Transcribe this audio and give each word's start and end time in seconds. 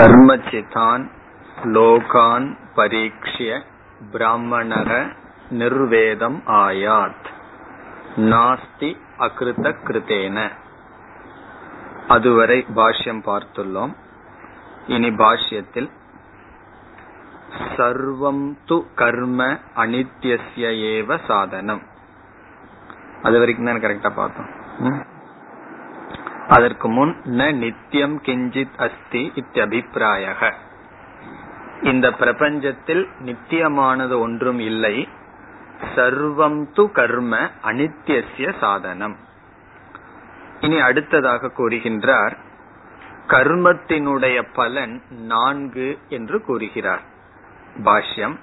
கர்மச்சிதான் 0.00 1.02
லோகான் 1.62 2.58
பரீட்சிய 2.76 3.62
பிராமணக 4.12 5.16
நிர்வேதம் 5.50 6.42
ஆயாத். 6.46 7.26
நாஸ்தி 8.16 8.96
அகிருத 9.16 9.68
கிருத்தேன 9.68 10.50
அதுவரை 12.08 12.66
பாஷ்யம் 12.76 13.22
பார்த்துள்ளோம். 13.26 13.94
இனி 14.86 15.08
பாஷ்யத்தில் 15.08 15.90
சர்வம் 17.76 18.56
து 18.68 18.84
கர்ம 18.94 19.58
அனித்யசிய 19.76 20.72
ஏவ 20.94 21.18
சாதனம். 21.26 21.82
அது 23.22 23.38
வரைக்கும் 23.38 23.66
தான் 23.66 23.76
கரெக்டா 23.76 24.14
பார்த்தோம். 24.14 24.48
அதற்கு 26.50 26.88
முன் 26.88 27.16
ந 27.24 27.52
நித்தியம் 27.54 28.16
கிஞ்சித் 28.22 28.76
அஸ்தி 28.76 29.32
இத்தியபிப்பிராய 29.34 30.52
இந்த 31.82 32.10
பிரபஞ்சத்தில் 32.10 33.08
நித்தியமானது 33.24 34.18
ஒன்றும் 34.18 34.58
இல்லை. 34.58 35.08
சர்வம் 35.96 36.58
து 36.76 36.90
கர்ம 36.90 37.50
அனித்யசிய 37.62 38.58
சாதனம். 38.60 39.16
இனி 40.60 40.78
அடுத்ததாக 40.80 41.50
கூறுகின்றார் 41.58 42.36
கர்மத்தினுடைய 43.26 44.48
பலன் 44.52 45.02
நான்கு 45.10 45.98
என்று 46.08 46.42
கூறுகிறார். 46.44 47.02
பாஷ்யம் 47.84 48.36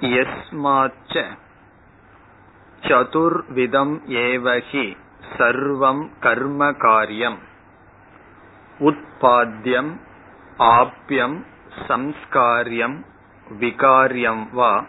எஸ்மாச்ச 0.00 1.24
சதுர்விதம் 2.80 3.94
ஏவகி 4.06 4.86
சர்வம் 5.38 6.08
கர்ம 6.20 6.72
காரியம் 6.72 7.38
உத்பாத்தியம் 8.78 9.92
ஆப்யம் 10.58 11.36
சம்ஸ்காரியம் 11.88 12.96
விகாரியம் 13.60 14.50
வா. 14.52 14.84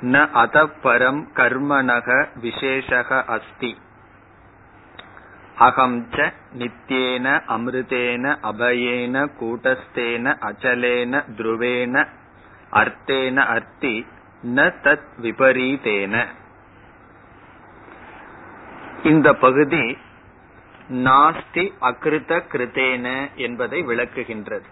ந 0.00 0.28
அதப்பரம் 0.34 1.20
கர்மணக 1.36 2.26
விசேஷக 2.40 3.24
அஸ்தி. 3.24 3.78
அகம் 5.58 6.06
ச 6.10 6.32
நித்யேன 6.58 7.26
அமிர்தேன 7.48 8.24
அபயேன 8.42 9.28
கூட்டஸ்தேன 9.40 10.34
அச்சலேன 10.48 11.22
துருவேன 11.36 12.06
அர்த்தேன 12.72 13.36
அர்த்தி 13.36 14.06
ந 14.42 14.72
தத் 14.84 15.08
விபரீதேன. 15.22 16.26
இந்த 19.02 19.34
பகுதி 19.34 19.98
நாஸ்தி 20.88 21.72
அகிருத 21.78 22.36
கிருத்தேன 22.36 23.34
என்பதை 23.34 23.86
விளக்குகின்றது. 23.86 24.64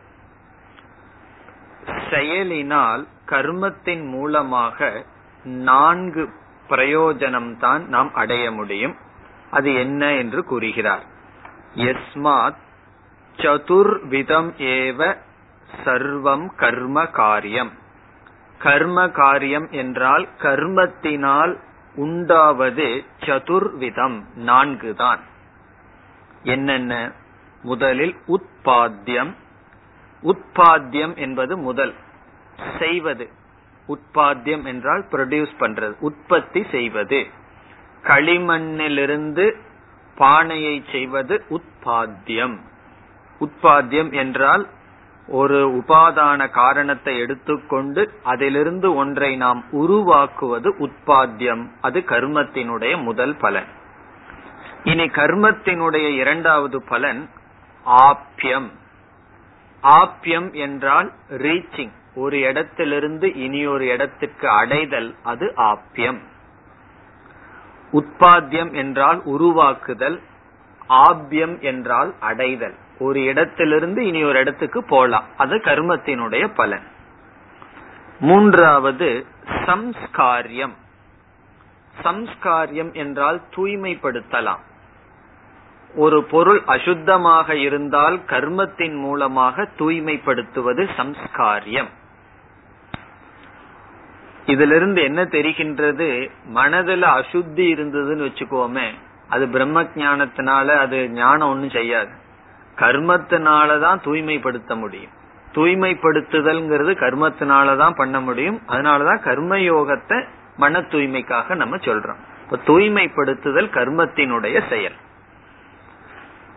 செயலினால் 2.11 3.07
கர்மத்தின் 3.27 4.09
மூலமாக 4.09 5.05
நான்கு 5.45 6.29
பிரயோஜனம் 6.69 7.57
தான் 7.57 7.89
நாம் 7.89 8.15
அடைய 8.15 8.51
முடியும். 8.51 8.97
அது 9.51 9.75
என்ன 9.75 10.13
என்று 10.13 10.45
கூறுகிறார். 10.45 11.03
எஸ்மாத் 11.75 12.61
சதுர்விதம் 13.37 14.51
ஏவ 14.59 15.17
சர்வம் 15.85 16.47
கர்ம 16.57 17.07
காரியம். 17.07 17.73
கர்ம 18.59 19.09
காரியம் 19.09 19.71
என்றால் 19.71 20.29
கர்மத்தினால் 20.39 21.59
உண்டாவது 21.99 23.05
சதுர்விதம் 23.21 24.17
நான்கு 24.35 24.95
தான் 24.95 25.21
என்னென்ன? 26.43 27.13
முதலில் 27.63 28.15
உட்பாத்தியம் 28.27 29.33
உட்பாத்தியம் 30.23 31.15
என்பது 31.17 31.57
முதல். 31.59 31.95
செய்வது. 32.79 33.27
உட்பாத்தியம் 33.89 34.65
என்றால் 34.65 35.05
ப்ரொடியூஸ் 35.13 35.55
பண்றது. 35.61 35.95
உற்பத்தி 36.01 36.67
செய்வது. 36.71 37.21
களிமண்ணிலிருந்து 38.03 39.47
பானையை 40.17 40.85
செய்வது 40.93 41.45
உட்பாத்தியம் 41.49 42.57
உட்பாத்தியம் 43.41 44.13
என்றால் 44.13 44.65
ஒரு 45.29 45.69
உபாதான 45.69 46.51
காரணத்தை 46.51 47.19
எடுத்துக்கொண்டு 47.19 48.13
அதிலிருந்து 48.23 48.95
ஒன்றை 48.95 49.37
நாம் 49.37 49.65
உருவாக்குவது 49.71 50.75
உட்பாத்தியம் 50.79 51.69
அது 51.81 52.01
கர்மத்தினுடைய 52.07 53.03
முதல் 53.03 53.37
பலன். 53.37 53.67
இனி 54.85 55.05
கர்மத்தினுடைய 55.05 56.15
இரண்டாவது 56.15 56.83
பலன் 56.89 57.29
ஆப்யம். 57.87 58.71
ஆப்யம் 59.83 60.53
என்றால் 60.53 61.13
ரீச்சிங் 61.29 61.93
ஒரு 62.15 62.41
இடத்திலிருந்து 62.41 63.35
இனி 63.35 63.67
ஒரு 63.67 63.87
இடத்திற்கு 63.87 64.49
அடைதல் 64.49 65.15
அது 65.23 65.55
ஆப்யம். 65.57 66.19
உட்பாத்தியம் 67.93 68.73
என்றால் 68.73 69.23
உருவாக்குதல் 69.25 70.21
ஆபியம் 70.89 71.61
என்றால் 71.61 72.15
அடைதல். 72.21 72.75
ஒரு 72.99 73.23
இடத்திலிருந்து 73.23 74.07
இனி 74.07 74.25
ஒரு 74.25 74.39
இடத்துக்கு 74.39 74.85
போலாம். 74.85 75.25
அது 75.37 75.57
கர்மத்தினுடைய 75.57 76.55
பலன். 76.55 76.87
மூன்றாவது 78.21 79.27
சம்ஸ்காரியம். 79.47 80.75
சம்ஸ்காரியம் 82.03 82.93
என்றால் 82.93 83.41
தூய்மைப்படுத்தலாம். 83.57 84.59
ஒரு 85.95 86.25
பொருள் 86.25 86.61
அசுத்தமாக 86.67 87.53
இருந்தால் 87.53 88.17
கர்மத்தின் 88.17 88.95
மூலமாக 88.95 89.69
தூய்மைப்படுத்துவது 89.79 90.89
சம்ஸ்காரியம். 90.97 91.89
இதிலிருந்து 94.47 95.03
என்ன 95.03 95.25
தெரிகின்றது? 95.25 96.31
மனதுல 96.55 97.05
அசுத்தி 97.05 97.75
இருந்ததுன்னு 97.75 98.29
வச்சுக்கோமே 98.29 98.91
அது 99.29 99.49
பிரம்ம 99.49 99.83
ஜானத்தினால 99.83 100.77
அது 100.77 101.09
ஞானம் 101.09 101.49
ஒன்னும் 101.49 101.71
செய்யாது. 101.71 102.27
கர்மத்தினாலதான் 102.81 104.03
தூய்மைப்படுத்த 104.03 104.77
முடியும். 104.77 105.11
தூய்மைப்படுத்துதல்ங்கிறது 105.53 106.93
கர்மத்தினாலதான் 106.95 107.95
பண்ண 107.95 108.21
முடியும். 108.21 108.61
அதனாலதான் 108.69 109.21
கர்ம 109.21 109.57
யோகத்தை 109.57 110.25
மன 110.57 110.81
தூய்மைக்காக 110.81 111.55
நம்ம 111.55 111.77
சொல்றோம். 111.77 112.21
இப்ப 112.45 112.59
தூய்மைப்படுத்துதல் 112.67 113.71
கர்மத்தினுடைய 113.71 114.69
செயல். 114.69 114.97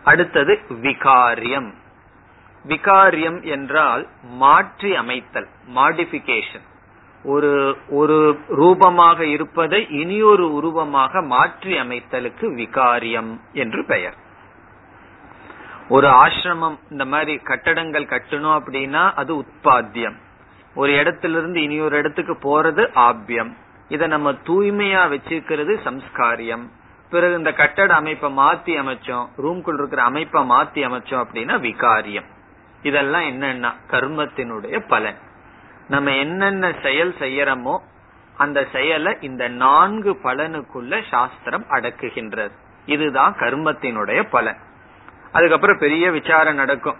அடுத்தது 0.04 0.60
விகாரியம். 0.68 1.70
விகாரியம் 2.68 3.42
என்றால் 3.42 4.06
மாற்றி 4.22 4.96
அமைத்தல் 4.96 5.48
மாடிபிகேஷன் 5.74 6.66
ஒரு 7.24 7.76
ஒரு 7.88 8.38
ரூபமாக 8.48 9.24
இருப்பதை 9.24 9.86
இனியொரு 9.90 10.52
உருவமாக 10.52 11.22
மாற்றி 11.22 11.72
அமைத்தலுக்கு 11.80 12.46
விகாரியம் 12.54 13.40
என்று 13.52 13.84
பெயர். 13.84 14.14
ஒரு 15.94 16.08
ஆசிரமம் 16.08 16.76
இந்த 16.90 17.04
மாதிரி 17.04 17.32
கட்டடங்கள் 17.36 18.12
கட்டணும் 18.12 18.54
அப்படின்னா 18.58 19.02
அது 19.12 19.32
உட்பாத்தியம் 19.36 20.18
ஒரு 20.74 20.92
இடத்திலிருந்து 20.92 21.62
இனி 21.62 21.80
ஒரு 21.80 21.96
இடத்துக்கு 21.98 22.34
போறது 22.44 22.82
ஆபியம். 23.06 23.50
இத 23.88 24.06
நம்ம 24.06 24.32
தூய்மையா 24.32 25.02
வச்சிருக்கிறது 25.14 25.72
சம்ஸ்காரியம். 25.86 26.64
பிறகு 27.10 27.34
இந்த 27.34 27.52
கட்டட 27.52 27.94
அமைப்பை 27.94 28.30
மாத்தி 28.36 28.72
அமைச்சோம் 28.82 29.26
ரூம்குள் 29.38 29.78
இருக்கிற 29.78 30.02
அமைப்பை 30.02 30.42
மாத்தி 30.50 30.80
அமைச்சோம் 30.88 31.22
அப்படின்னா 31.24 31.56
விகாரியம். 31.66 32.28
இதெல்லாம் 32.82 33.22
என்னன்னா 33.22 33.70
கர்மத்தினுடைய 33.90 34.78
பலன். 34.88 35.20
நம்ம 35.88 36.10
என்னென்ன 36.24 36.72
செயல் 36.82 37.14
செய்யறோமோ 37.18 37.76
அந்த 38.36 38.58
செயலை 38.72 39.12
இந்த 39.20 39.48
நான்கு 39.48 40.12
பலனுக்குள்ள 40.22 41.02
சாஸ்திரம் 41.10 41.66
அடக்குகின்றது. 41.70 42.54
இதுதான் 42.86 43.34
கர்மத்தினுடைய 43.34 44.22
பலன். 44.30 44.60
அதுக்கப்புறம் 45.32 45.78
பெரிய 45.78 46.10
விசாரம் 46.10 46.54
நடக்கும். 46.54 46.96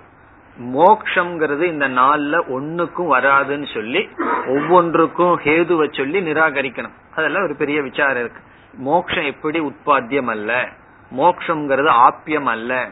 மோக்ஷங்கிறது 0.59 1.63
இந்த 1.63 1.89
நாள்ல 1.89 2.41
ஒன்னுக்கும் 2.49 3.11
வராதுன்னு 3.11 3.75
சொல்லி 3.75 4.09
ஒவ்வொன்றுக்கும் 4.47 5.41
ஹேதுவை 5.41 5.97
சொல்லி 5.97 6.33
நிராகரிக்கணும். 6.33 6.93
அதெல்லாம் 7.17 7.43
ஒரு 7.43 7.57
பெரிய 7.57 7.83
விசாரம் 7.83 8.17
இருக்கு. 8.17 8.41
மோக்ஷம் 8.75 9.25
எப்படி 9.25 9.61
உட்பாத்தியம் 9.61 10.29
அல்ல? 10.29 10.69
மோக்ஷங்கிறது 11.17 11.89
ஆப்பியம் 11.89 12.47
அல்ல. 12.47 12.89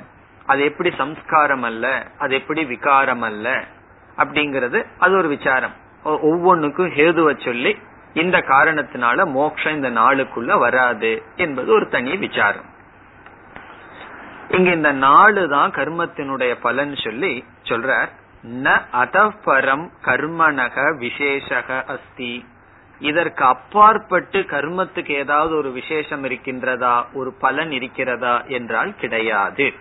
அது 0.46 0.64
எப்படி 0.64 0.92
சம்ஸ்காரம் 0.96 1.62
அல்ல? 1.62 2.06
அது 2.18 2.34
எப்படி 2.34 2.64
விகாரம் 2.64 3.22
அல்ல? 3.22 3.64
அப்படிங்கறது 4.16 4.84
அது 4.98 5.16
ஒரு 5.16 5.28
விசாரம். 5.28 5.72
ஒவ்வொன்னுக்கும் 6.04 6.90
ஹேதுவை 6.90 7.44
சொல்லி 7.44 7.78
இந்த 8.14 8.38
காரணத்தினால 8.38 9.26
மோக்ஷம் 9.26 9.74
இந்த 9.74 9.90
நாளுக்குள்ள 9.90 10.58
வராது 10.58 11.22
என்பது 11.36 11.72
ஒரு 11.72 11.88
தனி 11.88 12.16
விசாரம். 12.16 12.69
இங்க 14.50 14.70
இந்த 14.70 14.92
நாலு 14.92 15.48
தான் 15.48 15.70
கர்மத்தினுடைய 15.70 16.56
பலன் 16.60 16.96
சொல்லி 16.96 17.44
சொல்றார். 17.62 18.08
ந 18.42 18.80
அதபரம் 18.92 19.90
கர்மனக 20.04 20.96
விசேஷக 20.98 21.84
அஸ்தி. 21.84 22.44
இதற்கு 23.00 23.44
அப்பாற்பட்டு 23.44 24.40
கர்மத்துக்கு 24.40 25.10
ஏதாவது 25.10 25.56
ஒரு 25.56 25.70
விசேஷம் 25.72 26.24
இருக்கின்றதா? 26.24 27.04
ஒரு 27.12 27.32
பலன் 27.32 27.70
இருக்கிறதா? 27.70 28.42
என்றால் 28.46 28.94
கிடையாது. 28.94 29.72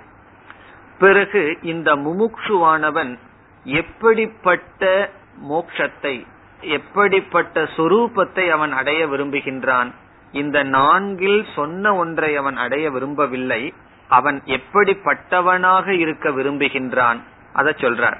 பிறகு 0.99 1.57
இந்த 1.61 1.95
முமுக்ஷுவானவன் 1.95 3.17
எப்படிப்பட்ட 3.63 5.09
மோட்சத்தை 5.49 6.27
எப்படிப்பட்ட 6.61 7.63
சொரூபத்தை 7.63 8.49
அவன் 8.49 8.71
அடைய 8.71 9.05
விரும்புகின்றான்? 9.05 9.91
இந்த 10.31 10.63
நான்கில் 10.63 11.45
சொன்ன 11.55 11.95
ஒன்றை 11.95 12.35
அவன் 12.35 12.57
அடைய 12.57 12.91
விரும்பவில்லை. 12.91 13.73
அவன் 14.09 14.41
எப்படிப்பட்டவனாக 14.45 15.87
இருக்க 15.87 16.29
விரும்புகின்றான்? 16.29 17.19
அத 17.53 17.73
சொல்றார். 17.77 18.19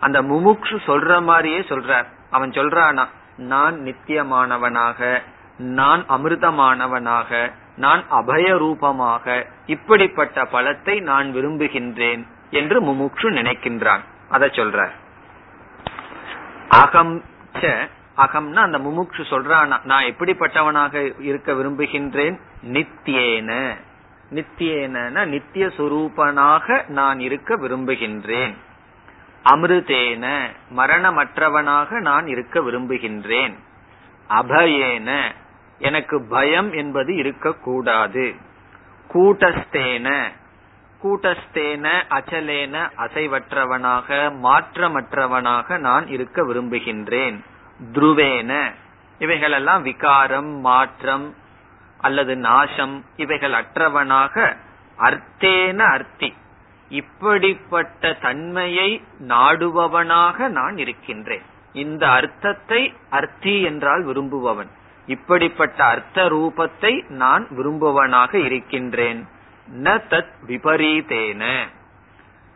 அந்த 0.00 0.22
முமுக்ஷு 0.22 0.76
சொல்ற 0.86 1.22
மாதிரியே 1.22 1.60
சொல்றார். 1.60 2.06
அவன் 2.30 2.50
சொல்றானா 2.50 3.06
நான் 3.36 3.76
நித்தியமானவனாக 3.78 5.22
நான் 5.58 6.02
அமிர்தமானவனாக 6.08 7.52
நான் 7.76 8.02
அபய 8.10 8.58
ரூபமாக 8.58 9.46
இப்படிப்பட்ட 9.66 10.42
பலத்தை 10.42 11.00
நான் 11.02 11.34
விரும்புகின்றேன் 11.34 12.26
என்று 12.50 12.82
முமுக்ஷு 12.82 13.28
நினைக்கின்றான். 13.38 14.00
அத 14.28 14.46
சொல்ற 14.46 14.88
அகம் 16.68 17.24
அகம்னா 18.16 18.60
அந்த 18.66 18.78
முமுக்ஷு 18.78 19.22
சொல்றானா 19.30 19.84
நான் 19.84 20.04
எப்படிப்பட்டவனாக 20.04 20.94
இருக்க 21.20 21.52
விரும்புகின்றேன்? 21.52 22.36
நித்தியேன. 22.72 23.74
நித்தியன 24.34 25.26
நித்திய 25.26 25.66
சுரூபனாக 25.66 26.88
நான் 26.88 27.20
இருக்க 27.20 27.56
விரும்புகின்றேன். 27.56 28.54
அமிர்தேன 29.44 30.48
மரணமற்றவனாக 30.76 32.00
நான் 32.00 32.26
இருக்க 32.26 32.60
விரும்புகின்றேன். 32.60 33.54
அபயேன 34.28 35.32
எனக்கு 35.78 36.22
பயம் 36.28 36.72
என்பது 36.72 37.16
இருக்கக்கூடாது. 37.16 38.34
கூட்டஸ்தேன 39.14 40.22
கூட்டஸ்தேன 41.02 42.02
அச்சலேன 42.10 42.90
அசைவற்றவனாக 42.98 44.32
மாற்றமற்றவனாக 44.42 45.78
நான் 45.78 46.06
இருக்க 46.06 46.42
விரும்புகின்றேன். 46.42 47.40
துருவேன 47.92 48.72
இவைகளெல்லாம் 49.18 49.82
விகாரம் 49.82 50.60
மாற்றம் 50.60 51.34
அல்லது 52.00 52.36
நாசம் 52.36 53.04
இவைகள் 53.16 53.52
அற்றவனாக 53.52 54.56
அர்த்தேன 54.98 55.78
அர்த்தி. 55.78 56.34
இப்படிப்பட்ட 56.88 58.12
தன்மையை 58.12 59.02
நாடுபவனாக 59.28 60.48
நான் 60.48 60.78
இருக்கின்றேன். 60.78 61.42
இந்த 61.72 62.10
அர்த்தத்தை 62.10 62.94
அர்த்தி 63.10 63.60
என்றால் 63.62 64.04
விரும்புபவன். 64.04 64.68
இப்படிப்பட்ட 65.06 65.84
அர்த்த 65.84 66.22
ரூபத்தை 66.22 67.08
நான் 67.08 67.46
விரும்புவனாக 67.48 68.34
இருக்கின்றேன். 68.34 69.28
ந 69.82 70.00
தத் 70.10 70.32
விபரீதேன. 70.46 71.68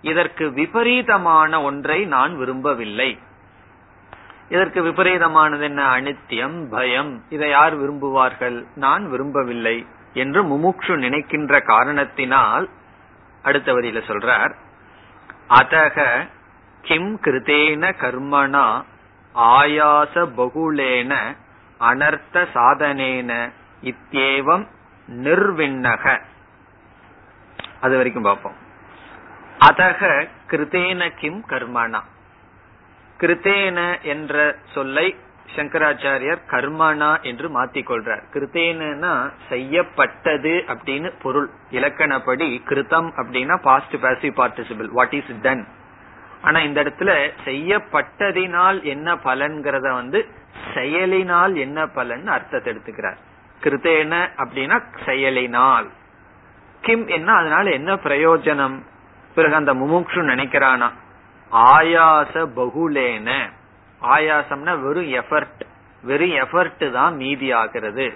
இதற்கு 0.03 0.53
விபரீதமான 0.53 1.63
ஒன்றை 1.63 2.05
நான் 2.05 2.37
விரும்பவில்லை. 2.37 3.19
இதற்கு 4.49 4.83
விபரீதமானது 4.83 5.61
என்ன 5.61 6.01
அனித்தியம் 6.01 6.69
பயம். 6.71 7.23
இதை 7.29 7.49
யார் 7.49 7.79
விரும்புவார்கள்? 7.79 8.65
நான் 8.75 9.11
விரும்பவில்லை 9.11 9.87
என்று 10.15 10.43
முமுக்ஷு 10.45 10.97
நினைக்கின்ற 10.97 11.61
காரணத்தினால் 11.61 12.69
அடுத்த 13.43 13.73
வரியில 13.73 14.03
சொல்றார். 14.09 14.55
அதக 15.49 16.29
கிம் 16.83 17.21
கிருதேன 17.21 17.93
கர்மனா 18.01 18.85
ஆயாச 19.35 20.15
பகுலேன 20.15 21.37
அனர்த்த 21.81 22.47
சாதனேன 22.55 23.53
இத்தேவம் 23.83 24.67
நிர்விண்ணக. 25.09 26.21
அது 27.81 27.97
வரைக்கும் 27.97 28.23
பார்ப்போம். 28.23 28.55
அதக 29.59 30.29
கிருதேன 30.51 31.11
கிம் 31.17 31.45
கர்மனா 31.49 32.01
கிருத்தேன 33.21 34.03
என்ற 34.03 34.57
சொல்லை 34.75 35.17
சங்கராச்சாரியர் 35.57 36.41
கர்மனா 36.51 37.23
என்று 37.23 37.63
மாத்திக்கொள்றார். 37.63 38.23
கிருத்தேனா 38.33 39.31
செய்யப்பட்டது 39.49 40.65
அப்படின்னு 40.67 41.13
பொருள். 41.23 41.51
இலக்கணப்படி 41.71 42.49
கிருத்தம் 42.69 43.09
அப்படின்னா 43.17 43.57
past 43.63 43.97
passive 43.97 44.39
participle 44.41 44.89
what 44.91 45.13
is 45.13 45.41
done 45.43 45.67
ஆனா 46.43 46.61
இந்த 46.61 46.83
இடத்துல 46.83 47.31
செய்யப்பட்டதினால் 47.45 48.83
என்ன 48.83 49.15
பலன்கிறத 49.15 49.95
வந்து 49.95 50.29
செயலினால் 50.75 51.57
என்ன 51.57 51.87
பலன் 51.87 52.27
அர்த்தத்தை 52.27 52.73
எடுத்துக்கிறார். 52.73 53.17
கிருத்தேன 53.63 54.29
அப்படின்னா 54.37 54.83
செயலினால். 55.07 55.91
கிம் 56.81 57.07
என்ன? 57.07 57.33
அதனால 57.33 57.71
என்ன 57.71 57.95
பிரயோஜனம்? 57.95 58.77
பிறகு 59.35 59.55
அந்த 59.55 59.75
முமுக்ஷு 59.75 60.21
நினைக்கிறானா? 60.33 60.91
ஆயாச 61.55 62.35
பகுலேன. 62.57 63.51
ஆயாசம்னா 64.03 64.81
வெறும் 64.81 65.11
எஃபர்ட் 65.21 65.63
வெறும் 66.03 66.35
எஃபர்ட் 66.45 66.91
தான் 66.91 67.17
மீதி 67.17 67.53
ஆகிறது 67.53 68.07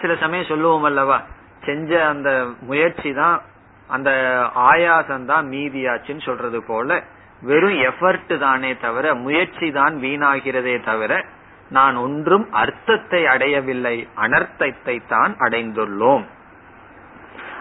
சில 0.00 0.16
சமயம் 0.16 0.44
சொல்லுவோம் 0.44 0.82
அல்லவா? 0.82 1.22
செஞ்ச 1.64 2.06
அந்த 2.06 2.46
முயற்சி 2.60 3.12
தான் 3.12 3.42
அந்த 3.90 4.10
ஆயாசம் 4.54 5.24
தான் 5.24 5.46
மீதியாச்சுன்னு 5.48 6.24
சொல்றது 6.24 6.62
போல 6.62 7.04
வெறும் 7.42 7.78
எஃபர்ட் 7.80 8.38
தானே 8.38 8.76
தவிர 8.76 9.14
முயற்சி 9.14 9.70
தான் 9.70 9.94
வீணாகிறதே 9.96 10.80
தவிர 10.80 11.24
நான் 11.70 11.96
ஒன்றும் 11.96 12.52
அர்த்தத்தை 12.52 13.26
அடையவில்லை. 13.26 14.08
அனர்த்தத்தை 14.16 15.06
தான் 15.08 15.36
அடைந்துள்ளோம். 15.38 16.24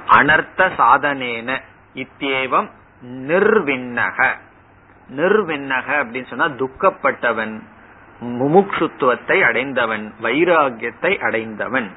அனர்த்த 0.07 0.69
சாதனேன. 0.77 1.59
இத்தேவம் 1.95 2.69
நிர்விண்ணக. 3.01 4.37
நிர்விண்ணக 5.15 5.87
அப்படின்னு 5.87 6.27
சொன்னா 6.27 6.47
துக்கப்பட்டவன் 6.47 7.59
முமுட்சுத்துவத்தை 8.21 9.43
அடைந்தவன் 9.43 10.13
வைராகியத்தை 10.21 11.17
அடைந்தவன். 11.19 11.91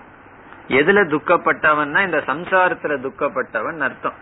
எதுல 0.69 1.05
துக்கப்பட்டவன்னா 1.05 2.05
இந்த 2.05 2.23
சம்சாரத்துல 2.27 2.97
துக்கப்பட்டவன் 3.07 3.81
அர்த்தம். 3.81 4.12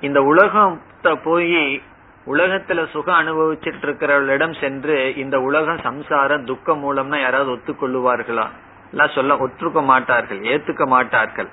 இந்த 0.00 0.22
உலகத்தை 0.22 1.16
போய் 1.16 1.82
உலகத்துல 2.26 2.90
சுகம் 2.90 3.18
அனுபவிச்சுட்டு 3.18 3.82
இருக்கிறவர்களிடம் 3.82 4.60
சென்று 4.60 5.14
இந்த 5.16 5.40
உலகம் 5.40 5.78
சம்சாரம் 5.78 6.44
துக்க 6.44 6.74
மூலம்னா 6.74 7.20
யாராவது 7.20 7.50
ஒத்துக்கொள்ளுவார்களா? 7.52 8.46
எல்லாம் 8.90 9.14
சொல்ல 9.14 9.34
ஒற்றுக்க 9.34 9.82
மாட்டார்கள் 9.82 10.38
ஏத்துக்க 10.38 10.86
மாட்டார்கள். 10.86 11.48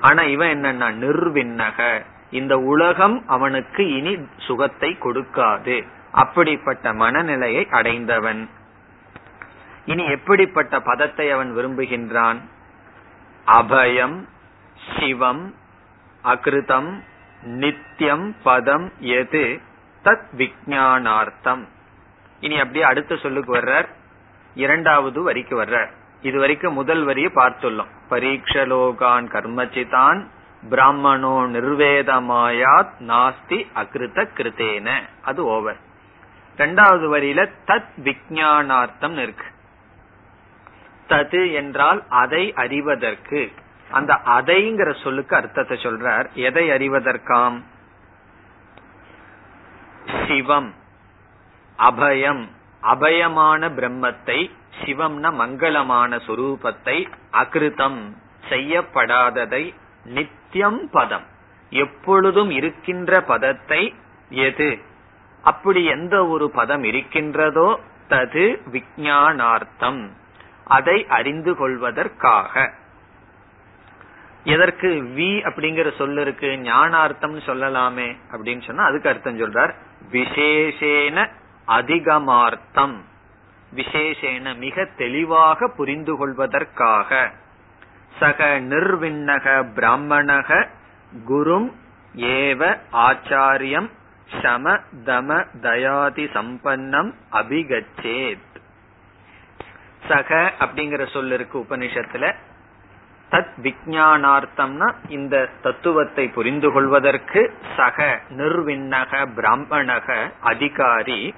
ஆனா 0.00 0.22
இவன் 0.22 0.48
என்னன்னா 0.48 0.88
நிர்விண்ணக. 1.04 2.00
இந்த 2.30 2.58
உலகம் 2.58 3.22
அவனுக்கு 3.26 3.92
இனி 3.92 4.18
சுகத்தை 4.36 4.96
கொடுக்காது. 5.00 5.84
அப்படிப்பட்ட 6.16 6.92
மனநிலையை 6.92 7.68
அடைந்தவன். 7.70 8.48
இனி 9.84 10.04
எப்படிப்பட்ட 10.04 10.80
பதத்தை 10.80 11.30
அவன் 11.30 11.56
விரும்புகின்றான்? 11.56 12.40
அபயம் 13.46 14.28
சிவம் 14.98 15.54
அகிருதம் 16.24 17.00
நித்தியம் 17.42 18.36
பதம் 18.42 18.92
எது? 18.98 19.60
தத் 20.04 20.26
விஜயானார்த்தம் 20.36 21.68
இனி 22.40 22.58
அப்படியே 22.58 22.84
அடுத்த 22.84 23.16
சொல்லுக்கு 23.16 23.54
வர்றார். 23.54 23.88
இரண்டாவது 24.54 25.22
வரிக்கு 25.22 25.62
வர்றார். 25.62 25.90
இது 26.22 26.38
வரைக்கும் 26.38 26.74
முதல் 26.74 27.04
வரியை 27.04 27.30
பார்த்துள்ளோம். 27.34 27.92
பரீட்சலோகான் 28.10 29.26
கர்மச்சிதான் 29.26 30.26
பிராமணோ 30.70 31.46
நிர்வேதமாயாத் 31.46 32.92
நாஸ்தி 32.98 33.66
அகிருத 33.74 34.28
கிருத்தேன. 34.36 35.00
அது 35.22 35.44
ஓவர். 35.44 35.84
ரெண்டாவது 36.56 37.06
வரியில 37.16 37.50
தத் 37.66 37.88
விஜயானார்த்தம் 38.02 39.18
இருக்கு. 39.18 39.44
தது 41.08 41.52
என்றால் 41.52 42.04
அதை 42.08 42.52
அறிவதற்கு. 42.54 43.52
அந்த 43.90 44.20
அதைங்கிற 44.24 45.02
சொல்லுக்கு 45.02 45.36
அர்த்தத்தை 45.36 45.78
சொல்றார். 45.82 46.32
எதை 46.32 46.70
அறிவதற்காம்? 46.70 47.62
சிவம் 50.26 50.74
அபயம். 51.78 52.48
அபயமான 52.82 53.68
பிரம்மத்தை 53.68 54.50
சிவம்ன 54.84 55.32
மங்களமான 55.32 56.20
சுரூபத்தை 56.26 57.10
அகிருதம் 57.32 58.16
செய்யப்படாததை 58.48 59.74
நித்தியம் 60.04 60.90
பதம். 60.90 61.24
எப்பொழுதும் 61.70 62.50
இருக்கின்ற 62.50 63.20
பதத்தை 63.20 63.94
எது? 64.28 64.78
அப்படி 65.46 65.84
எந்த 65.84 66.26
ஒரு 66.26 66.50
பதம் 66.50 66.84
இருக்கின்றதோ 66.84 67.80
தது 68.08 68.44
விஜயானார்த்தம் 68.72 70.08
அதை 70.64 71.06
அறிந்து 71.08 71.56
கொள்வதற்காக. 71.56 72.70
எதற்கு 74.44 74.88
வி 75.16 75.30
அப்படிங்கிற 75.48 75.96
சொல்லு 75.96 76.20
இருக்கு? 76.20 76.46
ஞானார்த்தம் 76.46 77.38
சொல்லலாமே 77.46 78.08
அப்படின்னு 78.32 78.66
சொன்னா 78.66 78.84
அதுக்கு 78.84 79.08
அர்த்தம் 79.08 79.38
சொல்றார். 79.38 79.74
விசேஷேன 80.12 81.28
அதிகமார்த்தம். 81.68 82.96
விசேஷேன 83.74 84.56
மிக 84.56 84.84
தெளிவாக 84.96 85.68
புரிந்து 85.76 86.16
கொள்வதற்காக. 86.16 87.30
சக 88.18 88.60
நிர்விண்ணக 88.60 89.64
பிராமணக 89.74 90.68
குரும் 91.28 91.72
ஏவ 92.16 92.78
ஆச்சாரியம் 92.92 93.90
சம 94.42 94.80
தம 95.04 95.46
தயாதி 95.60 96.24
சம்பன்னம் 96.24 97.14
அபிகச்சேத். 97.32 98.54
சக 100.08 100.52
அப்படிங்கிற 100.60 101.12
சொல்ல 101.12 101.34
இருக்கு 101.34 101.58
உபனிஷத்துல. 101.58 102.34
தத் 103.30 103.48
விஜயானார்த்தம்னா 103.62 104.94
இந்த 105.08 105.48
தத்துவத்தை 105.62 106.28
புரிந்து 106.28 106.72
கொள்வதற்கு 106.72 107.54
சக 107.76 108.20
நிர்விண்ணக 108.28 109.26
பிராமணக 109.36 110.32
அதிகாரி 110.40 111.34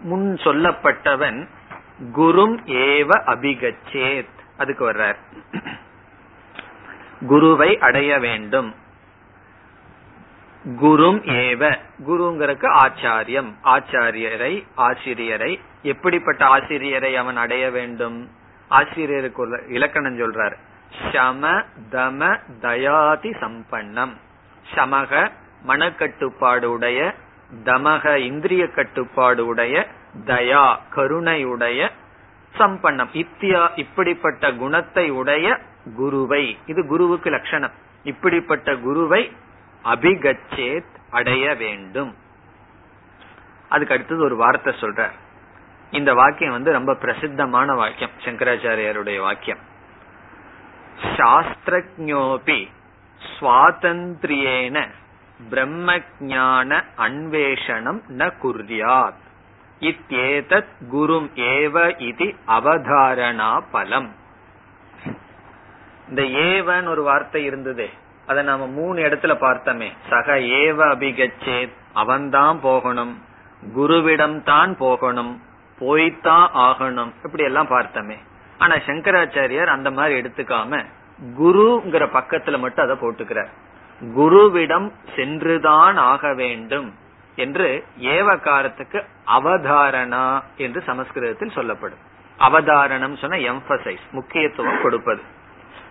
முன் 0.00 0.34
சொல்லப்பட்டவன் 0.34 1.48
குரும் 2.16 2.58
ஏவ 2.66 3.08
அபிகச்சேத். 3.26 4.32
அதுக்கு 4.58 4.92
வர்றார். 4.92 5.16
குருவை 7.26 7.78
அடைய 7.78 8.18
வேண்டும். 8.18 8.74
குரும் 10.68 11.20
ஏவ. 11.24 11.78
குருங்கிறக்கு 12.06 12.66
ஆச்சாரியம். 12.66 13.52
ஆச்சாரியரை 13.64 14.66
ஆசிரியரை. 14.74 15.60
எப்படிப்பட்ட 15.82 16.46
ஆசிரியரை 16.46 17.16
அவன் 17.16 17.36
அடைய 17.36 17.70
வேண்டும்? 17.70 18.28
ஆசிரியருக்கு 18.68 19.64
இலக்கணம் 19.68 20.18
சொல்றார். 20.18 20.54
சம 21.12 21.62
தம 21.90 22.38
தயாதி 22.60 23.30
சம்பன்னம். 23.30 24.12
சமக 24.74 25.30
மனக்கட்டுப்பாடு 25.66 26.64
உடைய. 26.64 27.14
தமக 27.64 28.16
இந்திரிய 28.16 28.66
கட்டுப்பாடு 28.66 29.46
உடைய. 29.46 29.86
தயா 30.26 30.76
கருணையுடைய 30.96 31.88
சம்பன்னம். 32.58 33.08
இத்தியா 33.12 33.68
இப்படிப்பட்ட 33.76 34.52
குணத்தை 34.52 35.10
உடைய 35.10 35.58
குருவை. 35.96 36.58
இது 36.66 36.86
குருவுக்கு 36.86 37.30
லட்சணம். 37.30 37.72
இப்படிப்பட்ட 38.02 38.76
குருவை 38.76 39.32
அபிகச்சேத் 39.84 40.92
அடைய 41.10 41.54
வேண்டும். 41.54 42.16
அதுக்கு 43.68 43.94
அடுத்தது 43.94 44.24
ஒரு 44.24 44.36
வார்த்தை 44.36 44.74
சொல்ற 44.80 45.10
இந்த 45.90 46.14
வாக்கியம் 46.14 46.52
வந்து 46.52 46.72
ரொம்ப 46.72 46.94
பிரசித்தமான 46.94 47.74
வாக்கியம் 47.74 48.10
சங்கராச்சாரியருடைய 48.24 49.20
வாக்கியம். 49.20 49.58
சாஸ்திரஜோபி 51.16 52.70
சுவாதந்திரியேன 53.40 54.88
பிரம்மஜான 55.50 56.84
அன்வேஷணம் 56.96 58.00
ந 58.08 58.32
குர்யாத் 58.42 59.22
இத்தியேதத் 59.80 60.72
குரும் 60.92 61.28
ஏவ 61.34 62.00
இது 62.00 62.34
அவதாரணா 62.46 63.62
பலம். 63.70 64.14
இந்த 66.08 66.22
ஏவன் 66.22 66.88
ஒரு 66.88 67.02
வார்த்தை 67.02 67.44
இருந்ததே. 67.44 67.90
அதை 68.26 68.44
நாம 68.44 68.66
மூணு 68.66 69.00
இடத்துல 69.00 69.34
பார்த்தோமே. 69.34 69.88
சக 70.10 70.36
ஏவ 70.36 70.96
அபிகச்சேத் 70.96 71.72
அவன்தான் 71.92 72.60
போகணும். 72.60 73.22
குருவிடம் 73.76 74.42
தான் 74.42 74.76
போகணும். 74.76 75.42
போய்தான் 75.80 76.46
ஆகணும். 76.54 77.12
இப்படி 77.24 77.44
எல்லாம் 77.44 77.68
பார்த்தோமே. 77.68 78.16
ஆனா 78.58 78.74
சங்கராச்சாரியார் 78.74 79.66
அந்த 79.66 79.90
மாதிரி 79.90 80.20
எடுத்துக்காம 80.20 80.84
குருங்கிற 81.40 82.08
பக்கத்துல 82.12 82.58
மட்டும் 82.58 82.90
அதை 82.90 82.96
போட்டுக்கிறார். 83.00 83.48
குருவிடம் 84.00 84.92
சென்றுதான் 85.16 85.96
ஆக 85.96 86.34
வேண்டும் 86.34 86.94
என்று 87.36 87.84
ஏவகாரத்துக்கு 88.00 89.04
அவதாரணா 89.26 90.42
என்று 90.56 90.82
சமஸ்கிருதத்தில் 90.86 91.50
சொல்லப்படும். 91.50 91.98
அவதாரணம் 92.38 93.18
சொன்ன 93.18 93.52
எம்பசைஸ் 93.52 94.10
முக்கியத்துவம் 94.10 94.80
கொடுப்பது. 94.82 95.22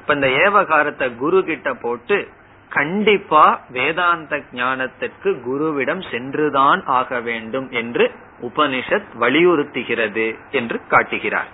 இப்ப 0.03 0.13
இந்த 0.13 0.27
ஏவகாரத்தை 0.27 1.15
குரு 1.15 1.43
கிட்ட 1.43 1.74
போட்டு 1.74 2.27
கண்டிப்பா 2.69 3.62
வேதாந்த 3.69 4.36
ஞானத்திற்கு 4.51 5.29
குருவிடம் 5.48 6.12
சென்றுதான் 6.12 6.81
ஆக 6.86 7.19
வேண்டும் 7.19 7.67
என்று 7.72 8.12
உபனிஷத் 8.41 9.10
வலியுறுத்துகிறது 9.19 10.25
என்று 10.51 10.88
காட்டுகிறார். 10.88 11.50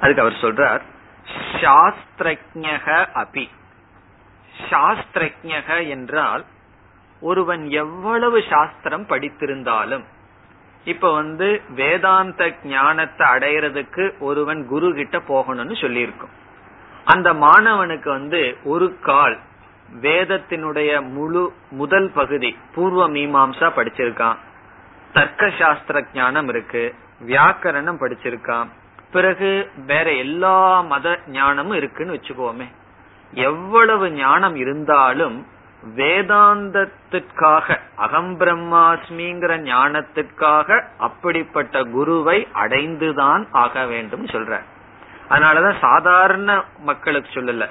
அதுக்கு 0.00 0.22
அவர் 0.22 0.38
சொல்றார் 0.40 0.82
சாஸ்திரஜக 1.60 2.86
அபி. 3.14 3.46
சாஸ்திரஜக 4.70 5.88
என்றால் 5.88 6.44
ஒருவன் 7.20 7.64
எவ்வளவு 7.68 8.42
சாஸ்திரம் 8.50 9.06
படித்திருந்தாலும் 9.06 10.04
இப்ப 10.84 11.12
வந்து 11.12 11.60
வேதாந்த 11.68 12.54
ஞானத்தை 12.64 13.26
அடையிறதுக்கு 13.26 14.18
ஒருவன் 14.18 14.66
குரு 14.66 14.94
கிட்ட 14.94 15.18
போகணும்னு 15.18 15.76
சொல்லியிருக்கும். 15.80 16.34
அந்த 17.04 17.34
மாணவனுக்கு 17.34 18.08
வந்து 18.08 18.56
ஒரு 18.64 18.98
கால் 19.00 19.38
வேதத்தினுடைய 20.00 21.08
முழு 21.08 21.52
முதல் 21.70 22.10
பகுதி 22.14 22.56
பூர்வ 22.74 23.08
மீமாம்சா 23.08 23.68
படிச்சிருக்கான். 23.76 24.36
தர்க்க 25.12 25.50
சாஸ்திர 25.58 26.04
ஞானம் 26.14 26.48
இருக்கு 26.48 26.94
வியாக்கரணம் 27.26 28.00
படிச்சிருக்கான். 28.00 28.68
பிறகு 29.12 29.70
வேற 29.86 30.12
எல்லா 30.12 30.80
மத 30.80 31.18
ஞானமும் 31.26 31.76
இருக்குன்னு 31.76 32.14
வச்சுக்கோமே. 32.14 32.66
எவ்வளவு 33.32 34.10
ஞானம் 34.10 34.56
இருந்தாலும் 34.56 35.46
வேதாந்தத்திற்காக 35.96 37.78
அகம் 37.96 38.40
பிரம்மாஸ்மிங்கிற 38.40 39.52
ஞானத்திற்காக 39.62 40.84
அப்படிப்பட்ட 40.98 41.82
குருவை 41.82 42.48
அடைந்துதான் 42.54 43.46
ஆக 43.50 43.86
வேண்டும் 43.86 44.26
சொல்ற 44.26 44.60
அதனாலதான் 45.28 45.78
சாதாரண 45.78 46.64
மக்களுக்கு 46.78 47.40
சொல்லல. 47.40 47.68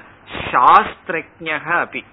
சாஸ்திரஜக 0.50 1.68
அபி. 1.84 2.04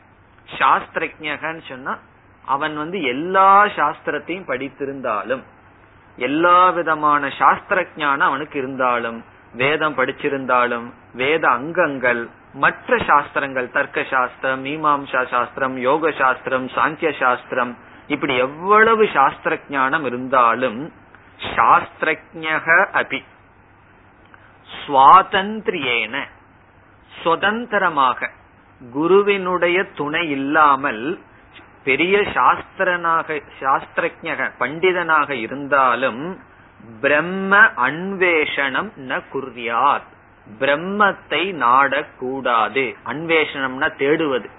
சாஸ்திரஜகன்னு 0.60 1.62
சொன்னா 1.68 1.98
அவன் 2.46 2.78
வந்து 2.78 3.02
எல்லா 3.02 3.66
சாஸ்திரத்தையும் 3.66 4.48
படித்திருந்தாலும் 4.48 5.44
எல்லா 6.18 6.70
விதமான 6.70 7.30
சாஸ்திர 7.30 7.88
ஞானம் 7.96 8.28
அவனுக்கு 8.28 8.60
இருந்தாலும் 8.60 9.24
வேதம் 9.54 9.98
படிச்சிருந்தாலும் 9.98 10.92
வேத 11.14 11.50
அங்கங்கள் 11.50 12.30
மற்ற 12.54 12.98
சாஸ்திரங்கள் 12.98 13.72
தர்க்க 13.72 14.04
சாஸ்திரம் 14.04 14.66
மீமாம்சா 14.66 15.28
சாஸ்திரம் 15.28 15.78
யோக 15.78 16.12
சாஸ்திரம் 16.12 16.68
சாங்கிய 16.68 17.20
சாஸ்திரம் 17.20 17.78
இப்படி 18.08 18.36
எவ்வளவு 18.38 19.08
சாஸ்திர 19.14 19.60
ஞானம் 19.70 20.06
இருந்தாலும் 20.06 20.94
சாஸ்திரஜக 21.56 22.68
அபி. 22.94 23.24
சுவாதந்திரியேன. 24.88 26.24
சுதந்திரமாக. 27.24 28.30
குருவினுடைய 28.92 29.84
துணை 29.84 30.30
இல்லாமல் 30.30 31.20
பெரிய 31.84 32.18
சாஸ்திரனாக 32.18 33.42
சாஸ்திரஜக 33.60 34.52
பண்டிதனாக 34.60 35.30
இருந்தாலும் 35.30 36.40
பிரம்ம 37.02 37.58
அன்வேஷணம் 37.60 38.92
ந 38.98 39.22
குர்யாத். 39.34 40.10
பிரம்மத்தை 40.60 41.54
நாடக்கூடாது. 41.56 42.96
அன்வேஷணம்னா 43.06 43.92
தேடுவது. 43.98 44.50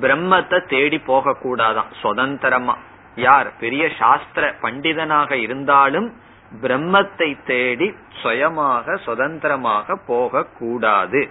பிரம்மத்தை 0.00 0.68
தேடி 0.68 0.98
போக 0.98 1.36
கூடாதான் 1.42 1.92
சுதந்திரமா. 2.00 2.78
யார்? 3.14 3.56
பெரிய 3.56 3.90
சாஸ்திர 3.98 4.54
பண்டிதனாக 4.62 5.32
இருந்தாலும் 5.32 6.14
பிரம்மத்தை 6.62 7.44
தேடி 7.44 7.94
சுயமாக 8.22 8.96
சுதந்திரமாக 8.96 9.96
போக 10.06 10.44
கூடாது. 10.44 11.28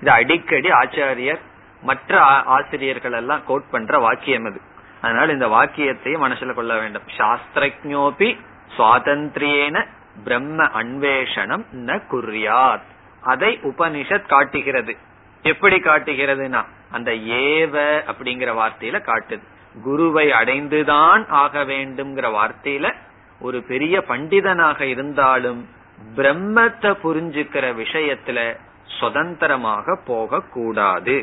இது 0.00 0.10
அடிக்கடி 0.10 0.68
ஆச்சாரியர் 0.68 1.40
மற்ற 1.82 2.20
ஆசிரியர்கள் 2.26 3.12
எல்லாம் 3.12 3.44
கோட் 3.44 3.70
பண்ற 3.70 3.98
வாக்கியம் 3.98 4.44
அது. 4.44 4.60
அதனால 5.02 5.32
இந்த 5.32 5.48
வாக்கியத்தையும் 5.48 6.24
மனசுல 6.24 6.54
கொள்ள 6.54 6.78
வேண்டும். 6.78 7.02
சாஸ்திரஜோபி 7.16 8.38
சுவாதந்திரியேன 8.76 9.86
பிரம்ம 10.24 10.64
அன்வேஷனம் 10.64 11.64
ந 11.72 12.02
குர்யாத். 12.10 12.96
அதை 13.20 13.60
உபனிஷத் 13.62 14.26
காட்டுகிறது. 14.26 14.96
எப்படி 15.42 15.76
காட்டுகிறதுனா 15.76 16.64
அந்த 16.90 17.12
ஏவ 17.12 18.00
அப்படிங்கிற 18.10 18.54
வார்த்தையில 18.54 19.02
காட்டுது. 19.02 19.42
குருவை 19.82 20.30
அடைந்துதான் 20.30 21.28
ஆக 21.28 21.64
வேண்டும்ங்கிற 21.64 22.30
வார்த்தையில 22.30 22.94
ஒரு 23.40 23.58
பெரிய 23.62 24.04
பண்டிதனாக 24.08 24.80
இருந்தாலும் 24.80 25.60
பிரம்மத்தை 26.16 26.90
புரிஞ்சுக்கிற 27.04 27.66
விஷயத்துல 27.82 28.38
சுதந்திரமாக 28.98 29.96
போக 30.06 30.40
கூடாது 30.40 31.16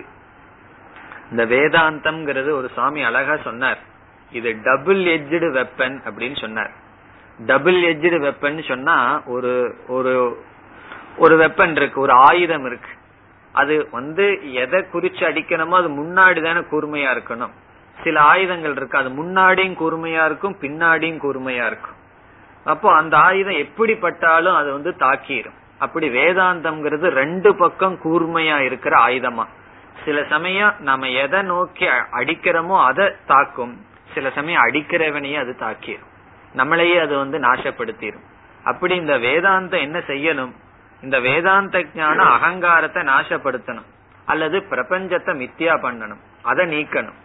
இந்த 1.32 1.46
வேதாந்தம்ங்கிறது 1.46 2.50
ஒரு 2.52 2.68
சாமி 2.76 3.04
அழகா 3.04 3.36
சொன்னார். 3.38 3.80
இது 4.32 4.50
டபுள் 4.64 5.02
எஜ்டு 5.16 5.48
வெப்பன் 5.60 5.96
அப்படின்னு 6.08 6.38
சொன்னார். 6.40 6.72
டபுள் 7.40 7.80
எஜ்டு 7.84 8.18
வெப்பன் 8.28 8.60
சொன்னா 8.68 9.22
ஒரு 9.26 9.54
ஒரு 9.88 10.14
ஒரு 11.18 11.36
வெப்பன் 11.38 11.76
இருக்கு 11.76 12.02
ஒரு 12.02 12.14
ஆயுதம் 12.14 12.66
இருக்கு. 12.66 12.92
அது 13.52 13.88
வந்து 13.92 14.54
எதை 14.54 14.80
குறிச்சு 14.94 15.24
அடிக்கணுமோ 15.30 15.76
அது 15.82 15.90
முன்னாடி 15.90 16.40
தானே 16.42 16.62
கூர்மையா 16.72 17.10
இருக்கணும். 17.16 17.54
சில 18.04 18.22
ஆயுதங்கள் 18.22 18.76
இருக்கு 18.76 18.98
அது 18.98 19.10
முன்னாடியும் 19.10 19.78
கூர்மையா 19.82 20.24
இருக்கும் 20.26 20.58
பின்னாடியும் 20.62 21.22
கூர்மையா 21.26 21.66
இருக்கும். 21.66 22.00
அப்போ 22.66 22.94
அந்த 22.96 23.18
ஆயுதம் 23.18 23.62
எப்படிப்பட்டாலும் 23.66 24.56
அது 24.56 24.70
வந்து 24.72 24.92
தாக்கிரும். 25.00 25.58
அப்படி 25.78 26.08
வேதாந்தம்ங்கிறது 26.10 27.08
ரெண்டு 27.22 27.56
பக்கம் 27.56 27.96
கூர்மையா 28.04 28.58
இருக்கிற 28.60 28.94
ஆயுதமா. 29.08 29.46
சில 30.06 30.24
சமயம் 30.30 30.74
நம்ம 30.80 31.10
எதை 31.10 31.42
நோக்கி 31.42 31.86
அடிக்கிறோமோ 32.20 32.78
அதை 32.86 33.06
தாக்கும். 33.26 33.74
சில 34.14 34.30
சமயம் 34.30 34.64
அடிக்கிறவனையே 34.64 35.38
அது 35.40 35.56
தாக்கிடும் 35.60 36.12
நம்மளையே 36.56 36.98
அது 37.00 37.18
வந்து 37.18 37.38
நாசப்படுத்திடும் 37.40 38.26
அப்படி 38.64 38.96
இந்த 38.96 39.18
வேதாந்தம் 39.18 39.84
என்ன 39.88 39.98
செய்யணும்? 40.08 40.54
இந்த 41.02 41.20
வேதாந்த 41.20 41.86
ஞானம் 41.96 42.32
அகங்காரத்தை 42.36 43.02
நாசப்படுத்தணும். 43.04 43.90
அல்லது 44.26 44.58
பிரபஞ்சத்தை 44.70 45.34
மித்தியா 45.42 45.74
பண்ணணும். 45.86 46.22
அதை 46.42 46.64
நீக்கணும். 46.66 47.18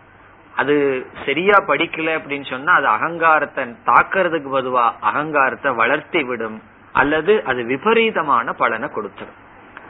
அது 0.57 1.07
சரியா 1.25 1.55
படிக்கல 1.67 2.15
அப்படின்னு 2.19 2.51
சொன்னா 2.51 2.73
அது 2.73 2.87
அகங்காரத்தை 2.87 3.65
தாக்குறதுக்கு 3.87 4.51
பதுவா 4.51 4.93
அகங்காரத்தை 5.01 5.75
வளர்த்தி 5.75 6.23
விடும் 6.23 6.63
அல்லது 6.93 7.45
அது 7.45 7.65
விபரீதமான 7.65 8.53
பலனை 8.53 8.89
கொடுத்துடும் 8.89 9.39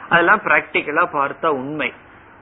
அதெல்லாம் 0.09 0.41
பிராக்டிக்கலா 0.45 1.03
பார்த்தா 1.13 1.47
உண்மை. 1.47 1.93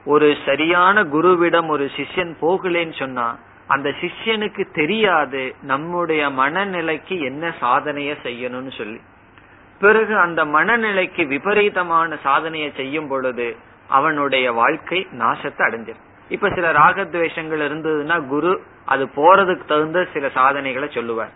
ஒரு 0.04 0.36
சரியான 0.44 1.04
குருவிடம் 1.04 1.68
ஒரு 1.68 1.90
சிஷ்யன் 1.96 2.32
போகலன்னு 2.40 2.98
சொன்னா 2.98 3.38
அந்த 3.68 3.90
சிஷ்யனுக்கு 3.90 4.70
தெரியாது 4.72 5.54
நம்முடைய 5.62 6.30
மனநிலைக்கு 6.30 7.20
என்ன 7.20 7.54
சாதனைய 7.60 8.16
செய்யணும்னு 8.22 8.76
சொல்லி. 8.76 9.00
பிறகு 9.78 10.18
அந்த 10.18 10.44
மனநிலைக்கு 10.44 11.26
விபரீதமான 11.26 12.16
சாதனையை 12.16 12.72
செய்யும் 12.76 13.08
பொழுது 13.08 13.56
அவனுடைய 13.88 14.52
வாழ்க்கை 14.52 15.06
நாசத்தை 15.18 15.62
அடைஞ்சிடும் 15.68 16.06
இப்ப 16.30 16.48
சில 16.54 16.72
ராகத்வேஷங்கள் 16.72 17.62
இருந்ததுன்னா 17.66 18.26
குரு 18.26 18.52
அது 18.84 19.04
போறதுக்கு 19.16 19.64
தகுந்த 19.66 20.06
சில 20.12 20.28
சாதனைகளை 20.28 20.88
சொல்லுவார். 20.92 21.32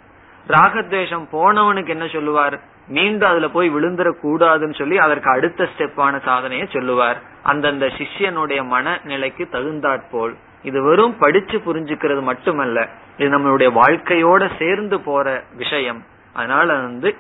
ராகத்வேஷம் 0.49 1.27
போனவனுக்கு 1.33 1.89
என்ன 1.89 2.07
சொல்லுவார்? 2.07 2.57
மீண்டும் 2.89 3.29
அதுல 3.29 3.49
போய் 3.49 3.75
விழுந்துட 3.75 4.11
கூடாதுன்னு 4.23 4.75
சொல்லி 4.75 4.97
அதற்கு 4.99 5.31
அடுத்த 5.31 5.69
ஸ்டெப்பான 5.77 6.23
சாதனையை 6.25 6.69
சொல்லுவார். 6.73 7.21
அந்தந்த 7.43 7.87
சிஷ்யனுடைய 7.87 8.61
மனநிலைக்கு 8.75 9.49
தகுந்தாற்போல். 9.49 10.35
இது 10.63 10.83
வெறும் 10.83 11.19
படிச்சு 11.19 11.59
புரிஞ்சுக்கிறது 11.59 12.23
மட்டுமல்ல 12.23 12.89
இது 13.17 13.31
நம்மளுடைய 13.31 13.71
வாழ்க்கையோட 13.73 14.51
சேர்ந்து 14.59 15.01
போற 15.01 15.45
விஷயம். 15.57 16.05
அதனால 16.33 16.67
வந்து 16.75 17.17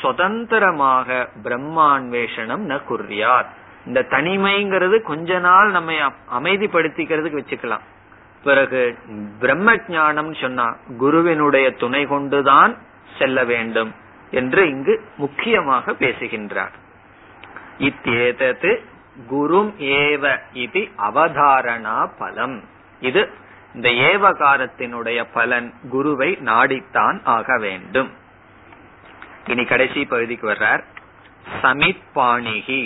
சுதந்திரமாக 0.00 1.28
பிரம்மான்வேஷனம் 1.44 2.64
ந 2.68 2.80
குறியார் 2.88 3.46
இந்த 3.86 4.00
தனிமைங்கிறது 4.10 4.96
கொஞ்ச 5.00 5.38
நாள் 5.38 5.70
நம்ம 5.70 5.92
அமைதிப்படுத்திக்கிறதுக்கு 6.38 7.40
வச்சுக்கலாம். 7.40 7.84
பிறகு 8.44 8.80
பிரம்ம 9.38 9.74
ஜானம் 9.74 10.32
சொன்னா 10.40 10.66
குருவினுடைய 10.98 11.66
துணை 11.70 12.02
கொண்டுதான் 12.06 12.72
செல்ல 13.18 13.44
வேண்டும் 13.44 13.94
என்று 14.30 14.68
இங்கு 14.68 14.94
முக்கியமாக 15.16 15.92
பேசுகின்றார். 15.92 16.74
இத்தேதத்து 17.78 18.72
குரும் 19.30 19.70
ஏவ 19.98 20.24
இது 20.52 20.80
அவதாரணா 21.08 21.98
பலம். 22.18 22.56
இது 23.00 23.22
இந்த 23.74 23.88
ஏவகாரத்தினுடைய 23.88 25.20
பலன் 25.32 25.68
குருவை 25.90 26.30
நாடித்தான் 26.44 27.18
ஆக 27.24 27.58
வேண்டும். 27.58 28.10
இனி 29.46 29.64
கடைசி 29.64 30.04
பகுதிக்கு 30.04 30.46
வர்றார். 30.50 30.82
சமிப்பாணிகி 31.62 32.82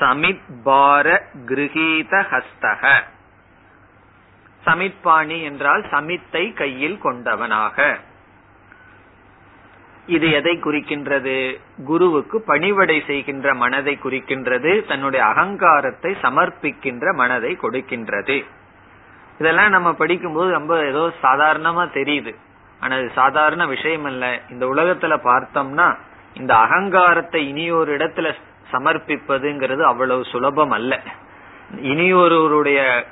சமித் 0.00 0.48
பார 0.62 1.22
கிரகீத 1.46 2.12
ஹஸ்தக 2.30 3.02
சமித்பாணி 4.66 5.42
என்றால் 5.42 5.82
சமித்தை 5.82 6.52
கையில் 6.52 7.00
கொண்டவனாக. 7.04 7.98
இது 10.06 10.30
எதை 10.30 10.54
குறிக்கின்றது? 10.56 11.60
குருவுக்கு 11.84 12.40
பணிவடை 12.40 13.02
செய்கின்ற 13.06 13.54
மனதை 13.54 13.98
குறிக்கின்றது 14.02 14.86
தன்னுடைய 14.86 15.26
அகங்காரத்தை 15.26 16.16
சமர்ப்பிக்கின்ற 16.22 17.14
மனதை 17.14 17.58
கொடுக்கின்றது. 17.62 18.44
இதெல்லாம் 19.38 19.70
நம்ம 19.70 19.92
படிக்கும்போது 19.92 20.50
ரொம்ப 20.50 20.86
ஏதோ 20.86 21.12
சாதாரணமா 21.22 21.84
தெரியுது. 21.92 22.34
ஆனா 22.80 22.96
இது 22.96 23.10
சாதாரண 23.14 23.66
விஷயம் 23.66 24.04
அல்ல 24.04 24.40
இந்த 24.50 24.66
உலகத்துல 24.66 25.14
பார்த்தோம்னா 25.24 25.96
இந்த 26.34 26.56
அகங்காரத்தை 26.56 27.48
இனி 27.48 27.70
ஒரு 27.70 27.96
இடத்துல 27.96 28.34
சமர்ப்பிப்பதுங்கிறது 28.74 29.82
அவ்வளவு 29.82 30.24
சுலபம் 30.24 30.70
அல்ல. 30.70 31.00
இனியொருவருடைய 31.76 33.04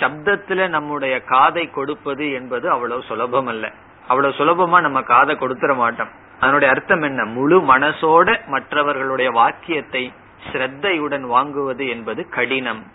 சப்தத்துல 0.00 0.68
நம்முடைய 0.68 1.20
காதை 1.20 1.70
கொடுப்பது 1.70 2.32
என்பது 2.32 2.70
அவ்வளவு 2.70 3.02
சுலபம் 3.02 3.46
அல்ல. 3.46 3.72
அவ்வளவு 4.08 4.34
சுலபமா 4.34 4.80
நம்ம 4.80 5.02
காதை 5.02 5.34
கொடுத்துட 5.34 5.76
மாட்டோம். 5.76 6.08
அதனுடைய 6.40 6.74
அர்த்தம் 6.74 7.02
என்ன? 7.02 7.24
முழு 7.24 7.78
மனசோட 7.78 8.46
மற்றவர்களுடைய 8.46 9.30
வாக்கியத்தை 9.30 10.12
ஸ்ரத்தையுடன் 10.52 11.24
வாங்குவது 11.24 11.88
என்பது 11.88 12.28
கடினம். 12.28 12.86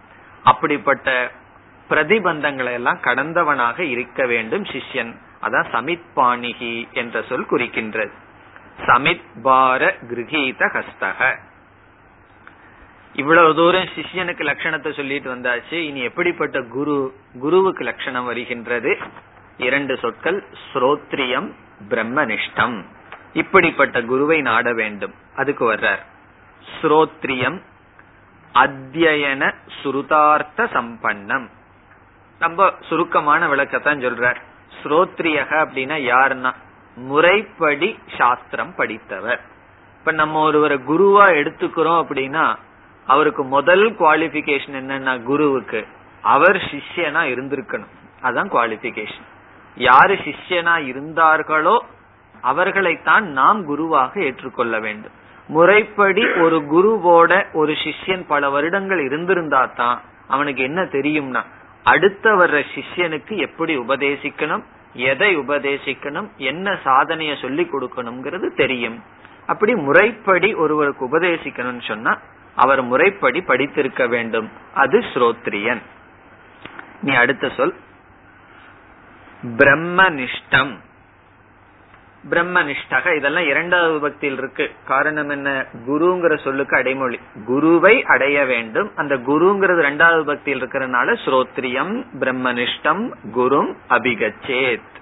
அப்படிப்பட்ட 0.44 1.32
பிரதிபந்தங்களை 1.90 2.72
எல்லாம் 2.72 3.00
கடந்தவனாக 3.02 3.80
இருக்க 3.80 4.26
வேண்டும் 4.26 4.64
சிஷ்யன். 4.64 5.16
அதான் 5.44 5.66
சமித் 5.72 6.02
பாணிகி 6.16 6.92
என்ற 6.92 7.22
சொல் 7.22 7.48
குறிக்கின்றது. 7.50 8.12
சமித் 8.86 9.22
பார 9.44 9.96
கிரகீத 10.10 10.66
ஹஸ்தக 10.74 11.38
இவ்வளவு 13.16 13.56
தூரம் 13.56 13.84
சிஷ்யனுக்கு 13.84 14.44
லட்சணத்தை 14.44 14.94
சொல்லிட்டு 14.94 15.36
வந்தாச்சு. 15.36 15.74
இனி 15.74 16.02
எப்படிப்பட்ட 16.02 16.62
குரு 16.62 17.14
குருவுக்கு 17.40 17.84
லட்சணம் 17.84 18.26
வருகின்றது? 18.26 18.98
இரண்டு 19.58 19.98
சொற்கள். 19.98 20.44
ஸ்ரோத்ரியம் 20.74 21.52
பிரம்மனிஷ்டம். 21.90 22.84
இப்படிப்பட்ட 23.34 24.02
குருவை 24.02 24.42
நாட 24.42 24.74
வேண்டும். 24.74 25.14
அதுக்கு 25.36 25.74
வர்றார். 25.74 26.00
ஸ்ரோத்ரியம் 26.82 27.62
அத்தியன 28.54 29.54
சுருதார்த்த 29.84 30.58
சம்பன்னம். 30.58 31.50
ரொம்ப 32.40 32.74
சுருக்கமான 32.82 33.48
விளக்கத்தான் 33.48 34.02
சொல்றார். 34.06 34.36
ஸ்ரோத்ரியக 34.84 35.66
அப்படின்னா 35.66 35.98
யாருன்னா? 36.14 36.54
முறைப்படி 36.96 38.00
சாஸ்திரம் 38.18 38.76
படித்தவர். 38.76 39.42
இப்ப 40.00 40.12
நம்ம 40.12 40.42
ஒருவரை 40.42 40.78
குருவா 40.78 41.36
எடுத்துக்கிறோம் 41.36 42.06
அப்படின்னா 42.08 42.56
அவருக்கு 43.08 43.44
முதல் 43.44 43.86
குவாலிபிகேஷன் 44.00 44.78
என்னன்னா 44.82 45.14
குருவுக்கு. 45.24 45.82
அவர் 46.24 46.58
சிஷ்யனா 46.70 47.22
இருந்திருக்கணும். 47.34 47.92
அதான் 48.24 48.50
குவாலிபிகேஷன் 48.54 49.28
யாரு 49.78 50.16
சிஷ்யனா 50.26 50.76
இருந்தார்களோ 50.92 51.76
அவர்களைத்தான் 52.44 53.26
நாம் 53.40 53.60
குருவாக 53.66 54.22
ஏற்றுக்கொள்ள 54.22 54.80
வேண்டும். 54.80 55.16
முறைப்படி 55.50 56.24
ஒரு 56.44 56.58
குருவோட 56.74 57.32
ஒரு 57.54 57.74
சிஷ்யன் 57.84 58.24
பல 58.28 58.50
வருடங்கள் 58.50 59.02
இருந்திருந்தா 59.06 59.66
தான் 59.66 60.02
அவனுக்கு 60.28 60.62
என்ன 60.64 60.82
தெரியும்னா 60.96 61.42
அடுத்த 61.84 62.32
வர்ற 62.36 62.60
சிஷ்யனுக்கு 62.76 63.34
எப்படி 63.48 63.74
உபதேசிக்கணும் 63.78 64.64
எதை 65.10 65.30
உபதேசிக்கணும் 65.38 66.28
என்ன 66.38 66.78
சாதனைய 66.86 67.34
சொல்லி 67.42 67.64
கொடுக்கணுங்கிறது 67.64 68.48
தெரியும். 68.62 68.98
அப்படி 69.48 69.74
முறைப்படி 69.88 70.50
ஒருவருக்கு 70.54 71.04
உபதேசிக்கணும்னு 71.10 71.86
சொன்னா 71.88 72.14
அவர் 72.56 72.82
முறைப்படி 72.82 73.42
படித்திருக்க 73.42 74.08
வேண்டும். 74.08 74.52
அது 74.74 75.00
ஸ்ரோத்ரியன். 75.00 75.82
நீ 77.02 77.14
அடுத்த 77.14 77.50
சொல். 77.50 77.76
பிரம்மனிஷ்டம். 79.44 80.78
பிரம்மனிஷ்டக 82.30 83.16
இதெல்லாம் 83.16 83.48
இரண்டாவது 83.48 84.00
பக்தியில் 84.00 84.38
இருக்கு. 84.38 84.72
காரணம் 84.86 85.30
என்ன? 85.30 85.66
குருங்கிற 85.88 86.44
சொல்லுக்கு 86.44 86.78
அடைமொழி. 86.78 87.20
குருவை 87.46 88.04
அடைய 88.04 88.46
வேண்டும். 88.46 88.92
அந்த 88.96 89.16
குருங்கிறது 89.16 89.78
இரண்டாவது 89.78 90.26
பக்தியில் 90.26 90.66
இருக்கிறதுனால 90.66 91.18
ஸ்ரோத்ரியம் 91.26 92.06
பிரம்மனிஷ்டம் 92.20 93.14
குரும் 93.36 93.76
அபிகச்சேத். 93.90 94.94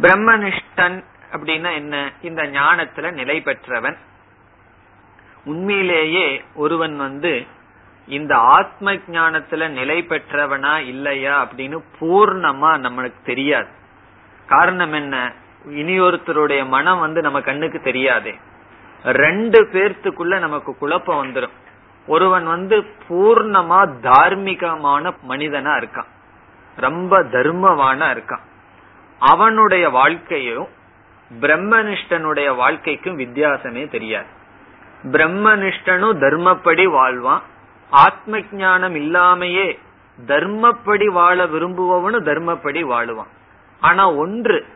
பிரம்மனிஷ்டன் 0.00 1.04
அப்படின்னா 1.32 1.74
என்ன? 1.74 2.12
இந்த 2.20 2.42
ஞானத்துல 2.42 3.12
நிலை 3.12 3.40
பெற்றவன். 3.40 3.96
உண்மையிலேயே 5.48 6.44
ஒருவன் 6.54 6.96
வந்து 6.96 7.46
இந்த 8.06 8.36
ஆத்ம 8.36 8.94
ஞானத்துல 8.94 9.68
நிலை 9.68 10.06
பெற்றவனா 10.08 10.78
இல்லையா 10.78 11.34
அப்படின்னு 11.44 11.78
பூர்ணமா 12.00 12.70
நம்மளுக்கு 12.86 13.22
தெரியாது. 13.24 13.68
காரணம் 14.46 14.92
என்ன? 14.92 15.32
இனியொருத்தருடைய 15.68 16.66
மனம் 16.66 16.98
வந்து 16.98 17.20
நம்ம 17.20 17.40
கண்ணுக்கு 17.40 17.80
தெரியாதே. 17.80 18.34
ரெண்டு 19.04 19.68
பேர்த்துக்குள்ள 19.72 20.38
நமக்கு 20.38 20.76
குழப்பம் 20.76 21.22
வந்துடும் 21.22 21.56
ஒருவன் 22.06 22.46
வந்து 22.46 22.84
பூர்ணமா 23.08 23.80
தார்மீகமான 24.02 25.14
மனிதனா 25.28 25.72
இருக்கான். 25.78 26.10
ரொம்ப 26.76 27.22
தர்மவானா 27.22 28.06
இருக்கான். 28.14 28.44
அவனுடைய 29.18 29.90
வாழ்க்கையும் 29.90 30.68
பிரம்மனிஷ்டனுடைய 31.40 32.56
வாழ்க்கைக்கும் 32.56 33.18
வித்தியாசமே 33.18 33.90
தெரியாது. 33.90 34.36
பிரம்மனிஷ்டனும் 35.04 36.18
தர்மப்படி 36.20 36.84
வாழ்வான். 36.84 37.40
ஆத்ம 37.90 38.40
ஞானம் 38.52 38.94
இல்லாமையே 38.94 39.78
தர்மப்படி 40.26 41.06
வாழ 41.06 41.46
விரும்புபவனும் 41.46 42.26
தர்மப்படி 42.26 42.84
வாழுவான். 42.84 43.32
ஆனா 43.80 44.12
ஒன்று 44.12 44.66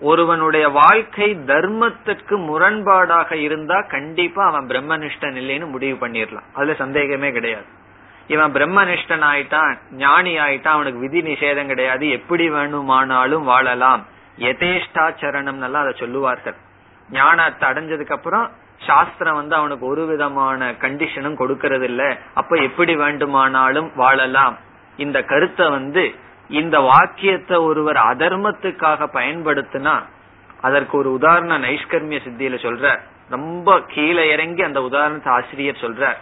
ஒருவனுடைய 0.00 0.68
வாழ்க்கை 0.68 1.36
தர்மத்திற்கு 1.46 2.30
முரண்பாடாக 2.30 3.32
இருந்தா 3.32 3.80
கண்டிப்பா 3.80 4.46
அவன் 4.46 4.66
பிரம்மனிஷ்டன் 4.66 5.36
இல்லைன்னு 5.36 5.66
முடிவு 5.66 6.06
பண்ணிடலாம் 6.06 6.48
அதுல 6.52 6.74
சந்தேகமே 6.74 7.32
கிடையாது. 7.32 7.64
இவன் 8.26 8.52
பிரம்மனிஷ்டன் 8.52 9.24
ஆயிட்டான் 9.32 9.78
ஞானி 9.90 10.38
ஆயிட்டான் 10.38 10.76
அவனுக்கு 10.78 11.00
விதி 11.00 11.22
நிஷேதம் 11.22 11.66
கிடையாது. 11.66 12.08
எப்படி 12.08 12.50
வேணுமானாலும் 12.50 13.44
வாழலாம். 13.44 14.06
எதேஷ்டாச்சரணம் 14.38 15.52
நல்லா 15.52 15.80
அதை 15.80 15.92
சொல்லுவார்கள். 15.98 16.54
ஞானத்தை 17.10 17.70
அடைஞ்சதுக்கு 17.70 18.12
அப்புறம் 18.12 18.50
சாஸ்திரம் 18.86 19.38
வந்து 19.40 19.54
அவனுக்கு 19.56 19.84
ஒரு 19.86 20.02
விதமான 20.06 20.70
கண்டிஷனும் 20.82 21.40
கொடுக்கறது 21.40 21.86
இல்ல 21.90 22.02
அப்ப 22.34 22.56
எப்படி 22.68 22.94
வேண்டுமானாலும் 22.94 23.88
வாழலாம். 23.94 24.56
இந்த 24.98 25.18
கருத்தை 25.22 25.66
வந்து 25.70 26.04
இந்த 26.60 26.76
வாக்கியத்தை 26.80 27.56
ஒருவர் 27.68 27.98
அதர்மத்துக்காக 28.12 29.08
பயன்படுத்தினா 29.18 29.94
அதற்கு 30.60 30.94
ஒரு 30.98 31.10
உதாரண 31.12 31.58
நைஷ்கர்மிய 31.58 32.18
சித்தியில 32.24 32.56
சொல்ற 32.66 32.86
ரொம்ப 33.30 33.78
கீழே 33.92 34.24
இறங்கி 34.32 34.62
அந்த 34.62 34.80
உதாரணத்தை 34.82 35.30
ஆசிரியர் 35.32 35.82
சொல்றார். 35.84 36.18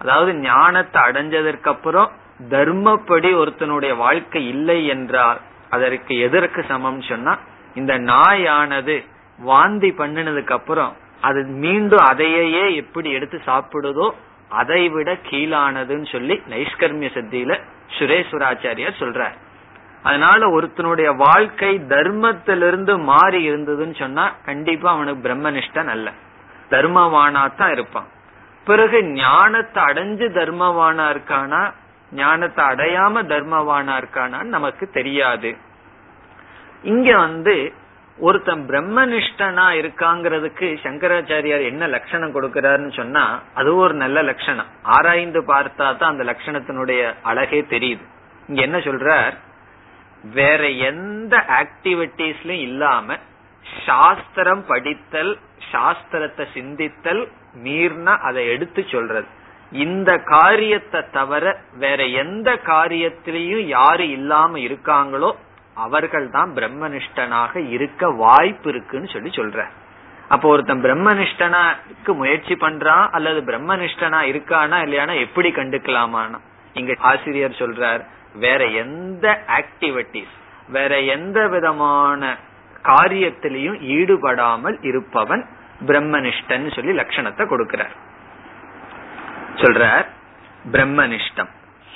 அதாவது 0.00 0.30
ஞானத்தை 0.46 1.00
அடைஞ்சதற்கு 1.02 1.68
அப்புறம் 1.68 2.08
தர்மப்படி 2.50 3.30
ஒருத்தனுடைய 3.42 3.92
வாழ்க்கை 3.96 4.42
இல்லை 4.48 4.78
என்றால் 4.86 5.38
அதற்கு 5.70 6.14
எதற்கு 6.18 6.60
சமம் 6.68 7.00
சொன்னா 7.10 7.34
இந்த 7.74 7.92
நாயானது 8.10 8.96
வாந்தி 9.38 9.90
பண்ணினதுக்கு 9.90 10.54
அப்புறம் 10.58 10.92
அது 11.20 11.42
மீண்டும் 11.42 12.04
அதையே 12.04 12.74
எப்படி 12.76 13.10
எடுத்து 13.10 13.40
சாப்பிடுதோ 13.46 14.14
அதை 14.48 14.88
விட 14.88 15.12
கீழானதுன்னு 15.30 16.10
சொல்லி 16.10 16.42
நைஷ்கர்மிய 16.50 17.10
சித்தியில 17.14 17.60
சுரேஸ்வராச்சாரியார் 17.98 19.00
சொல்றார். 19.00 19.36
அதனால 20.02 20.46
ஒருத்தனுடைய 20.46 21.16
வாழ்க்கை 21.16 21.78
தர்மத்திலிருந்து 21.78 23.02
மாறி 23.02 23.50
இருந்ததுன்னு 23.50 23.96
சொன்னா 23.98 24.32
கண்டிப்பா 24.44 24.92
அவனுக்கு 24.92 25.28
பிரம்மனிஷ்டன் 25.28 25.86
அல்ல 25.86 26.12
தர்மவானா 26.70 27.54
தான் 27.56 27.72
இருப்பான். 27.72 28.06
பிறகு 28.64 29.04
ஞானத்தை 29.04 29.84
அடைஞ்சு 29.84 30.26
தர்மவானா 30.38 31.04
இருக்கானா? 31.14 31.72
ஞானத்தை 32.12 32.64
அடையாம 32.64 33.22
தர்மவானா 33.22 33.94
இருக்கானான்னு 34.00 34.54
நமக்கு 34.56 34.90
தெரியாது. 34.90 35.56
இங்க 36.82 37.16
வந்து 37.16 37.74
ஒருத்தன் 38.18 38.68
பிரம்மனிஷ்டனா 38.68 39.64
இருக்காங்கிறதுக்கு 39.80 40.76
சங்கராச்சாரியார் 40.82 41.64
என்ன 41.64 41.86
லட்சணம் 41.86 42.34
கொடுக்கிறாருன்னு 42.34 42.92
சொன்னா 42.92 43.40
அது 43.54 43.76
ஒரு 43.76 43.94
நல்ல 43.94 44.22
லட்சணம். 44.22 44.66
ஆராய்ந்து 44.82 45.40
பார்த்தா 45.40 45.96
தான் 45.96 46.18
அந்த 46.18 46.24
லட்சணத்தினுடைய 46.24 47.14
அழகே 47.22 47.60
தெரியுது. 47.60 48.04
இங்க 48.48 48.62
என்ன 48.62 48.78
சொல்றார்? 48.78 49.34
வேற 50.34 50.68
எந்த 50.68 51.44
ஆக்டிவிட்டிஸ்லயும் 51.62 52.64
இல்லாம 52.70 53.18
சாஸ்திரம் 53.86 54.64
படித்தல் 54.66 55.38
சாஸ்திரத்தை 55.72 56.46
சிந்தித்தல் 56.54 57.28
மீறினா 57.64 58.18
அதை 58.18 58.48
எடுத்து 58.48 58.84
சொல்றது. 58.88 59.26
இந்த 59.72 60.18
காரியத்தை 60.18 61.00
தவிர 61.12 61.58
வேற 61.78 62.04
எந்த 62.04 62.54
காரியத்திலையும் 62.54 63.64
யாரு 63.66 64.08
இல்லாம 64.08 64.58
இருக்காங்களோ 64.58 65.36
அவர்கள் 65.76 66.30
தான் 66.30 66.50
பிரம்மனிஷ்டனாக 66.54 67.68
இருக்க 67.70 68.10
வாய்ப்பு 68.10 68.68
இருக்குன்னு 68.70 69.08
சொல்லி 69.08 69.28
சொல்ற. 69.28 69.64
அப்போ 70.28 70.48
ஒருத்தன் 70.48 70.82
பிரம்மனிஷ்டனாக்கு 70.82 72.12
முயற்சி 72.14 72.54
பண்றான் 72.54 73.10
அல்லது 73.10 73.40
பிரம்மனிஷ்டனா 73.40 74.20
இருக்கானா 74.32 74.78
இல்லையானா 74.86 75.14
எப்படி 75.20 75.50
கண்டுக்கலாமானா? 75.50 76.38
இங்க 76.72 76.94
ஆசிரியர் 76.98 77.60
சொல்றார் 77.62 78.02
வேற 78.34 78.64
எந்த 78.64 79.44
ஆக்டிவிட்டிஸ் 79.46 80.34
வேற 80.68 81.00
எந்த 81.00 81.48
விதமான 81.48 82.36
காரியத்திலையும் 82.82 83.78
ஈடுபடாமல் 83.80 84.78
இருப்பவன் 84.82 85.44
பிரம்மனிஷ்டன் 85.86 86.74
சொல்லி 86.74 86.92
லட்சணத்தை 87.00 87.44
கொடுக்கிறார். 87.52 87.94
சொல்றார் 89.54 90.06
பிரம்மனிஷ்டம். 90.72 91.52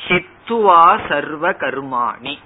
ஹித்துவா 0.07 0.83
சர்வ 1.09 1.51
கர்மாணி. 1.51 2.39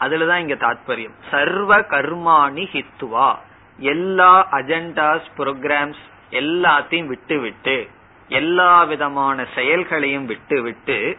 அதுலதான் 0.00 0.36
இங்க 0.36 0.54
தாத்பரியம். 0.54 1.14
சர்வ 1.30 1.78
கர்மாணி 1.80 2.66
ஹித்துவா. 2.72 3.34
எல்லா 3.76 4.48
அஜெண்டாஸ் 4.52 5.26
ப்ரோக்ராம்ஸ் 5.36 6.02
எல்லாத்தையும் 6.30 7.06
விட்டு 7.06 7.40
விட்டு 7.40 7.88
எல்லா 8.28 8.84
விதமான 8.84 9.46
செயல்களையும் 9.54 10.26
விட்டு 10.26 10.62
விட்டு 10.62 11.16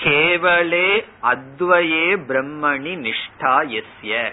கேவலே 0.00 1.04
அத்வயே 1.22 2.18
பிரம்மணி 2.28 2.94
நிஷ்டா 2.96 3.80
எஸ்ய. 3.80 4.30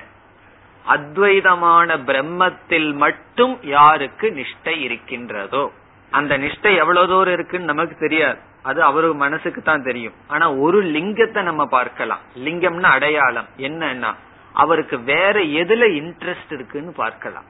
அத்வைதமான 0.90 1.98
பிரம்மத்தில் 2.04 2.94
மட்டும் 2.94 3.60
யாருக்கு 3.62 4.28
நிஷ்டை 4.28 4.78
இருக்கின்றதோ? 4.78 5.72
அந்த 6.12 6.38
நிஷ்டை 6.38 6.76
எவ்வளவு 6.76 7.08
தூரம் 7.08 7.34
இருக்குன்னு 7.34 7.66
நமக்கு 7.66 7.96
தெரியாது. 7.96 8.40
அது 8.70 8.80
அவரு 8.84 9.08
மனசுக்கு 9.22 9.62
தான் 9.62 9.86
தெரியும். 9.88 10.16
ஆனா 10.34 10.46
ஒரு 10.66 10.80
லிங்கத்தை 10.96 11.42
நம்ம 11.50 11.64
பார்க்கலாம். 11.78 12.22
லிங்கம்னா 12.46 12.90
அடையாளம். 12.98 13.48
என்னன்னா 13.68 14.12
அவருக்கு 14.56 14.98
வேற 15.14 15.36
எதுல 15.62 15.84
இன்ட்ரெஸ்ட் 16.02 16.52
இருக்குன்னு 16.58 16.92
பார்க்கலாம். 17.04 17.48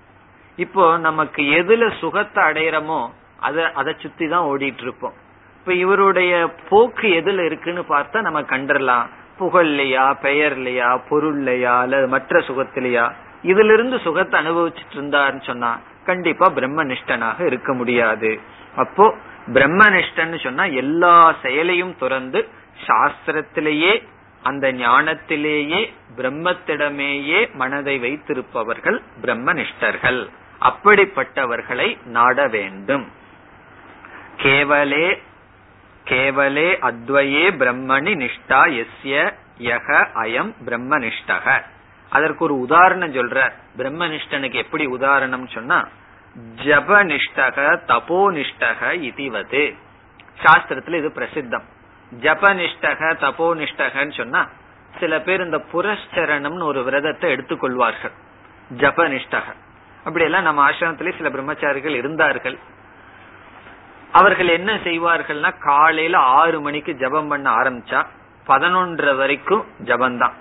இப்போ 0.58 0.84
நமக்கு 1.08 1.42
எதுல 1.60 1.84
சுகத்தை 2.02 2.42
அடையிறமோ 2.50 3.02
அத 3.48 3.72
அதை 3.80 3.92
சுத்தி 4.04 4.26
தான் 4.28 4.48
ஓடிட்டு 4.52 4.84
இருப்போம் 4.86 5.16
இப்ப 5.58 5.74
இவருடைய 5.84 6.34
போக்கு 6.70 7.08
எதுல 7.20 7.44
இருக்குன்னு 7.50 7.84
பார்த்தா 7.94 8.22
நம்ம 8.28 8.40
கண்டறலாம் 8.54 9.08
புகழ்லையா 9.40 10.06
பெயர்லையா 10.24 10.90
பொருள்லையா 11.10 11.74
அல்லது 11.84 12.08
மற்ற 12.08 12.40
சுகத்திலையா. 12.48 13.06
இதுல 13.52 13.74
இருந்து 13.74 13.98
சுகத்தை 14.06 14.36
அனுபவிச்சுட்டு 14.42 14.96
இருந்தாருன்னு 14.98 15.46
சொன்னா 15.50 15.72
கண்டிப்பா 16.10 16.48
பிரம்மனிஷ்டனாக 16.58 17.40
இருக்க 17.50 17.74
முடியாது. 17.74 18.32
அப்போ 18.76 19.06
பிரம்மனிஷ்டன்னு 19.48 20.44
சொன்னா 20.44 20.64
எல்லா 20.64 21.36
செயலையும் 21.42 21.98
துறந்து 21.98 22.48
சாஸ்திரத்திலேயே 22.88 24.08
அந்த 24.44 24.72
ஞானத்திலேயே 24.72 25.90
பிரம்மத்திடமேயே 26.18 27.54
மனதை 27.54 28.00
வைத்திருப்பவர்கள் 28.00 29.02
பிரம்மனிஷ்டர்கள். 29.22 30.30
அப்படிப்பட்டவர்களை 30.62 32.06
நாட 32.06 32.48
வேண்டும். 32.48 33.12
கேவலே 34.38 35.22
கேவலே 36.06 36.70
அத்வயே 36.82 37.46
பிரம்மணி 37.52 38.14
நிஷ்டா 38.16 38.62
எஸ்ய 38.72 39.34
யக 39.60 40.08
அயம் 40.16 40.54
பிரம்மனிஷ்டக. 40.66 41.62
அதற்கு 42.10 42.44
ஒரு 42.44 42.60
உதாரணம் 42.60 43.14
சொல்ற 43.14 43.52
பிரம்மனிஷ்டனுக்கு 43.78 44.54
எப்படி 44.54 44.86
உதாரணம் 44.86 45.48
சொன்னா 45.48 45.88
ஜபனிஷ்டக 46.40 47.80
தபோனிஷ்டக 47.88 48.82
இதுவது. 48.82 49.76
சாஸ்திரத்துல 50.44 50.98
இது 50.98 51.12
பிரசித்தம். 51.16 51.64
ஜபனிஷ்டக 52.20 53.14
தபோனிஷ்டகன்னு 53.22 54.18
சொன்னா 54.18 54.48
சில 55.00 55.20
பேர் 55.20 55.42
இந்த 55.42 55.58
புரஸ்சரணம்னு 55.74 56.64
ஒரு 56.64 56.84
விரதத்தை 56.84 57.34
எடுத்துக்கொள்வார்கள். 57.34 58.12
ஜபனிஷ்டக 58.78 59.44
அப்படி 60.04 60.26
எல்லாம் 60.26 60.44
நம்ம 60.44 60.70
ஆசிரமத்திலே 60.70 61.18
சில 61.18 61.30
பிரம்மச்சாரிகள் 61.30 61.96
இருந்தார்கள். 61.96 62.58
அவர்கள் 64.12 64.48
என்ன 64.48 64.76
செய்வார்கள்னா 64.76 65.60
காலையில 65.60 66.18
ஆறு 66.18 66.62
மணிக்கு 66.62 66.96
ஜபம் 66.96 67.28
பண்ண 67.28 67.52
ஆரம்பிச்சா 67.52 68.06
பதினொன்றரை 68.48 69.16
வரைக்கும் 69.16 69.66
ஜபந்தான். 69.84 70.34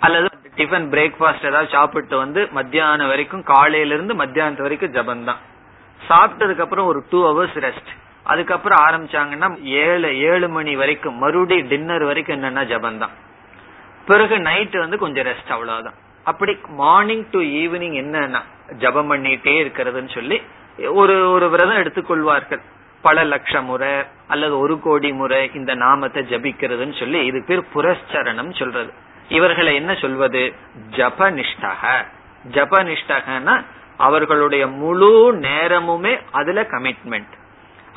அல்லது 0.00 0.41
டிஃபன் 0.58 0.88
பிரேக்ஃபாஸ்ட் 0.94 1.48
ஏதாவது 1.50 1.72
சாப்பிட்டு 1.76 2.16
வந்து 2.24 2.40
மத்தியானம் 2.58 3.10
வரைக்கும் 3.12 3.44
காலையில 3.52 3.94
இருந்து 3.96 4.14
மத்தியானத்து 4.22 4.66
வரைக்கும் 4.66 4.94
ஜபம் 4.96 5.26
தான் 5.30 5.40
சாப்பிட்டதுக்கு 6.00 6.64
அப்புறம் 6.64 6.88
ஒரு 6.92 7.00
டூ 7.10 7.18
ஹவர்ஸ் 7.28 7.58
ரெஸ்ட் 7.66 7.92
அதுக்கப்புறம் 8.32 8.80
ஆரம்பிச்சாங்கன்னா 8.86 9.48
ஏழு 9.84 10.08
ஏழு 10.30 10.48
மணி 10.56 10.72
வரைக்கும் 10.82 11.16
மறுபடி 11.22 11.56
டின்னர் 11.70 12.04
வரைக்கும் 12.10 12.36
என்னன்னா 12.38 12.62
ஜபம் 12.72 13.00
தான் 13.02 13.14
பிறகு 14.08 14.36
நைட் 14.48 14.76
வந்து 14.82 14.96
கொஞ்சம் 15.02 15.26
ரெஸ்ட் 15.28 15.52
அவ்வளவுதான். 15.54 15.96
அப்படி 16.30 16.52
மார்னிங் 16.80 17.24
டு 17.32 17.40
ஈவினிங் 17.60 17.96
என்னன்னா 18.02 18.40
ஜபம் 18.82 19.10
பண்ணிட்டே 19.12 19.54
இருக்கிறதுன்னு 19.62 20.12
சொல்லி 20.16 20.36
ஒரு 21.00 21.14
ஒரு 21.34 21.46
விரதம் 21.52 21.80
எடுத்துக்கொள்வார்கள். 21.82 22.62
பல 23.04 23.24
லட்சம் 23.32 23.66
முறை 23.70 23.92
அல்லது 24.32 24.54
ஒரு 24.64 24.74
கோடி 24.84 25.10
முறை 25.20 25.40
இந்த 25.60 25.72
நாமத்தை 25.84 26.22
ஜபிக்கிறதுன்னு 26.32 26.96
சொல்லி 27.00 27.20
இது 27.30 27.38
பேர் 27.48 27.62
புரஸ்சரணம் 27.74 28.52
சொல்றது. 28.60 28.92
இவர்களை 29.36 29.72
என்ன 29.74 29.92
சொல்வது? 29.94 30.42
ஜபனிஷ்டக 30.96 31.82
ஜபனிஷ்டகன்னா 32.56 33.54
அவர்களுடைய 33.96 34.64
முழு 34.80 35.12
நேரமுமே 35.42 36.12
அதுல 36.30 36.62
கமிட்மெண்ட் 36.72 37.34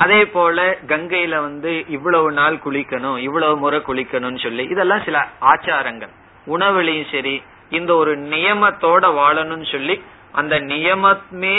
அதே 0.03 0.21
போல 0.25 0.63
கங்கையில 0.87 1.35
வந்து 1.41 1.71
இவ்வளவு 1.87 2.29
நாள் 2.31 2.55
குளிக்கணும் 2.65 3.17
இவ்வளவு 3.17 3.55
முறை 3.57 3.79
குளிக்கணும்னு 3.79 4.41
சொல்லி 4.43 4.63
இதெல்லாம் 4.73 5.03
சில 5.03 5.17
ஆச்சாரங்கள். 5.51 6.13
உணவுலையும் 6.47 7.11
சரி 7.11 7.35
இந்த 7.69 7.91
ஒரு 7.95 8.13
நியமத்தோட 8.33 9.03
வாழணும்னு 9.19 9.67
சொல்லி 9.71 9.95
அந்த 10.31 10.55
நியமமே 10.71 11.57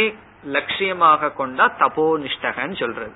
லட்சியமாக 0.56 1.32
கொண்டா 1.32 1.64
தபோனிஷ்டகன்னு 1.78 2.76
சொல்றது. 2.82 3.14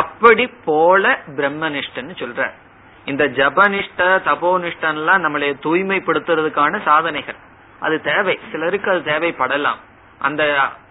அப்படி 0.00 0.46
போல 0.64 1.04
பிரம்மனிஷ்டன்னு 1.36 2.14
சொல்ற. 2.22 2.42
இந்த 3.08 3.24
ஜபனிஷ்ட 3.24 3.98
தபோனிஷ்டன்லாம் 3.98 5.22
நம்மளை 5.24 5.48
தூய்மைப்படுத்துறதுக்கான 5.62 6.82
சாதனைகள். 6.82 7.34
அது 7.80 8.02
தேவை. 8.02 8.38
சிலருக்கு 8.52 8.90
அது 8.90 9.00
தேவைப்படலாம். 9.00 9.80
அந்த 10.18 10.42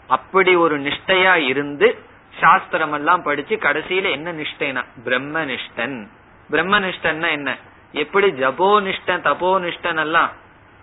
அப்படி 0.08 0.56
ஒரு 0.56 0.80
நிஷ்டையா 0.80 1.34
இருந்து 1.34 1.88
சாஸ்திரம் 2.40 2.94
எல்லாம் 2.94 3.24
படிச்சு 3.24 3.56
கடைசியில 3.56 4.12
என்ன 4.12 4.34
நிஷ்டைனா? 4.34 4.84
பிரம்மனிஷ்டன் 5.06 6.08
பிரம்மனிஷ்டன்னா 6.52 7.30
என்ன? 7.30 7.58
எப்படி 7.92 8.32
ஜபோனிஷ்டன் 8.32 9.24
தபோனிஷ்டன் 9.24 10.00
எல்லாம் 10.00 10.32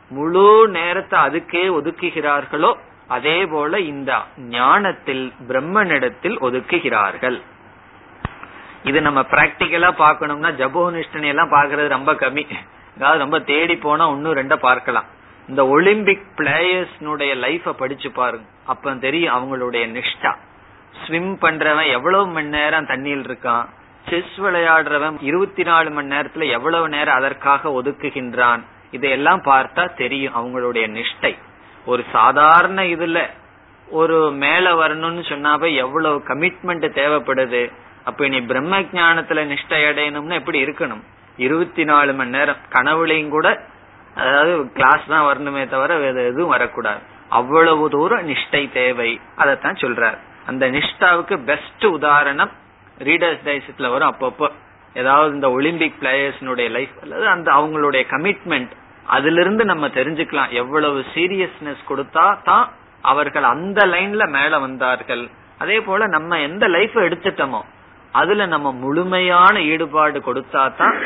முழு 0.09 0.69
நேரத்தை 0.69 1.21
அதுக்கே 1.21 1.65
ஒதுக்குகிறார்களோ 1.73 2.75
அதே 3.09 3.47
போல 3.47 3.81
இந்த 3.81 4.13
ஞானத்தில் 4.37 5.33
பிரம்மனிடத்தில் 5.49 6.39
ஒதுக்குகிறார்கள். 6.41 7.43
இது 8.85 9.01
நம்ம 9.01 9.21
பிராக்டிக்கலா 9.21 9.91
பாக்கணும்னா 9.99 10.51
ஜபோனிஷ்டனை 10.61 11.27
எல்லாம் 11.27 11.53
பாக்குறது 11.53 11.89
ரொம்ப 11.89 12.13
கம்மி. 12.13 12.45
அதாவது 12.97 13.19
ரொம்ப 13.19 13.41
தேடி 13.41 13.77
போனா 13.77 14.09
ஒன்னும் 14.09 14.35
ரெண்ட 14.35 14.57
பார்க்கலாம். 14.57 15.05
இந்த 15.49 15.67
ஒலிம்பிக் 15.67 16.27
பிளேயர்ஸ்னுடைய 16.37 17.33
லைஃப 17.45 17.73
படிச்சு 17.73 18.11
பாருங்க. 18.11 18.47
அப்ப 18.67 18.95
தெரியும் 18.95 19.35
அவங்களுடைய 19.37 19.85
நிஷ்டா. 19.97 20.33
ஸ்விம் 21.07 21.39
பண்றவன் 21.41 21.91
எவ்வளவு 21.91 22.27
மணி 22.27 22.49
நேரம் 22.49 22.85
தண்ணியில் 22.85 23.25
இருக்கான்? 23.31 23.65
செஸ் 24.09 24.37
விளையாடுறவன் 24.37 25.17
இருபத்தி 25.21 25.63
நாலு 25.63 25.91
மணி 25.91 26.15
நேரத்துல 26.15 26.51
எவ்வளவு 26.51 26.89
நேரம் 26.89 27.15
அதற்காக 27.15 27.69
ஒதுக்குகின்றான்? 27.83 28.63
இதையெல்லாம் 28.91 29.43
பார்த்தா 29.43 29.95
தெரியும் 29.95 30.35
அவங்களுடைய 30.35 30.85
நிஷ்டை. 30.99 31.39
ஒரு 31.87 32.05
சாதாரண 32.13 32.83
இதுல 32.83 33.31
ஒரு 33.89 34.31
மேல 34.31 34.73
வரணும்னு 34.75 35.23
சொன்னாவே 35.31 35.75
எவ்வளவு 35.75 36.23
கமிட்மெண்ட் 36.29 36.87
தேவைப்படுது? 37.01 37.73
அப்ப 38.05 38.29
நீ 38.29 38.41
பிரம்ம 38.41 38.81
ஜானத்துல 38.81 39.43
நிஷ்டை 39.53 39.81
அடையணும்னு 39.91 40.33
எப்படி 40.33 40.65
இருக்கணும்? 40.65 41.03
இருபத்தி 41.37 41.85
நாலு 41.85 42.15
மணி 42.15 42.31
நேரம் 42.31 42.57
கனவுலையும் 42.73 43.29
கூட 43.29 43.49
அதாவது 44.17 44.73
கிளாஸ் 44.73 45.07
தான் 45.09 45.27
வரணுமே 45.27 45.69
தவிர 45.69 45.97
வேற 45.97 46.23
எதுவும் 46.23 46.49
வரக்கூடாது. 46.49 47.01
அவ்வளவு 47.29 47.91
தூரம் 47.91 48.29
நிஷ்டை 48.29 48.73
தேவை. 48.73 49.21
அதைத்தான் 49.37 49.75
சொல்றார். 49.75 50.19
அந்த 50.47 50.71
நிஷ்டாவுக்கு 50.71 51.45
பெஸ்ட் 51.45 51.87
உதாரணம் 51.87 52.51
ரீடர்ஸ் 52.99 53.45
டைசத்துல 53.45 53.91
வரும் 53.91 54.15
அப்பப்போ. 54.15 54.51
ஏதாவது 54.95 55.35
இந்த 55.35 55.51
ஒலிம்பிக் 55.51 55.99
பிளேயர்ஸ்னுடைய 56.01 56.71
லைஃப் 56.71 56.95
அல்லது 57.03 57.29
அந்த 57.29 57.53
அவங்களுடைய 57.53 58.03
கமிட்மெண்ட் 58.11 58.71
அதுல 59.07 59.41
இருந்து 59.41 59.65
நம்ம 59.65 59.87
தெரிஞ்சுக்கலாம். 59.87 60.51
எவ்வளவு 60.51 61.05
சீரியஸ்னஸ் 61.15 61.83
கொடுத்தா 61.89 62.43
தான் 62.43 62.73
அவர்கள் 63.03 63.43
அந்த 63.43 63.87
லைன்ல 63.87 64.29
மேல 64.29 64.59
வந்தார்கள். 64.59 65.29
அதே 65.59 65.81
போல 65.81 66.07
நம்ம 66.07 66.39
எந்த 66.39 66.67
லைஃப் 66.67 66.97
எடுத்துட்டோமோ 66.97 67.61
அதுல 68.21 68.47
நம்ம 68.47 68.69
முழுமையான 68.73 69.55
ஈடுபாடு 69.71 70.19
கொடுத்தா 70.27 70.63
தான் 70.81 70.97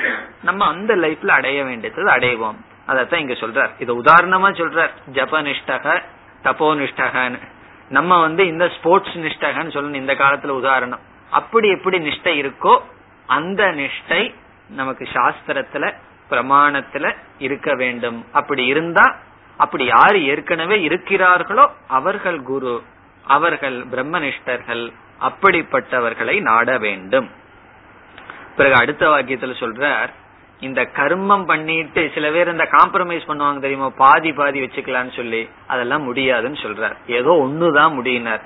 நம்ம 0.42 0.66
அந்த 0.72 0.92
லைஃப்ல 0.96 1.28
அடைய 1.38 1.58
வேண்டியது 1.64 2.04
அடைவோம். 2.16 2.58
அதத்தான் 2.88 3.22
இங்க 3.24 3.36
சொல்றார். 3.42 3.72
இது 3.78 3.92
உதாரணமா 4.02 4.48
சொல்றார். 4.60 4.92
ஜப 5.16 5.40
நிஷ்டக 5.48 5.86
தப்போ 6.44 6.68
நிஷ்டகன்னு 6.80 7.40
நம்ம 7.88 8.20
வந்து 8.20 8.42
இந்த 8.46 8.64
ஸ்போர்ட்ஸ் 8.68 9.16
நிஷ்டகன்னு 9.24 9.74
சொல்லணும். 9.76 10.02
இந்த 10.02 10.14
காலத்துல 10.14 10.56
உதாரணம். 10.62 11.02
அப்படி 11.30 11.68
எப்படி 11.68 11.98
நிஷ்டை 11.98 12.34
இருக்கோ 12.42 12.74
அந்த 13.26 13.62
நிஷ்டை 13.80 14.34
நமக்கு 14.80 15.04
சாஸ்திரத்துல 15.12 15.94
பிரமாணத்துல 16.30 17.14
இருக்க 17.38 17.74
வேண்டும். 17.74 18.18
அப்படி 18.32 18.64
இருந்தா 18.66 19.06
அப்படி 19.64 19.84
யாரு 19.84 20.18
ஏற்கனவே 20.24 20.76
இருக்கிறார்களோ 20.88 21.64
அவர்கள் 21.88 22.40
குரு. 22.42 22.74
அவர்கள் 23.28 23.78
பிரம்மனிஷ்டர்கள் 23.92 24.84
அப்படிப்பட்டவர்களை 25.20 26.40
நாட 26.40 26.78
வேண்டும். 26.78 27.30
பிறகு 28.56 28.74
அடுத்த 28.74 29.08
வாக்கியத்துல 29.08 29.54
சொல்றார் 29.60 30.12
இந்த 30.60 30.82
கர்மம் 30.82 31.46
பண்ணிட்டு 31.46 32.10
சில 32.14 32.30
பேர் 32.30 32.50
இந்த 32.50 32.68
காம்ப்ரமைஸ் 32.70 33.28
பண்ணுவாங்க 33.28 33.60
தெரியுமா? 33.60 33.88
பாதி 33.88 34.32
பாதி 34.32 34.60
வச்சுக்கலாம்னு 34.60 35.16
சொல்லி 35.16 35.48
அதெல்லாம் 35.66 36.02
முடியாதுன்னு 36.02 36.58
சொல்றார். 36.58 36.96
ஏதோ 37.06 37.30
ஒண்ணுதான் 37.46 37.94
முடியினார். 37.98 38.44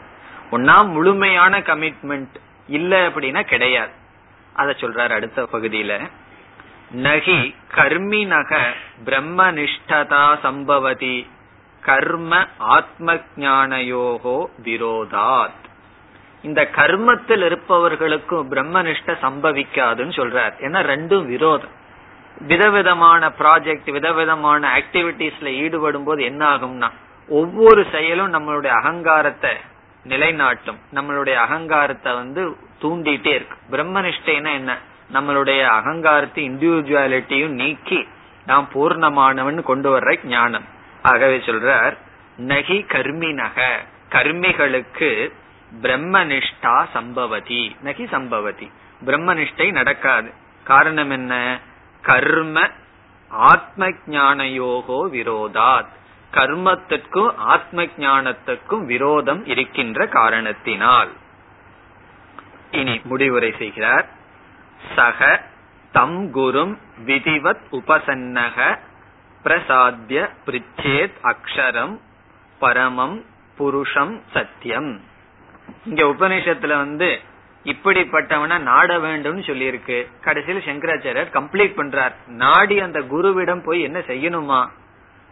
ஒன்னா 0.51 0.89
முழுமையான 0.89 1.61
கமிட்மெண்ட் 1.61 2.35
இல்ல 2.67 3.09
அப்படின்னா 3.09 3.43
கிடையாது. 3.43 3.93
அத 4.53 4.75
சொல்றார் 4.79 5.13
அடுத்த 5.13 5.49
பகுதியில. 5.53 6.11
நகி 6.97 7.55
கர்மினக 7.75 8.61
பிரம்மனிஷ்டதா 9.05 10.39
சம்பவதி 10.43 11.27
கர்ம 11.85 12.47
ஆத்ம 12.59 13.15
ஜானயோகோ 13.15 14.47
விரோதாத். 14.63 15.61
இந்த 16.43 16.69
கர்மத்தில் 16.77 17.45
இருப்பவர்களுக்கும் 17.45 18.53
பிரம்மனிஷ்ட 18.53 19.07
சம்பவிக்காதுன்னு 19.07 20.15
சொல்றார். 20.19 20.53
ஏன்னா 20.59 20.81
ரெண்டும் 20.83 21.27
விரோதம். 21.27 21.81
விதவிதமான 22.39 23.33
ப்ராஜெக்ட் 23.39 23.91
விதவிதமான 23.91 24.79
ஆக்டிவிட்டிஸ்ல 24.79 25.45
ஈடுபடும் 25.45 26.05
போது 26.05 26.23
என்ன 26.23 26.49
ஆகும்னா 26.49 26.91
ஒவ்வொரு 27.29 27.87
செயலும் 27.93 28.33
நம்மளுடைய 28.33 28.67
அகங்காரத்தை 28.67 29.51
நிலைநாட்டும். 30.09 30.79
நம்மளுடைய 30.95 31.35
அகங்காரத்தை 31.35 32.15
வந்து 32.15 32.57
தூண்டிட்டே 32.83 33.27
இருக்கு. 33.27 33.57
பிரம்மனிஷ்டைனா 33.71 34.53
என்ன? 34.53 34.79
நம்மளுடைய 35.13 35.67
அகங்காரத்தை 35.67 36.51
இண்டிவிஜுவாலிட்டியும் 36.51 37.49
நீக்கி 37.49 38.09
நாம் 38.47 38.69
பூர்ணமானவன் 38.75 39.63
கொண்டு 39.63 39.99
வர்ற 39.99 40.27
ஞானம். 40.27 40.81
ஆகவே 41.03 41.37
சொல்றார் 41.37 41.97
நகி 42.39 42.87
கர்மிணக 42.87 43.79
கர்மிகளுக்கு 44.11 45.33
பிரம்மனிஷ்டா 45.83 46.87
சம்பவதி. 46.93 47.77
நகி 47.85 48.09
சம்பவதி. 48.09 48.71
பிரம்மனிஷ்டை 49.05 49.73
நடக்காது. 49.73 50.33
காரணம் 50.65 51.11
என்ன? 51.11 51.59
கர்ம 52.03 52.71
ஆத்ம 53.29 53.89
ஞானயோகோ 53.89 55.09
விரோதாத். 55.13 55.89
கர்மத்திற்கும் 56.35 57.37
ஆத்ம 57.37 57.83
ஞானத்துக்கும் 57.83 58.85
விரோதம் 58.85 59.47
இருக்கின்ற 59.47 60.07
காரணத்தினால். 60.07 61.13
இனி 62.71 63.01
முடிவுரை 63.05 63.55
செய்கிறார். 63.59 64.07
சக 64.97 65.43
தம் 65.93 66.35
குரும் 66.35 66.79
விதிவத் 67.07 67.61
உபசன்னக 67.73 68.79
பிரசாத்திய 69.45 70.29
பிரிச்சேத் 70.47 71.13
அக்ஷரம் 71.23 71.99
பரமம் 72.59 73.25
புருஷம் 73.59 74.21
சத்தியம் 74.33 75.01
இங்க 75.85 76.05
உபநிஷத்துல 76.05 76.77
வந்து 76.77 77.21
இப்படிப்பட்டவன 77.65 78.61
நாட 78.61 78.99
வேண்டும் 78.99 79.41
சொல்லியிருக்கு. 79.41 80.07
கடைசியில் 80.21 80.63
சங்கராச்சாரியர் 80.63 81.35
கம்ப்ளீட் 81.35 81.77
பண்றார். 81.77 82.13
நாடி 82.27 82.81
அந்த 82.81 83.01
குருவிடம் 83.01 83.63
போய் 83.65 83.83
என்ன 83.83 83.99
செய்யணுமா? 83.99 84.69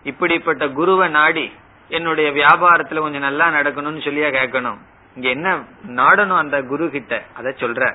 இப்படிப்பட்ட 0.02 0.68
குருவை 0.68 1.08
நாடி 1.08 1.52
என்னுடைய 1.88 2.30
வியாபாரத்துல 2.30 2.98
கொஞ்சம் 2.98 3.20
நல்லா 3.20 3.48
நடக்கணும்னு 3.48 4.04
சொல்லியா 4.06 4.30
கேட்கணும். 4.30 4.78
இங்க 5.14 5.28
என்ன 5.28 5.64
நாடணும் 5.86 6.36
அந்த 6.36 6.62
குரு 6.62 6.90
கிட்ட 6.90 7.22
அத 7.34 7.54
சொல்ற. 7.56 7.94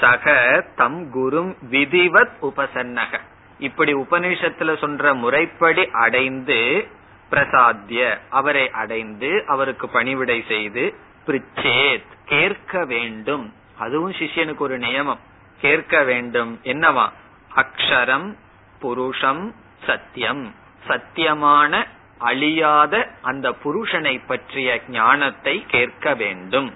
சக 0.00 0.66
தம் 0.76 1.10
குரும் 1.14 1.56
விதிவத் 1.70 2.30
உபசன்னக. 2.42 3.20
இப்படி 3.64 3.94
உபநிஷத்துல 3.94 4.72
சொல்ற 4.82 5.14
முறைப்படி 5.14 5.90
அடைந்து 5.90 6.86
பிரசாத்திய 7.30 8.18
அவரை 8.30 8.70
அடைந்து 8.70 9.44
அவருக்கு 9.46 9.88
பணிவிடை 9.88 10.44
செய்து 10.48 10.94
பிரிச்சேத் 11.26 12.10
கேட்க 12.24 12.84
வேண்டும். 12.84 13.54
அதுவும் 13.78 14.12
சிஷியனுக்கு 14.12 14.56
ஒரு 14.56 14.78
நியமம். 14.78 15.18
கேட்க 15.60 16.02
வேண்டும். 16.02 16.60
என்னவா? 16.64 17.06
அக்ஷரம் 17.54 18.36
புருஷம் 18.82 19.52
சத்தியம். 19.86 20.54
சத்தியமான 20.88 21.84
அழியாத 22.18 23.08
அந்த 23.22 23.50
புருஷனை 23.64 24.20
பற்றிய 24.26 24.80
ஞானத்தை 24.88 25.64
கேட்க 25.66 26.14
வேண்டும். 26.14 26.74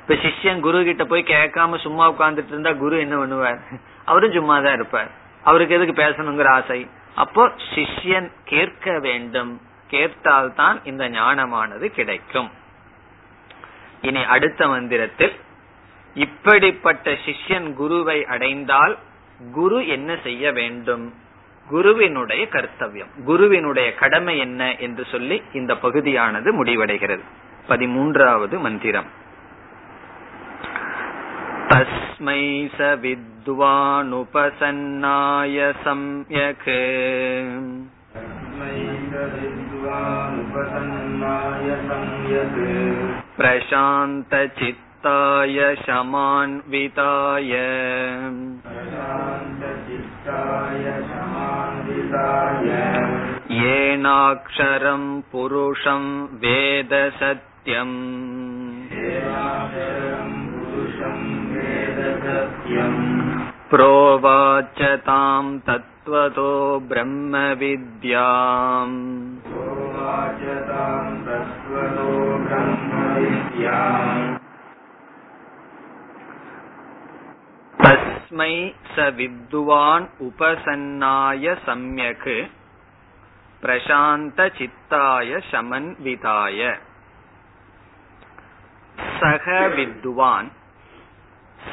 இப்ப 0.00 0.14
சிஷ்யன் 0.14 0.60
குரு 0.60 0.84
கிட்ட 0.84 1.04
போய் 1.04 1.22
கேட்காம 1.22 1.78
சும்மா 1.78 2.12
உட்கார்ந்துட்டு 2.12 2.52
இருந்தா 2.54 2.72
குரு 2.72 2.98
என்ன 2.98 3.16
பண்ணுவார்? 3.16 3.58
அவரும் 4.04 4.32
சும்மா 4.32 4.60
தான் 4.60 4.74
இருப்பார். 4.74 5.17
அவருக்கு 5.42 5.74
எதுக்கு 5.74 6.02
பேசணுங்கிற 6.02 6.46
ஆசை? 6.46 6.86
அப்போ 7.14 7.52
சிஷ்யன் 7.74 8.30
கேட்க 8.44 8.98
வேண்டும். 8.98 9.60
கேட்டால்தான் 9.90 10.80
இந்த 10.84 11.08
ஞானமானது 11.08 11.86
கிடைக்கும். 11.86 12.50
இனி 14.02 14.24
அடுத்த 14.24 14.68
மந்திரத்தில் 14.68 15.32
இப்படிப்பட்ட 16.14 17.10
சிஷ்யன் 17.10 17.72
குருவை 17.72 18.24
அடைந்தால் 18.24 18.98
குரு 19.52 19.86
என்ன 19.86 20.18
செய்ய 20.22 20.52
வேண்டும்? 20.52 21.14
குருவினுடைய 21.68 22.48
கர்த்தவியம். 22.50 23.22
குருவினுடைய 23.24 23.94
கடமை 23.94 24.38
என்ன 24.38 24.76
என்று 24.76 25.04
சொல்லி 25.10 25.42
இந்த 25.52 25.76
பகுதியானது 25.76 26.64
முடிவடைகிறது. 26.64 27.22
பதிமூன்றாவது 27.68 28.58
மந்திரம். 28.60 29.26
तस्मै 31.70 32.42
स 32.76 32.86
विद्वानुपसन्नाय 33.02 33.88
सम्यक् 35.84 36.68
प्रशान्तचित्ताय 43.38 44.58
शमान्विताय 45.86 47.52
येनाक्षरं 53.60 55.04
पुरुषं 55.32 56.04
वेदसत्यम् 56.44 57.96
प्रोवाच 63.70 64.80
ताम् 65.06 65.50
तत्त्वतो 65.66 66.52
ब्रह्मविद्याम् 66.90 68.96
तस्मै 77.84 78.54
स 78.94 79.08
विद्वान् 79.18 80.06
उपसन्नाय 80.28 81.54
सम्यक् 81.66 82.28
प्रशान्तचित्ताय 83.62 85.40
समन्विताय 85.50 86.60
सह 89.20 89.46
विद्वान् 89.76 90.50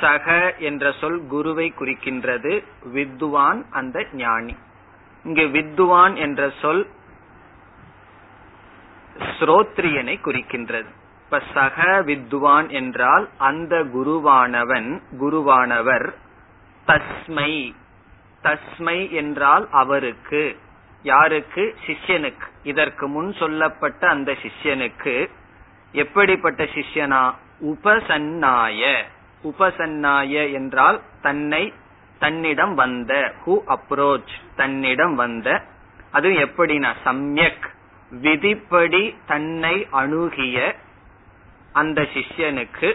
சக 0.02 0.56
என்ற 0.60 0.92
சொல் 0.92 1.28
குருவை 1.28 1.74
குறிக்கின்றது 1.80 2.64
வித்வான் 2.94 3.66
அந்த 3.70 4.06
ஞானி. 4.14 4.56
இங்கு 5.24 5.48
வித்வான் 5.48 6.16
என்ற 6.16 6.52
சொல் 6.62 6.88
ஸ்ரோத்ரியனை 9.40 10.20
குறிக்கின்றது. 10.24 10.86
இப்ப 11.24 11.42
சக 11.54 12.02
வித்வான் 12.02 12.70
என்றால் 12.70 13.30
அந்த 13.38 13.84
குருவானவன் 13.84 15.02
குருவானவர் 15.20 16.14
தஸ்மை. 16.88 17.76
தஸ்மை 18.44 19.12
என்றால் 19.12 19.68
அவருக்கு. 19.72 20.60
யாருக்கு? 21.04 21.76
சிஷ்யனுக்கு. 21.86 22.48
இதற்கு 22.64 23.08
முன் 23.08 23.34
சொல்லப்பட்ட 23.34 24.08
அந்த 24.08 24.36
சிஷ்யனுக்கு. 24.42 25.30
எப்படிப்பட்ட 25.92 26.64
சிஷ்யனா? 26.64 27.34
உபசன்னாய. 27.62 29.04
உபசன்னாய 29.50 30.54
என்றால் 30.54 31.02
தன்னை 31.22 31.74
தன்னிடம் 32.20 32.74
வந்த 32.74 33.14
ஹூ 33.46 33.56
அப்ரோச் 33.68 34.34
தன்னிடம் 34.56 35.16
வந்த. 35.16 35.62
அது 36.12 36.30
எப்படின்னா 36.30 36.92
சம்யக் 37.06 37.68
விதிப்படி 38.10 39.16
தன்னை 39.28 39.88
அணுகிய 39.92 40.76
அந்த 41.74 42.02
சிஷ்யனுக்கு. 42.02 42.90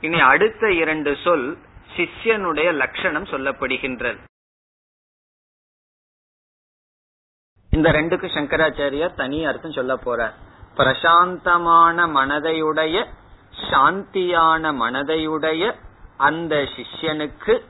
இனி 0.00 0.20
அடுத்த 0.20 0.72
இரண்டு 0.72 1.16
சொல் 1.24 1.58
சிஷ்யனுடைய 1.96 2.74
லட்சணம் 2.74 3.24
சொல்லப்படுகின்றது. 3.24 4.18
இந்த 7.70 7.90
ரெண்டுக்கு 7.92 8.28
சங்கராச்சாரியார் 8.36 9.14
தனி 9.14 9.44
அர்த்தம் 9.44 9.72
சொல்ல 9.72 9.94
போறார். 9.94 10.34
பிரசாந்தமான 10.76 12.06
மனதையுடைய 12.18 13.06
சாந்தியான 13.60 14.72
மனதையுடைய 14.74 15.74
அந்த 16.16 16.54
சிஷ்யனுக்கு 16.56 17.62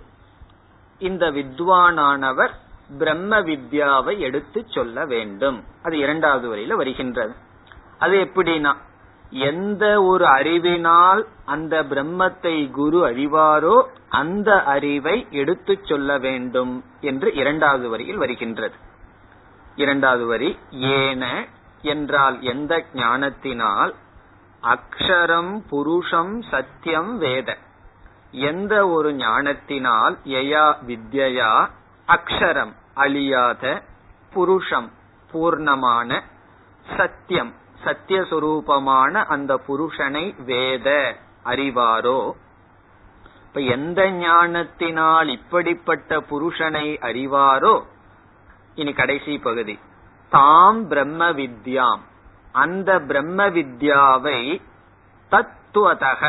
இந்த 0.98 1.30
வித்வானானவர் 1.30 2.50
பிரம்ம 2.98 3.40
வித்யாவை 3.40 4.18
எடுத்து 4.18 4.64
சொல்ல 4.68 5.04
வேண்டும். 5.04 5.64
அது 5.82 5.98
இரண்டாவது 5.98 6.56
வரையில 6.56 6.76
வருகின்றது. 6.76 7.34
அது 7.98 8.16
எப்படின்னா 8.24 8.76
எந்த 9.30 10.02
ஒரு 10.02 10.26
அறிவினால் 10.26 11.26
அந்த 11.44 11.82
பிரம்மத்தை 11.82 12.70
குரு 12.70 13.08
அறிவாரோ 13.10 13.86
அந்த 14.08 14.62
அறிவை 14.62 15.26
எடுத்து 15.30 15.78
சொல்ல 15.82 16.18
வேண்டும் 16.18 16.84
என்று 17.00 17.34
இரண்டாவது 17.34 17.88
வரியில் 17.88 18.16
வருகின்றது. 18.16 18.74
இரண்டாவது 19.76 20.26
வரி 20.26 20.56
ஏன 20.70 21.46
என்றால் 21.82 22.42
எந்த 22.42 22.84
ஞானத்தினால் 22.92 23.94
அக்ஷரம் 24.64 25.62
புருஷம் 25.70 26.42
சத்தியம் 26.50 27.18
வேத. 27.18 27.56
எந்த 28.30 28.88
ஒரு 28.88 29.14
ஞானத்தினால் 29.14 30.18
யயா 30.24 30.76
வித்யா 30.86 31.70
அக்ஷரம் 32.06 32.72
அழியாத 32.94 33.82
புருஷம் 34.34 34.90
பூர்ணமான 35.32 36.22
சத்தியம் 36.96 37.54
சத்தியஸ்வரூபமான 37.84 39.24
அந்த 39.24 39.60
புருஷனை 39.68 40.44
வேத 40.44 41.16
அறிவாரோ? 41.44 42.32
இப்ப 43.46 43.60
எந்த 43.60 44.10
ஞானத்தினால் 44.10 45.28
இப்படிப்பட்ட 45.28 46.20
புருஷனை 46.20 46.98
அறிவாரோ? 47.00 47.84
இனி 48.74 48.92
கடைசி 48.92 49.38
பகுதி. 49.38 49.78
தாம் 50.30 50.88
பிரம்ம 50.88 51.30
வித்யாம். 51.32 52.00
அந்த 52.54 52.90
பிரம்ம 53.00 53.46
வித்யாவை 53.48 54.40
தத்துவதக 55.32 56.22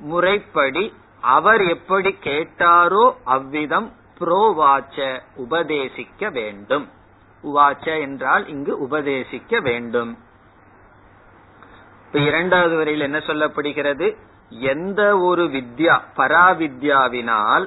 முறைப்படி 0.00 0.84
அவர் 1.34 1.62
எப்படி 1.66 2.10
கேட்டாரோ 2.24 3.04
அவ்விதம் 3.24 3.88
புரோவாச்ச 4.18 4.98
உபதேசிக்க 5.36 6.30
வேண்டும். 6.32 6.84
உவாச்ச 7.44 7.86
என்றால் 8.00 8.44
இங்கு 8.48 8.72
உபதேசிக்க 8.86 9.60
வேண்டும். 9.62 10.12
இரண்டாவது 12.12 12.74
வரையில் 12.76 13.06
என்ன 13.08 13.18
சொல்லப்படுகிறது? 13.18 14.06
எந்த 14.68 15.00
ஒரு 15.18 15.44
வித்யா 15.46 15.94
பராவித்யாவினால் 16.16 17.66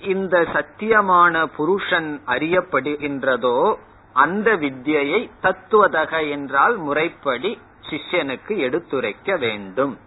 இந்த 0.00 0.36
சத்தியமான 0.54 1.44
புருஷன் 1.56 2.10
அறியப்படுகின்றதோ 2.26 3.58
அந்த 4.12 4.56
வித்யை 4.56 5.30
தத்துவதக 5.42 6.30
என்றால் 6.30 6.76
முறைப்படி 6.76 7.60
சிஷ்யனுக்கு 7.90 8.56
எடுத்துரைக்க 8.56 9.38
வேண்டும். 9.38 9.98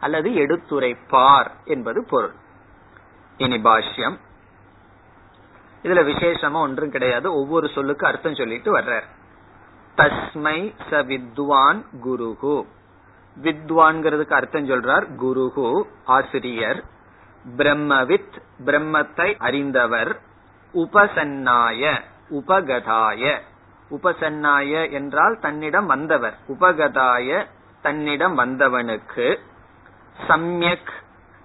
அல்லது 0.00 0.30
எடுத்துரைப்பார் 0.30 1.50
என்பது 1.64 2.06
பொருள். 2.10 2.32
இனி 3.36 3.56
பாஷ்யம். 3.56 4.18
இதுல 5.82 6.04
விசேஷமா 6.04 6.52
ஒன்றும் 6.52 6.90
கிடையாது. 6.90 7.34
ஒவ்வொரு 7.34 7.68
சொல்லுக்கு 7.68 8.06
அர்த்தம் 8.06 8.34
சொல்லிட்டு 8.34 8.78
வர்றார். 8.78 9.04
தஸ்மை 9.96 10.74
ச 10.90 11.06
வித்வான் 11.06 11.84
குருகு 12.00 12.66
வித்வான்கிறதுக்கு 13.42 14.32
அர்த்தம் 14.32 14.68
சொல்றார் 14.68 15.14
குருகு 15.14 15.86
ஆசிரியர். 16.04 16.84
பிரம்மவித் 17.56 18.42
பிரம்மத்தை 18.64 19.36
அறிந்தவர் 19.38 20.20
உபசன்னாய. 20.74 22.00
உபகதாய. 22.30 23.40
உபசன்னாய 23.90 24.90
என்றால் 24.90 25.38
தன்னிடம் 25.40 25.86
வந்தவர். 25.86 26.38
உபகதாய 26.48 27.46
தன்னிடம் 27.82 28.38
வந்தவனுக்கு 28.38 29.38
சம்யக் 30.28 30.92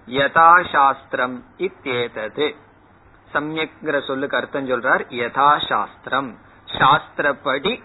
யதாசாஸ்திரம் 0.07 1.43
இத்தேதது. 1.57 2.55
சம்யக்ங்கிற 3.33 4.05
சொல்லுக்கு 4.05 4.37
அர்த்தம் 4.37 4.69
சொல்றார் 4.69 5.05
யதாசாஸ்திரம். 5.09 6.35
சாஸ்திரப்படி 6.65 7.83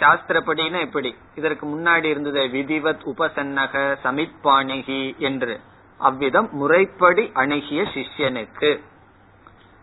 சாஸ்திரப்படினா 0.00 0.80
எப்படி 0.80 1.16
இதற்கு 1.34 1.66
முன்னாடி 1.66 2.04
இருந்தது 2.04 2.40
விதிவத் 2.40 3.02
உபசன்னக 3.06 3.96
சமித்பாணிகி 4.04 5.16
என்று. 5.16 5.60
அவ்விதம் 5.98 6.48
முறைப்படி 6.52 7.30
அணுகிய 7.34 7.82
சிஷ்யனுக்கு. 7.82 8.80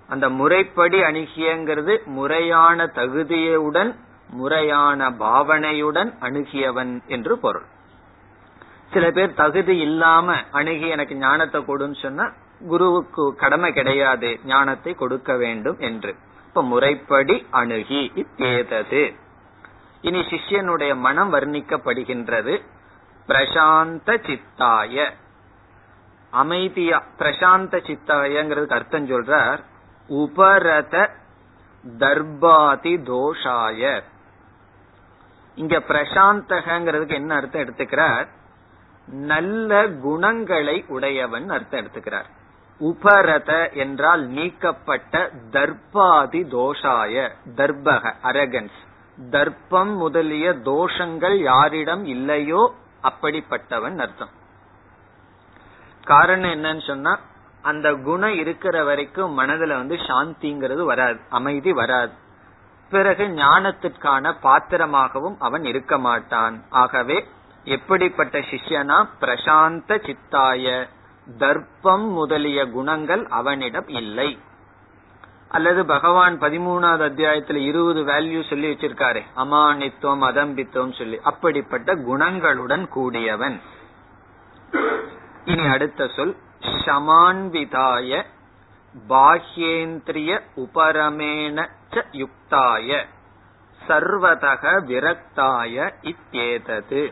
அந்த 0.09 0.29
முறைப்படி 0.29 1.01
அணுகியங்கிறது 1.01 2.05
முறையான 2.05 2.85
தகுதியுடன் 2.85 3.95
முறையான 4.29 5.09
பாவனையுடன் 5.09 6.13
அணுகியவன் 6.21 7.05
என்று 7.07 7.37
பொருள். 7.37 7.65
சில 8.93 9.11
பேர் 9.11 9.33
தகுதி 9.33 9.77
இல்லாம 9.77 10.35
அணுகி 10.51 10.87
எனக்கு 10.87 11.15
ஞானத்தை 11.15 11.61
கொடுன்னு 11.61 12.01
சொன்னா 12.01 12.31
குருவுக்கு 12.67 13.35
கடமை 13.35 13.73
கிடையாது 13.73 14.39
ஞானத்தை 14.45 14.93
கொடுக்க 14.93 15.35
வேண்டும் 15.35 15.79
என்று. 15.79 16.15
இப்ப 16.47 16.63
முறைப்படி 16.63 17.47
அணுகி 17.51 18.11
இத்தேதது. 18.15 19.15
இனி 20.01 20.19
சிஷ்யனுடைய 20.19 20.95
மனம் 20.95 21.33
வர்ணிக்கப்படுகின்றது. 21.33 22.61
பிரசாந்த 23.27 24.09
சித்தாய. 24.27 25.11
அமைதியா 26.31 27.03
பிரசாந்த 27.19 27.75
சித்தாயங்கிறதுக்கு 27.89 28.77
அர்த்தம் 28.79 29.07
சொல்றார். 29.07 29.63
உபரத 30.09 31.09
தர்பாதி 31.99 32.93
தோஷாய 33.03 34.01
இங்க 35.55 35.77
பிரசாந்தகங்கிறதுக்கு 35.77 37.13
என்ன 37.13 37.35
அர்த்தம் 37.35 37.61
எடுத்துக்கிறார்? 37.61 38.27
நல்ல 39.07 39.87
குணங்களை 39.87 40.85
உடையவன் 40.87 41.49
அர்த்தம் 41.49 41.79
எடுத்துக்கிறார். 41.79 42.27
உபரத 42.79 43.71
என்றால் 43.73 44.27
நீக்கப்பட்ட 44.27 45.31
தர்பாதி 45.51 46.41
தோஷாய 46.51 47.29
தர்பக 47.55 48.13
அரகன்ஸ். 48.23 48.77
தர்ப்பம் 49.29 49.93
முதலிய 49.95 50.51
தோஷங்கள் 50.51 51.35
யாரிடம் 51.35 52.05
இல்லையோ 52.05 52.73
அப்படிப்பட்டவன் 53.03 53.97
அர்த்தம். 53.97 54.29
காரணம் 56.03 56.51
என்னன்னு 56.51 56.87
சொன்னா 56.87 57.19
அந்த 57.67 57.93
குணம் 57.93 58.33
இருக்கிற 58.33 58.83
வரைக்கும் 58.83 59.39
மனதுல 59.39 59.67
வந்து 59.67 59.95
சாந்திங்கிறது 59.95 60.83
வராது 60.83 61.19
அமைதி 61.29 61.71
வராது. 61.71 62.13
பிறகு 62.89 63.23
ஞானத்திற்கான 63.27 64.33
பாத்திரமாகவும் 64.43 65.35
அவன் 65.39 65.63
இருக்க 65.63 65.97
மாட்டான். 65.97 66.63
ஆகவே 66.69 67.27
எப்படிப்பட்ட 67.63 68.39
சிஷ்யனா? 68.39 69.07
பிரசாந்த 69.21 69.99
சித்தாய 69.99 70.87
தர்ப்பம் 71.37 72.07
முதலிய 72.09 72.65
குணங்கள் 72.65 73.27
அவனிடம் 73.27 73.87
இல்லை. 73.87 74.39
அல்லது 75.49 75.85
பகவான் 75.85 76.39
பதிமூணாவது 76.39 77.05
அத்தியாயத்துல 77.09 77.55
இருபது 77.55 78.03
வேல்யூ 78.05 78.49
சொல்லி 78.49 78.73
வச்சிருக்காரு. 78.73 79.21
அமானித்துவம் 79.35 80.23
அதம்பித்துவம் 80.29 80.97
சொல்லி. 80.97 81.19
அப்படிப்பட்ட 81.23 81.95
குணங்களுடன் 81.95 82.87
கூடியவன். 82.87 83.61
இனி 85.45 85.65
அடுத்த 85.65 86.07
சொல். 86.07 86.35
சமான்விதாய 86.87 88.25
பாஹ்யேந்திரிய 89.09 90.31
உபரமேன 90.63 91.67
யுக்தாய 92.21 93.05
சர்வதக 93.81 94.63
விரக்தாய 94.89 95.75
இத்தேதது. 96.11 97.03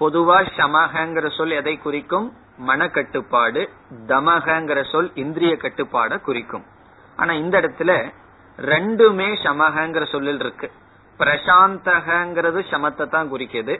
பொதுவா 0.00 0.38
சமகங்கிற 0.56 1.26
சொல் 1.36 1.50
எதை 1.50 1.74
குறிக்கும்? 1.78 2.28
மனக்கட்டுப்பாடு 2.66 3.62
தமகங்கிற 4.06 4.80
சொல் 4.90 5.10
இந்திரிய 5.14 5.54
கட்டுப்பாட 5.54 6.20
குறிக்கும். 6.20 6.64
ஆனா 7.16 7.32
இந்த 7.32 7.60
இடத்துல 7.60 7.92
ரெண்டுமே 8.58 9.28
சமகங்கிற 9.42 10.04
சொல்லில் 10.06 10.40
இருக்கு. 10.40 10.70
பிரசாந்தகங்கிறது 11.20 12.60
சமத்தை 12.70 13.06
தான் 13.08 13.32
குறிக்குது. 13.32 13.74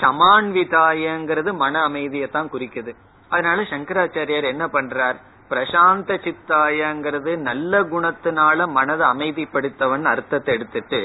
சமான்விதாயங்கிறது 0.00 1.52
மன 1.54 1.82
அமைதியை 1.82 2.28
தான் 2.28 2.50
குறிக்குது. 2.52 2.94
அதனால 3.32 3.62
சங்கராச்சாரியார் 3.72 4.52
என்ன 4.52 4.64
பண்றார்? 4.66 5.18
பிரசாந்த 5.50 6.10
சித்தாயங்கிறது 6.24 7.32
நல்ல 7.48 7.80
குணத்தினால 7.92 8.66
மனதை 8.68 9.06
அமைதிப்படுத்தவன் 9.08 10.06
அர்த்தத்தை 10.12 10.54
எடுத்துட்டு 10.54 11.00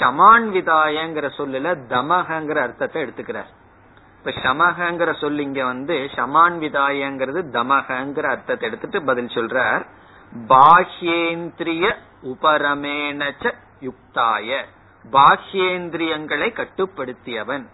சமான்விதாயங்கிற 0.00 1.26
சொல்லுல 1.38 1.72
தமகங்கிற 1.94 2.58
அர்த்தத்தை 2.66 2.98
எடுத்துக்கிறார். 3.02 3.50
இப்ப 4.18 4.32
சமகங்கிற 4.42 5.10
சொல் 5.20 5.38
இங்க 5.38 5.62
வந்து 5.64 5.96
சமான்விதாயங்கிறது 6.16 7.40
தமகங்கிற 7.56 8.26
அர்த்தத்தை 8.34 8.68
எடுத்துட்டு 8.68 9.00
பதில் 9.04 9.34
சொல்றார். 9.34 9.84
பாஹ்யேந்திரிய 10.48 11.86
உபரமேனச்ச 12.32 13.44
யுக்தாய. 13.88 14.50
பாஹ்யேந்திரியங்களை 15.12 16.48
கட்டுப்படுத்தியவன். 16.58 17.66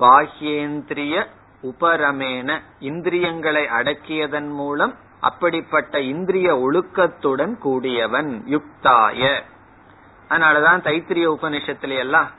பாஹ்யேந்திரிய 0.00 1.14
உபரமேன 1.62 2.60
இந்திரியங்களை 2.78 3.64
அடக்கியதன் 3.64 4.50
மூலம் 4.50 4.94
அப்படிப்பட்ட 5.20 6.00
இந்திரிய 6.00 6.48
ஒழுக்கத்துடன் 6.56 7.58
கூடியவன் 7.58 8.42
யுக்தாய. 8.46 9.42
அதனாலதான் 10.28 10.84
தைத்திரிய 10.84 11.26
உபனிஷத்துல 11.36 11.96
எல்லாம் 11.98 12.30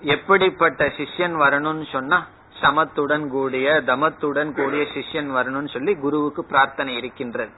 எப்படிப்பட்ட 0.00 0.84
சிஷ்யன் 0.86 1.36
வரணும்னு 1.42 1.86
சொன்னா 1.92 2.26
சமத்துடன் 2.60 3.28
கூடிய 3.28 3.82
தமத்துடன் 3.86 4.52
கூடிய 4.52 4.82
சிஷ்யன் 4.82 5.30
வரணும்னு 5.38 5.68
சொல்லி 5.68 5.94
குருவுக்கு 5.94 6.44
பிரார்த்தனை 6.44 6.96
இருக்கின்றது. 6.96 7.50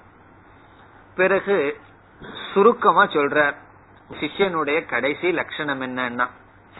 பிறகு 1.14 1.76
சுருக்கமா 2.52 3.04
சொல்றார் 3.06 3.54
சிஷ்யனுடைய 4.20 4.86
கடைசி 4.86 5.32
லட்சணம் 5.32 5.80
என்னன்னா 5.80 6.26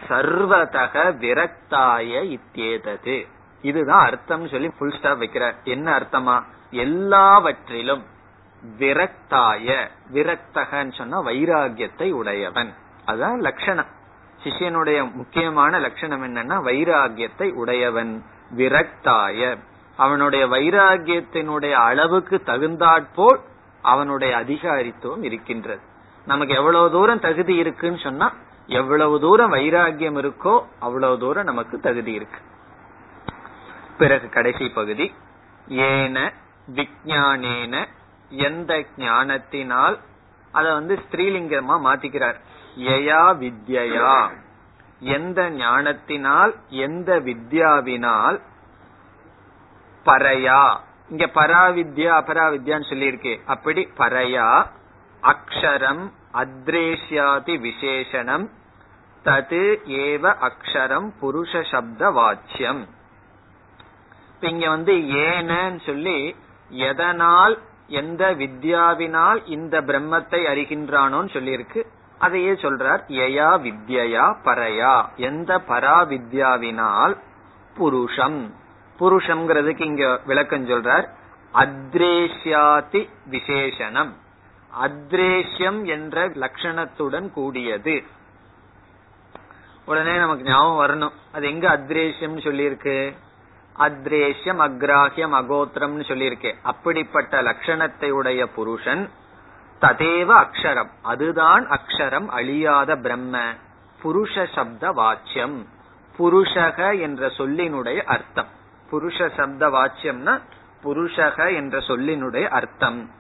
சர்வதக 0.09 0.95
விரக்தாய 1.19 2.37
இத்தியேதது 2.37 3.27
இதுதான் 3.63 4.07
அர்த்தம் 4.07 4.49
சொல்லி 4.49 4.71
புல் 4.79 4.99
ஸ்டாப் 4.99 5.21
வைக்கிறார் 5.21 5.55
என்ன 5.65 5.99
அர்த்தமா? 5.99 6.43
எல்லாவற்றிலும் 6.71 8.05
விரக்தாய 8.79 9.89
விரக்தகன்னு 10.13 10.95
சொன்னா 10.95 11.23
வைராகியத்தை 11.23 12.11
உடையவன். 12.11 12.75
அதான் 13.07 13.39
லட்சணம். 13.39 13.87
சிஷியனுடைய 14.45 15.13
முக்கியமான 15.13 15.79
லட்சணம் 15.79 16.23
என்னன்னா 16.23 16.57
வைராகியத்தை 16.69 17.53
உடையவன் 17.53 18.25
விரக்தாய. 18.57 19.59
அவனுடைய 19.97 20.47
வைராகியத்தினுடைய 20.47 21.73
அளவுக்கு 21.73 22.43
தகுந்தாற்போல் 22.43 23.41
அவனுடைய 23.83 24.37
அதிகாரித்துவம் 24.37 25.23
இருக்கின்றது. 25.23 25.81
நமக்கு 26.27 26.55
எவ்வளவு 26.55 26.91
தூரம் 26.91 27.21
தகுதி 27.21 27.55
இருக்குன்னு 27.55 27.99
சொன்னா 27.99 28.33
எவ்வளவு 28.67 29.21
தூரம் 29.21 29.53
வைராகியம் 29.53 30.19
இருக்கோ 30.19 30.65
அவ்வளவு 30.79 31.19
தூரம் 31.19 31.45
நமக்கு 31.45 31.81
தகுதி 31.81 32.13
இருக்கு. 32.13 32.41
பிறகு 33.99 34.29
கடைசி 34.29 34.69
பகுதி 34.69 35.15
ஏன 35.69 36.33
விஜயானேன 36.75 37.89
எந்த 38.29 38.85
ஞானத்தினால் 38.97 40.01
அத 40.53 40.73
வந்து 40.73 40.99
ஸ்திரீலிங்கமா 41.05 41.77
மாத்திக்கிறார். 41.85 42.41
ஏயா 42.77 43.23
வித்யா 43.43 44.31
எந்த 45.01 45.51
ஞானத்தினால் 45.51 46.55
எந்த 46.69 47.21
வித்யாவினால் 47.21 48.41
பரையா. 50.07 50.77
இங்க 51.09 51.27
பராவித்யா 51.35 52.13
அபராவித்யான்னு 52.21 52.91
சொல்லியிருக்கு. 52.91 53.41
அப்படி 53.47 53.89
பரையா 53.99 54.67
அக்ஷரம் 55.23 56.11
அத்ரேஷ்யாதி 56.35 57.55
விசேஷனம் 57.67 58.47
தது 59.25 59.65
ஏவ 59.87 60.33
அக்ஷரம் 60.49 61.09
புருஷ 61.21 61.63
சப்த 61.71 62.11
வாச்சியம். 62.11 62.83
இங்க 64.41 64.69
வந்து 64.69 64.95
ஏனன்னு 64.95 65.81
சொல்லி 65.87 66.37
எதனால் 66.69 67.59
எந்த 67.89 68.35
வித்யாவினால் 68.35 69.41
இந்த 69.47 69.81
பிரம்மத்தை 69.81 70.41
அறிகின்றானோன்னு 70.53 71.31
சொல்லியிருக்கு. 71.37 71.87
அதையே 72.19 72.53
சொல்றார் 72.53 73.03
யயா 73.09 73.51
வித்யா 73.67 74.27
பரையா. 74.45 75.07
எந்த 75.17 75.59
பரா 75.69 75.99
வித்யாவினால் 76.13 77.17
புருஷம். 77.77 78.51
புருஷம்ங்கிறதுக்கு 78.99 79.81
இங்க 79.81 80.21
விளக்கம் 80.25 80.69
சொல்றார் 80.69 81.07
அத்ரேஷ்யாதி 81.55 83.09
விசேஷனம். 83.31 84.13
அத்ரேஷ்யம் 84.83 85.87
என்ற 85.87 86.29
லட்சணத்துடன் 86.29 87.31
கூடியது. 87.31 88.03
உடனே 89.85 90.17
நமக்கு 90.17 90.43
ஞாபகம் 90.43 90.81
வரணும். 90.81 91.13
அது 91.33 91.47
எங்க 91.47 91.79
அத்ரேஷ்யம் 91.79 92.39
சொல்லியிருக்கு? 92.39 93.15
அத்ரேஷ்யம் 93.79 94.61
அக்ராஹியம் 94.61 95.35
அகோத்திரம்னு 95.35 96.05
சொல்லியிருக்கு. 96.09 96.55
அப்படிப்பட்ட 96.63 97.43
லட்சணத்தை 97.43 98.11
உடைய 98.11 98.47
புருஷன் 98.47 99.11
ததேவ 99.81 100.45
அக்ஷரம். 100.45 100.91
அதுதான் 101.03 101.69
அக்ஷரம் 101.69 102.27
அழியாத 102.27 102.97
பிரம்ம. 102.97 103.43
புருஷ 104.03 104.47
சப்த 104.55 104.91
வாச்சியம். 104.91 105.67
புருஷக 106.19 107.01
என்ற 107.01 107.27
சொல்லினுடைய 107.27 108.03
அர்த்தம். 108.03 108.49
புருஷ 108.91 109.35
சப்த 109.37 109.69
வாச்சியம்னா 109.69 110.41
புருஷக 110.85 111.55
என்ற 111.55 111.79
சொல்லினுடைய 111.79 112.49
அர்த்தம். 112.49 113.11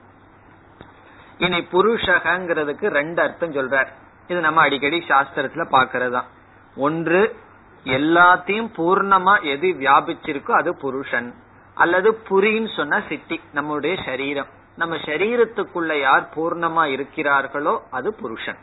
இனி 1.39 1.59
புருஷகங்கிறதுக்கு 1.72 2.87
ரெண்டு 2.87 3.22
அர்த்தம் 3.22 3.53
சொல்றார். 3.53 3.87
இது 4.28 4.41
நம்ம 4.41 4.61
அடிக்கடி 4.61 4.99
சாஸ்திரத்துல 5.09 5.64
பாக்குறதுதான் 5.70 6.28
ஒன்று 6.76 7.37
எல்லாத்தையும் 7.85 8.68
பூர்ணமா 8.76 9.43
எது 9.43 9.68
வியாபிச்சிருக்கோ 9.68 10.51
அது 10.51 10.76
புருஷன். 10.76 11.35
அல்லது 11.74 12.20
புரின்னு 12.28 12.76
சொன்னா 12.76 13.01
சிட்டி 13.09 13.41
நம்முடைய 13.53 14.03
சரீரம். 14.05 14.47
நம்ம 14.76 14.97
சரீரத்துக்குள்ள 14.97 16.01
யார் 16.01 16.28
பூர்ணமா 16.35 16.85
இருக்கிறார்களோ 16.95 17.78
அது 17.91 18.14
புருஷன். 18.14 18.57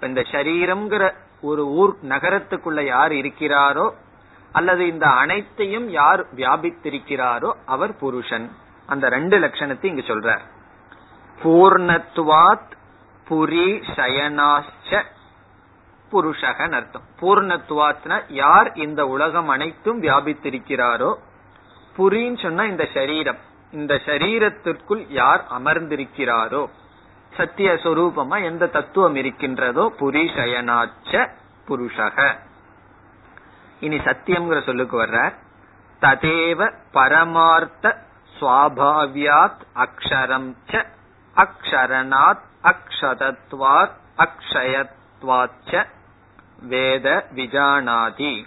இந்த 0.00 0.20
சரீரம்ங்கிற 0.20 1.14
ஒரு 1.40 1.66
ஊர் 1.66 1.96
நகரத்துக்குள்ள 2.02 2.80
யார் 2.84 3.12
இருக்கிறாரோ 3.12 3.90
அல்லது 4.52 4.86
இந்த 4.86 5.06
அனைத்தையும் 5.06 5.88
யார் 5.88 6.34
வியாபித்திருக்கிறாரோ 6.34 7.50
அவர் 7.66 7.96
புருஷன். 7.96 8.50
அந்த 8.86 9.08
ரெண்டு 9.08 9.38
லட்சணத்தை 9.38 9.84
இங்கு 9.84 10.04
சொல்றார். 10.06 10.40
பூர்ணத்துவாத் 11.42 12.70
புரி 13.28 13.68
சயனாச்ச 13.96 15.02
புருஷகன் 16.12 16.72
அர்த்தம். 16.72 17.06
பூர்ணத்துவாத்னா 17.20 18.16
யார் 18.28 18.72
இந்த 18.74 19.06
உலகம் 19.06 19.48
அனைத்தும் 19.48 20.02
வியாபித்திருக்கிறாரோ 20.02 21.10
புரின்னு 21.96 22.42
சொன்னா 22.42 22.64
இந்த 22.64 22.88
சரீரம். 22.94 23.40
இந்த 23.72 23.94
சரீரத்திற்குள் 24.06 25.06
யார் 25.08 25.44
அமர்ந்திருக்கிறாரோ 25.58 26.62
சத்திய 27.36 27.72
சொரூபமா 27.72 28.42
எந்த 28.42 28.66
தத்துவம் 28.66 29.14
இருக்கின்றதோ 29.14 29.92
புரி 30.00 30.24
சயனாச்ச 30.38 31.12
புருஷக. 31.68 32.36
இனி 33.80 33.96
சத்தியம்ங்கிற 33.96 34.64
சொல்லுக்கு 34.66 34.96
வர்ற 35.02 35.18
ததேவ 36.02 36.72
பரமார்த்த 36.92 37.94
சுவாபாவியாத் 38.40 39.62
அக்ஷரம் 39.74 40.50
ச 40.70 40.84
அக்ஷரணாத் 41.40 42.38
அக்ஷதத்வாத் 42.62 43.90
அக்ஷயத்வாச்ச 44.16 45.86
வேத 46.62 47.26
விஜானாதி. 47.34 48.44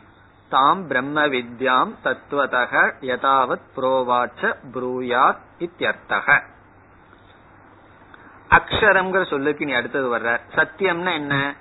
தாம் 0.50 0.88
பிரம்ம 0.88 1.28
வித்யாம் 1.28 1.96
தத்துவதக 2.04 2.94
யதாவத் 3.02 3.62
புரோவாச்ச 3.76 4.56
ப்ரூயாத் 4.74 5.38
இத்தியர்த்தக. 5.60 6.44
அக்ஷரம்ங்கிற 8.50 9.30
சொல்லுக்கு 9.30 9.66
நீ 9.66 9.72
அடுத்தது 9.72 10.18
வர்ற. 10.18 10.40
சத்தியம்னா 10.56 11.14
என்ன? 11.14 11.56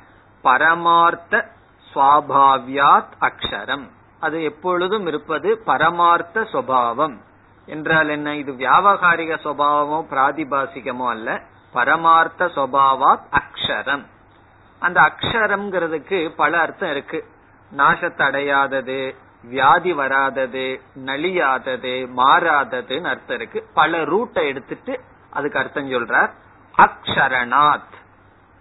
பரமார்த்த 0.44 1.48
சுவாபாவியாத் 1.94 3.12
அக்ஷரம். 3.20 3.90
அது 4.20 4.42
எப்பொழுதும் 4.42 5.06
இருப்பது 5.06 5.62
பரமார்த்த 5.66 6.40
சுவாவம். 6.40 7.16
என்றால் 7.66 8.08
என்ன? 8.08 8.36
இது 8.36 8.52
வியாபகாரிக 8.52 9.38
சுவாவமோ 9.44 10.04
பிராதிபாசிகமோ 10.10 11.08
அல்ல. 11.08 11.40
பரமார்த்த 11.74 12.46
சுவாவாத் 12.46 13.22
அக்ஷரம். 13.30 14.06
அந்த 14.78 15.00
அக்ஷரம்ங்கிறதுக்கு 15.00 16.28
பல 16.28 16.60
அர்த்தம் 16.60 16.90
இருக்கு. 16.90 17.24
நாசத்தை 17.76 18.22
அடையாதது 18.22 19.14
வியாதி 19.42 19.92
வராதது 19.92 20.80
நலியாதது 21.04 22.08
மாறாததுன்னு 22.16 23.04
அர்த்தம் 23.04 23.36
இருக்கு. 23.36 23.68
பல 23.74 23.98
ரூட்டை 23.98 24.44
எடுத்துட்டு 24.46 25.00
அதுக்கு 25.30 25.58
அர்த்தம் 25.58 25.90
சொல்றார். 25.90 26.30
அக்ஷரணாத் 26.78 28.00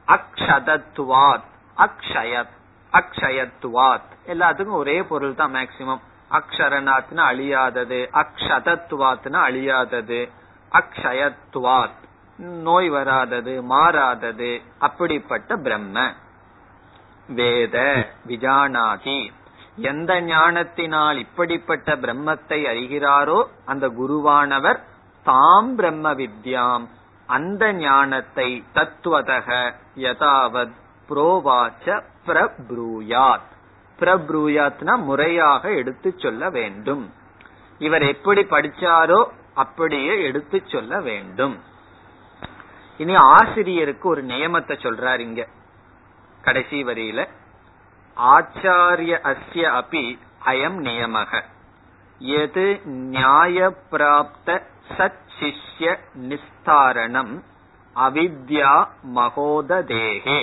அக்ஷதத்துவாத். 0.08 1.49
அக்ஷயத். 1.78 2.60
அக்ஷயத்துவாத். 2.91 4.10
எல்லாத்துக்கும் 4.28 4.72
ஒரே 4.72 5.04
பொருள் 5.04 5.36
தான் 5.36 5.54
மேக்சிமம் 5.54 6.02
அக்ஷரநாத்னா 6.38 7.23
அழியாதது 7.32 7.99
அக்ஷதத்துவாத்னா 8.21 9.39
அழியாதது 9.49 10.19
அக்ஷயத்துவாத் 10.71 11.99
நோய் 12.61 12.89
வராதது 12.89 13.53
மாறாதது 13.63 14.51
அப்படிப்பட்ட 14.79 15.57
பிரம்ம. 15.57 15.97
வேத 17.27 17.77
விஜானாதி 18.27 19.19
எந்த 19.75 20.21
ஞானத்தினால் 20.21 21.17
இப்படிப்பட்ட 21.17 21.95
பிரம்மத்தை 21.95 22.59
அறிகிறாரோ 22.71 23.39
அந்த 23.65 23.86
குருவானவர் 23.89 24.79
தாம் 25.25 25.75
பிரம்ம 25.75 26.13
வித்யாம். 26.13 26.86
அந்த 27.29 27.73
ஞானத்தை 27.73 28.49
தத்துவதக 28.73 29.49
யதாவத் 29.95 30.75
புரோவாச்ச 31.09 32.01
பிரப்ரூயாத். 32.25 33.49
பிரப்ரூயாத்னா 34.02 34.93
முறையாக 35.04 35.74
எடுத்து 35.74 36.10
சொல்ல 36.18 36.49
வேண்டும். 36.49 37.04
இவர் 37.80 38.02
எப்படி 38.02 38.41
படிச்சாரோ 38.41 39.22
அப்படியே 39.54 40.24
எடுத்து 40.24 40.58
சொல்ல 40.66 40.99
வேண்டும். 40.99 41.56
இனி 42.97 43.16
ஆசிரியருக்கு 43.16 44.10
ஒரு 44.10 44.24
நியமத்தை 44.24 44.76
சொல்றார் 44.86 45.20
இங்க 45.20 45.47
கடைசி 46.41 46.80
வரியில. 46.84 47.28
ஆச்சாரிய 48.18 49.14
அஸ்ய 49.32 49.64
அபி 49.80 50.06
அயம் 50.45 50.80
நியமக. 50.88 51.41
எது 52.20 52.82
நியாய 52.86 53.58
பிராப்த 53.91 54.49
சச்சிஷ்ய 54.97 55.93
நிஸ்தாரணம் 56.30 57.34
அவித்யா 57.95 58.74
மகோததேகே. 59.16 60.41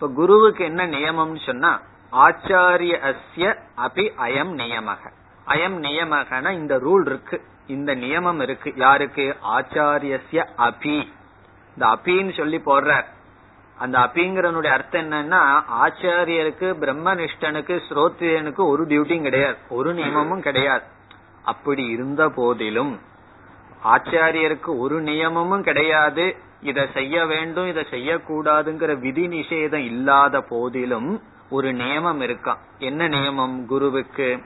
இப்ப 0.00 0.12
குருவுக்கு 0.14 0.64
என்ன 0.64 0.86
நியமம்னு 0.86 1.46
சொன்னா 1.46 1.80
ஆச்சாரிய 2.12 2.98
அஸ்ய 3.00 3.56
அபி 3.76 4.10
அயம் 4.18 4.54
நியமக. 4.56 5.12
அயம் 5.46 5.78
நியமகனா 5.78 6.50
இந்த 6.50 6.78
ரூல் 6.78 7.06
இருக்கு. 7.06 7.42
இந்த 7.66 7.94
நியமம் 7.94 8.42
இருக்கு. 8.42 8.72
யாருக்கு? 8.76 9.36
ஆச்சாரியஸ்ய 9.58 10.46
அபி. 10.58 11.08
இந்த 11.68 11.86
அபின்னு 11.86 12.36
சொல்லி 12.36 12.62
போடுறார். 12.66 13.04
அந்த 13.78 13.98
அபிங்கிறனுடைய 13.98 14.66
அர்த்தம் 14.66 15.10
என்னன்னா 15.10 15.62
ஆச்சாரியருக்கு 15.82 16.74
பிரம்மனிஷ்டனுக்கு 16.80 17.80
ஸ்ரோத்ரியனுக்கு 17.88 18.66
ஒரு 18.66 18.86
டியூட்டியும் 18.86 19.22
கிடையாது. 19.22 19.56
ஒரு 19.68 19.94
நியமமும் 19.94 20.42
கிடையாது. 20.42 20.84
அப்படி 21.44 21.84
இருந்த 21.84 22.28
போதிலும் 22.28 23.00
ஆச்சாரியருக்கு 23.84 24.78
ஒரு 24.78 25.02
நியமமும் 25.02 25.62
கிடையாது. 25.62 26.36
இதை 26.62 26.88
செய்ய 26.92 27.26
வேண்டும் 27.26 27.68
இதை 27.68 27.86
செய்யக்கூடாதுங்கிற 27.90 28.98
விதி 28.98 29.28
நிஷேதம் 29.28 29.84
இல்லாத 29.84 30.40
போதிலும் 30.40 31.22
ஒரு 31.50 31.72
நியமம் 31.72 32.20
இருக்கான் 32.20 32.58
என்ன 32.78 33.08
நியமம் 33.08 33.66
குருவுக்கு? 33.66 34.42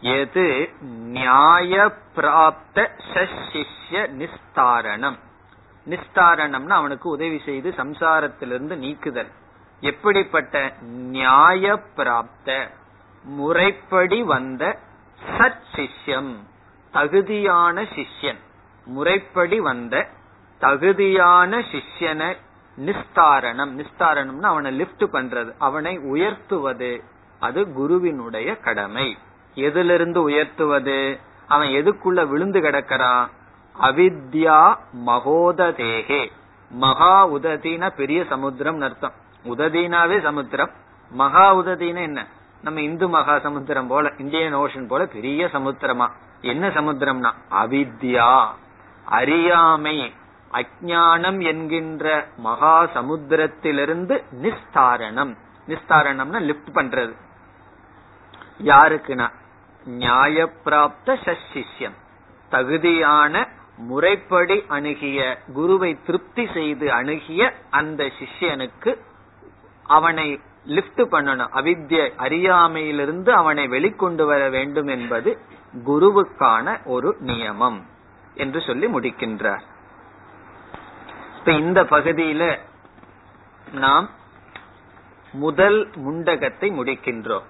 எது? 0.00 0.72
நியாய 0.80 1.96
பிராப்த 2.16 2.90
சிஷ்ய 3.14 3.90
நிஸ்தாரணம். 3.90 5.18
நிஸ்தாரணம்னா 5.86 6.68
அவனுக்கு 6.68 7.08
உதவி 7.08 7.42
செய்து 7.44 7.70
சம்சாரத்திலிருந்து 7.70 8.76
நீக்குதல். 8.76 9.30
எப்படிப்பட்ட? 9.80 10.72
நியாய 10.80 11.82
பிராப்த 11.96 12.70
முறைப்படி 13.22 14.22
வந்த 14.22 14.78
சத் 15.38 15.62
சிஷ்யம் 15.74 16.36
தகுதியான 16.92 17.82
சிஷ்யன் 17.82 18.38
முறைப்படி 18.84 19.60
வந்த 19.60 20.08
தகுதியான 20.64 21.62
சிஷ்யனை 21.72 22.36
நிஸ்தாரணம். 22.80 23.84
நிஸ்தாரணம்னு 23.84 24.42
அவனை 24.42 24.80
லிப்ட் 24.80 25.06
பண்றது. 25.12 25.54
அவனை 25.58 25.98
உயர்த்துவது. 25.98 27.04
அது 27.40 27.72
குருவினுடைய 27.72 28.56
கடமை. 28.56 29.18
எதிலிருந்து 29.54 30.22
உயர்த்துவது? 30.22 31.20
அவன் 31.48 31.68
எதுக்குள்ள 31.68 32.26
விழுந்து 32.26 32.60
கிடக்கிறான்? 32.60 33.28
அவித்யா 33.80 34.76
மகோததேகே. 35.06 36.30
மகா 36.70 37.28
உததினா 37.28 37.90
பெரிய 37.90 38.24
சமுத்திரம் 38.28 38.80
அர்த்தம். 38.80 39.12
உததினாவே 39.44 40.22
சமுத்திரம். 40.22 40.70
மகா 41.10 41.56
உததினா 41.56 42.02
என்ன? 42.02 42.26
நம்ம 42.62 42.80
இந்து 42.80 43.08
மகா 43.08 43.38
சமுத்திரம் 43.38 43.86
போல 43.86 44.12
இந்தியன் 44.18 44.56
ஓஷன் 44.56 44.88
போல 44.88 45.06
பெரிய 45.06 45.46
சமுத்திரமா. 45.46 46.08
என்ன 46.40 46.68
சமுத்திரம்னா? 46.68 47.32
அவித்யா. 47.50 48.46
அறியாமை 49.04 50.14
அஜானம் 50.54 51.46
என்கின்ற 51.46 52.28
மகா 52.36 52.84
சமுத்திரத்திலிருந்து 52.94 54.22
நிஸ்தாரணம். 54.42 55.36
நிஸ்தாரணம்னா 55.68 56.38
லிப்ட் 56.38 56.74
பண்றது. 56.74 57.14
யாருக்குன்னா? 58.64 59.28
நியாய 59.84 60.52
பிராப்த 60.64 61.16
சசிஷ்யம். 61.24 61.94
தகுதியான 62.50 63.48
முறைப்படி 63.76 64.64
அணுகிய 64.68 65.38
குருவை 65.52 65.98
திருப்தி 66.06 66.48
செய்து 66.54 66.92
அணுகிய 66.92 67.54
அந்த 67.70 68.04
சிஷ்யனுக்கு 68.04 68.98
அவனை 69.84 70.40
லிப்ட் 70.66 71.04
பண்ணணும். 71.10 71.48
அவித்ய 71.54 72.14
அறியாமையிலிருந்து 72.16 73.32
அவனை 73.32 73.66
வெளிக்கொண்டு 73.66 74.26
வர 74.26 74.48
வேண்டும் 74.48 74.86
என்பது 74.86 75.38
குருவுக்கான 75.86 76.84
ஒரு 76.84 77.16
நியமம் 77.20 77.82
என்று 78.34 78.60
சொல்லி 78.60 78.86
முடிக்கின்றார். 78.86 79.72
இப்ப 81.44 81.56
இந்த 81.58 81.82
பகுதியில 81.82 82.58
நாம் 83.72 84.10
முதல் 85.32 85.90
முண்டகத்தை 85.90 86.68
முடிக்கின்றோம். 86.72 87.42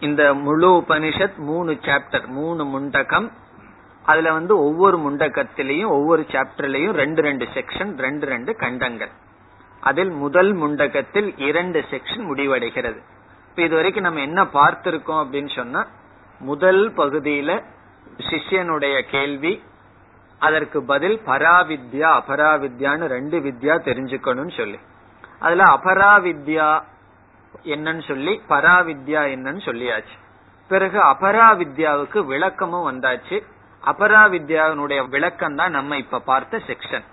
இந்த 0.00 0.34
முழு 0.34 0.70
உபனிஷத் 0.72 1.36
மூணு 1.36 1.72
சாப்டர் 1.72 2.26
மூணு 2.26 2.64
முண்டகம். 2.64 3.32
அதுல 4.02 4.32
வந்து 4.32 4.58
ஒவ்வொரு 4.58 4.98
முண்டகத்திலையும் 4.98 5.86
ஒவ்வொரு 5.86 6.22
சாப்டர்லயும் 6.22 6.90
ரெண்டு 6.90 7.22
ரெண்டு 7.22 7.44
செக்ஷன் 7.44 7.98
ரெண்டு 7.98 8.26
ரெண்டு 8.26 8.56
கண்டங்கள். 8.56 9.10
அதில் 9.80 10.10
முதல் 10.10 10.56
முண்டகத்தில் 10.56 11.40
இரண்டு 11.40 11.84
செக்ஷன் 11.90 12.24
முடிவடைகிறது. 12.30 13.02
இப்ப 13.48 13.62
இதுவரைக்கும் 13.62 14.04
நம்ம 14.04 14.20
என்ன 14.20 14.44
பார்த்திருக்கோம் 14.44 15.24
அப்படின்னு 15.24 15.54
சொன்னா 15.54 15.86
முதல் 16.38 16.92
பகுதியில 16.94 17.62
சிஷ்யனுடைய 18.18 19.00
கேள்வி 19.00 19.62
அதற்கு 20.46 20.78
பதில் 20.84 21.16
பராவித்யா 21.26 22.08
அபராவித்யான்னு 22.20 23.06
ரெண்டு 23.14 23.38
வித்யா 23.38 23.74
தெரிஞ்சுக்கணும்னு 23.88 24.54
சொல்லி. 24.56 24.78
அதுல 25.38 25.64
அபராவித்யா 25.76 26.68
என்னன்னு 27.64 28.02
சொல்லி 28.08 28.42
பராவித்யா 28.48 29.22
என்னன்னு 29.34 29.62
சொல்லியாச்சு. 29.68 30.16
பிறகு 30.68 30.98
அபராவித்யாவுக்கு 31.04 32.18
விளக்கமும் 32.24 32.86
வந்தாச்சு. 32.90 33.38
அபராவித்யாவினுடைய 33.84 35.08
விளக்கம் 35.08 35.56
தான் 35.56 35.70
நம்ம 35.70 35.96
இப்ப 35.96 36.18
பார்த்த 36.18 36.60
செக்ஷன் 36.66 37.06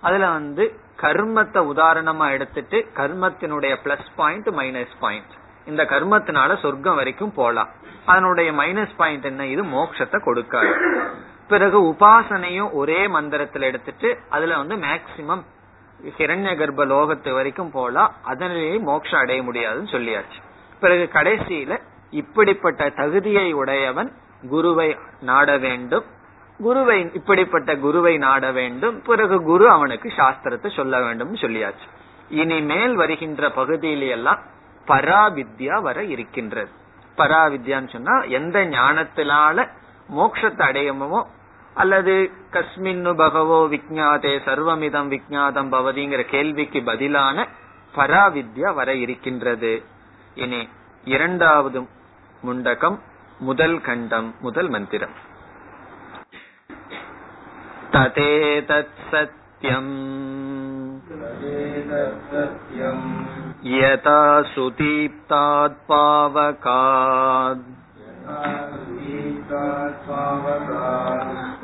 அதுல 0.00 0.30
வந்து 0.30 0.64
கர்மத்தை 1.02 1.60
உதாரணமா 1.72 2.26
எடுத்துட்டு 2.30 2.78
கர்மத்தினுடைய 2.96 3.74
பிளஸ் 3.84 4.08
பாயிண்ட் 4.16 4.48
மைனஸ் 4.48 4.94
பாயிண்ட் 5.00 5.32
இந்த 5.64 5.82
கர்மத்தினால 5.84 6.60
சொர்க்கம் 6.62 6.98
வரைக்கும் 7.00 7.34
போலாம். 7.34 7.70
அதனுடைய 8.04 8.52
மைனஸ் 8.52 8.94
பாயிண்ட் 8.96 9.24
என்ன? 9.24 9.46
இது 9.46 9.62
மோட்சத்தை 9.64 10.18
கொடுக்காது. 10.24 10.72
பிறகு 11.52 11.78
உபாசனையும் 11.92 12.70
ஒரே 12.72 13.00
மந்திரத்துல 13.06 13.60
எடுத்துட்டு 13.60 14.08
அதுல 14.28 14.56
வந்து 14.56 14.76
மேக்சிமம் 14.76 15.42
ஹிரண்ய 16.18 16.52
கர்ப்ப 16.60 16.84
லோகத்து 16.92 17.30
வரைக்கும் 17.32 17.70
போலாம் 17.70 18.14
அதனாலேயே 18.22 18.78
மோட்சம் 18.78 19.20
அடைய 19.20 19.42
முடியாதுன்னு 19.42 19.90
சொல்லியாச்சு. 19.90 20.38
பிறகு 20.80 21.04
கடைசியில 21.12 21.72
இப்படிப்பட்ட 22.10 22.88
தகுதியை 22.90 23.52
உடையவன் 23.52 24.10
குருவை 24.48 24.88
நாட 25.20 25.58
வேண்டும். 25.58 26.06
குருவை 26.60 26.98
இப்படிப்பட்ட 27.12 27.70
குருவை 27.76 28.14
நாட 28.16 28.52
வேண்டும். 28.52 28.96
பிறகு 29.02 29.36
குரு 29.42 29.66
அவனுக்கு 29.70 30.08
சாஸ்திரத்தை 30.16 30.70
சொல்ல 30.76 31.00
வேண்டும் 31.00 31.34
சொல்லியாச்சு. 31.34 31.86
இனிமேல் 32.40 32.94
வருகின்ற 32.94 33.48
பகுதியிலெல்லாம் 33.48 34.40
பராவித்யா 34.88 35.76
வர 35.80 35.98
இருக்கின்றது. 36.04 36.72
பராவித்யான்னு 37.16 37.92
சொன்னா 37.92 38.16
எந்த 38.38 38.58
ஞானத்தினால 38.64 39.66
மோட்சத்தை 40.16 40.64
அடையமோ 40.70 41.20
அல்லது 41.75 42.15
கஸ்மின்னு 42.53 43.11
பகவோ 43.15 43.59
விஜாதே 43.69 44.33
சர்வமிதம் 44.45 45.09
விஜாதம் 45.09 45.69
பவதிங்கிற 45.71 46.21
கேள்விக்கு 46.25 46.81
பதிலான 46.81 47.47
பராவித்யா 47.93 48.71
வர 48.73 48.89
இருக்கின்றது 48.95 49.73
இனி 50.37 50.61
இரண்டாவது 51.07 51.81
முண்டகம் 52.43 52.97
முதல் 53.39 53.77
கண்டம் 53.81 54.29
முதல் 54.39 54.69
மந்திரம் 54.69 55.15
तदेतत् 57.89 58.97
सत्यम् 59.09 59.93
यथा 63.71 64.19
सुदीप्तात् 64.45 65.77
पावकात् 65.87 67.63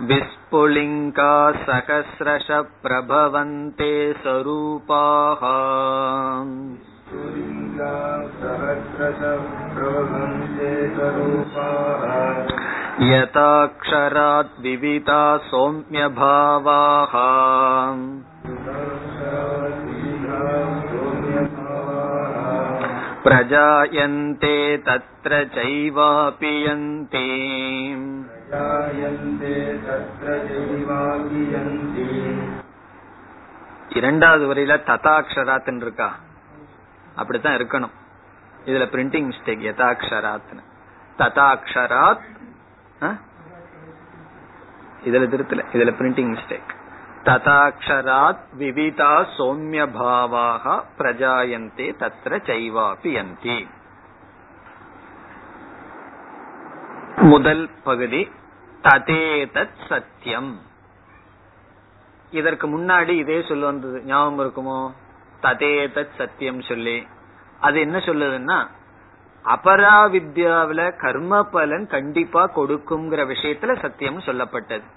विस्फुलिङ्गा 0.09 1.33
सहस्रश 1.65 2.47
प्रभवन्ते 2.85 3.91
स्वरूपाः 4.21 5.43
यथाक्षरात् 13.11 14.59
विविधा 14.61 15.21
सौम्यभावाः 15.51 17.15
प्रजायन्ते 23.27 24.55
तत्र 24.87 25.31
चैवापि 25.55 26.53
यन्ति 26.63 27.27
இரண்டாவது 33.91 34.43
வரையில 34.49 34.75
ததாக்ஷராத்னு 34.89 35.83
இருக்கா 35.83 36.07
அப்படித்தான் 37.17 37.57
இருக்கணும் 37.59 37.93
இதுல 38.65 38.85
பிரிண்டிங் 38.93 39.27
மிஸ்டேக் 39.29 39.65
யதாக்ஷராத்னு 39.69 40.63
ததாக்ஷராத் 41.19 42.23
இதுல 45.03 45.27
திருத்தல 45.29 45.65
இதுல 45.73 45.93
பிரிண்டிங் 45.99 46.31
மிஸ்டேக் 46.33 46.71
ததாக்ஷராத் 47.28 48.38
விவிதா 48.52 49.20
சௌமிய 49.38 49.86
பாவாக 49.86 50.84
பிரஜாயந்தே 50.98 51.92
தத்ர 51.98 52.38
சைவாபி 52.46 53.18
அந்தி 53.18 53.68
முதல் 57.16 57.70
பகுதி 57.84 58.30
ததேதத் 58.82 59.86
சத்தியம் 59.88 60.58
இதற்கு 62.30 62.78
முன்னாடி 62.78 63.08
இதே 63.08 63.44
சொல்ல 63.48 63.64
வந்தது. 63.64 64.02
ஞாபகம் 64.04 64.38
இருக்குமோ? 64.38 64.90
ததேதத் 65.42 66.16
சத்தியம் 66.18 66.62
சொல்லி. 66.62 67.06
அது 67.60 67.80
என்ன 67.80 67.98
சொல்லுதுன்னா 67.98 68.66
அபராவித்யாவில 69.44 70.96
கர்ம 70.96 71.44
பலன் 71.44 71.86
கண்டிப்பா 71.86 72.50
கொடுக்குங்கிற 72.56 73.24
விஷயத்துல 73.26 73.80
சத்தியம் 73.80 74.18
சொல்லப்பட்டது. 74.18 74.96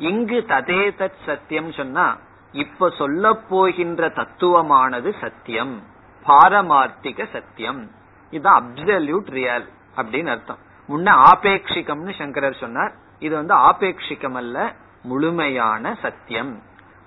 இங்கு 0.00 0.44
ததே 0.48 0.90
தத் 0.98 1.26
சத்தியம் 1.26 1.72
சொன்னா 1.72 2.16
இப்ப 2.52 2.90
சொல்ல 2.90 3.34
போகின்ற 3.34 4.08
தத்துவமானது 4.08 5.12
சத்தியம். 5.20 5.82
பாரமார்த்திக 6.26 7.26
சத்தியம். 7.32 7.90
இதுதான் 8.30 8.66
அப்சல்யூட் 8.66 9.30
ரியல் 9.30 9.68
அப்படின்னு 9.96 10.26
அர்த்தம். 10.26 10.58
முன்ன 10.88 11.24
ஆபேட்சிகம்னு 11.32 12.18
சங்கரர் 12.18 12.56
சொன்னார். 12.60 12.92
இது 13.18 13.34
வந்து 13.34 13.54
ஆபேட்சிகம் 13.54 14.34
அல்ல 14.34 14.74
முழுமையான 15.02 15.96
சத்தியம். 16.02 16.62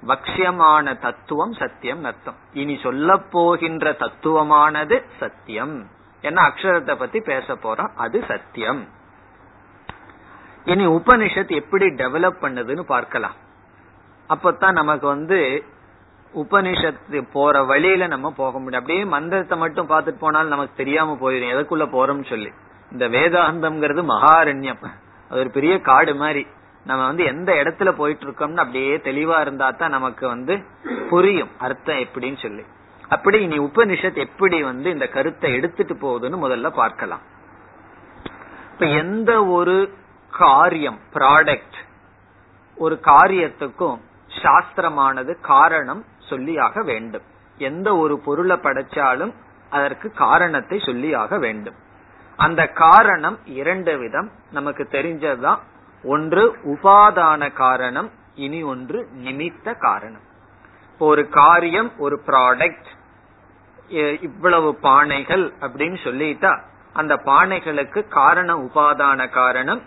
பக்ஷ்யமான 0.08 0.98
தத்துவம் 0.98 1.54
சத்தியம் 1.54 2.04
அர்த்தம். 2.04 2.36
இனி 2.54 2.80
சொல்ல 2.84 3.18
போகின்ற 3.18 3.92
தத்துவமானது 3.92 5.04
சத்தியம். 5.20 5.88
என்ன 6.22 6.42
அக்ஷரத்தை 6.48 6.96
பத்தி 6.96 7.20
பேச 7.20 7.54
போறோம்? 7.54 7.92
அது 7.96 8.24
சத்தியம். 8.28 8.88
இனி 10.66 10.88
உபனிஷத் 10.88 11.50
எப்படி 11.50 11.86
டெவலப் 11.86 12.36
பண்ணுதுன்னு 12.42 12.80
பார்க்கலாம். 12.80 13.34
அப்பதான் 14.30 14.72
நமக்கு 14.72 15.08
வந்து 15.08 15.64
உபனிஷத்து 16.36 17.28
போற 17.32 17.64
வழியில 17.64 18.08
நம்ம 18.08 18.32
போக 18.32 18.60
முடியும். 18.60 18.82
அப்படியே 18.82 19.06
மந்திரத்தை 19.06 19.58
மட்டும் 19.58 19.90
பார்த்துட்டு 19.90 20.20
போனாலும் 20.20 20.50
நமக்கு 20.50 20.74
தெரியாம 20.76 21.18
போயிடும் 21.22 21.56
எதுக்குள்ள 21.56 21.86
போறோம்னு 21.94 22.26
சொல்லி. 22.26 22.52
இந்த 22.92 23.10
வேதாந்தம்ங்கிறது 23.10 24.04
மகாரண்யம். 24.04 24.86
அது 25.30 25.40
ஒரு 25.40 25.50
பெரிய 25.50 25.80
காடு 25.80 26.16
மாதிரி. 26.16 26.48
நம்ம 26.86 27.06
வந்து 27.06 27.24
எந்த 27.24 27.54
இடத்துல 27.54 27.92
போயிட்டு 27.92 28.26
இருக்கோம்னு 28.26 28.56
அப்படியே 28.56 28.98
தெளிவா 28.98 29.40
இருந்தா 29.40 29.72
தான் 29.72 29.90
நமக்கு 29.90 30.28
வந்து 30.28 30.64
புரியும். 31.10 31.50
அர்த்தம் 31.58 31.98
எப்படின்னு 31.98 32.38
சொல்லி. 32.38 32.64
அப்படி 33.10 33.42
இனி 33.42 33.60
உபனிஷத் 33.60 34.16
எப்படி 34.16 34.64
வந்து 34.64 34.90
இந்த 34.90 35.08
கருத்தை 35.08 35.54
எடுத்துட்டு 35.54 35.94
போகுதுன்னு 35.94 36.34
முதல்ல 36.34 36.70
பார்க்கலாம். 36.70 37.22
இப்ப 38.74 38.86
எந்த 38.86 39.46
ஒரு 39.46 39.94
காரியம் 40.38 41.00
ப்ராடக்ட் 41.14 41.78
ஒரு 42.76 43.00
காரியத்துக்கும் 43.02 44.00
சாஸ்திரமானது 44.28 45.42
காரணம் 45.42 46.06
சொல்லியாக 46.30 46.84
வேண்டும். 46.84 47.22
எந்த 47.58 47.98
ஒரு 47.98 48.20
பொருளை 48.20 48.58
படைச்சாலும் 48.58 49.34
அதற்கு 49.70 50.12
காரணத்தை 50.12 50.78
சொல்லியாக 50.78 51.40
வேண்டும். 51.40 51.76
அந்த 52.38 52.68
காரணம் 52.68 53.40
இரண்டு 53.46 53.98
விதம். 53.98 54.32
நமக்கு 54.52 54.88
தெரிஞ்சதுதான். 54.92 55.60
ஒன்று 56.04 56.58
உபாதான 56.64 57.54
காரணம் 57.54 58.12
இனி 58.36 58.64
ஒன்று 58.64 59.10
நிமித்த 59.24 59.78
காரணம். 59.78 60.26
இப்போ 60.94 61.06
ஒரு 61.06 61.30
காரியம் 61.30 61.92
ஒரு 61.98 62.22
ப்ராடக்ட் 62.26 62.90
இவ்வளவு 64.22 64.78
பானைகள் 64.82 65.54
அப்படின்னு 65.62 65.98
சொல்லிட்டா 66.04 66.60
அந்த 66.94 67.16
பானைகளுக்கு 67.16 68.08
காரண 68.08 68.56
உபாதான 68.58 69.30
காரணம் 69.30 69.82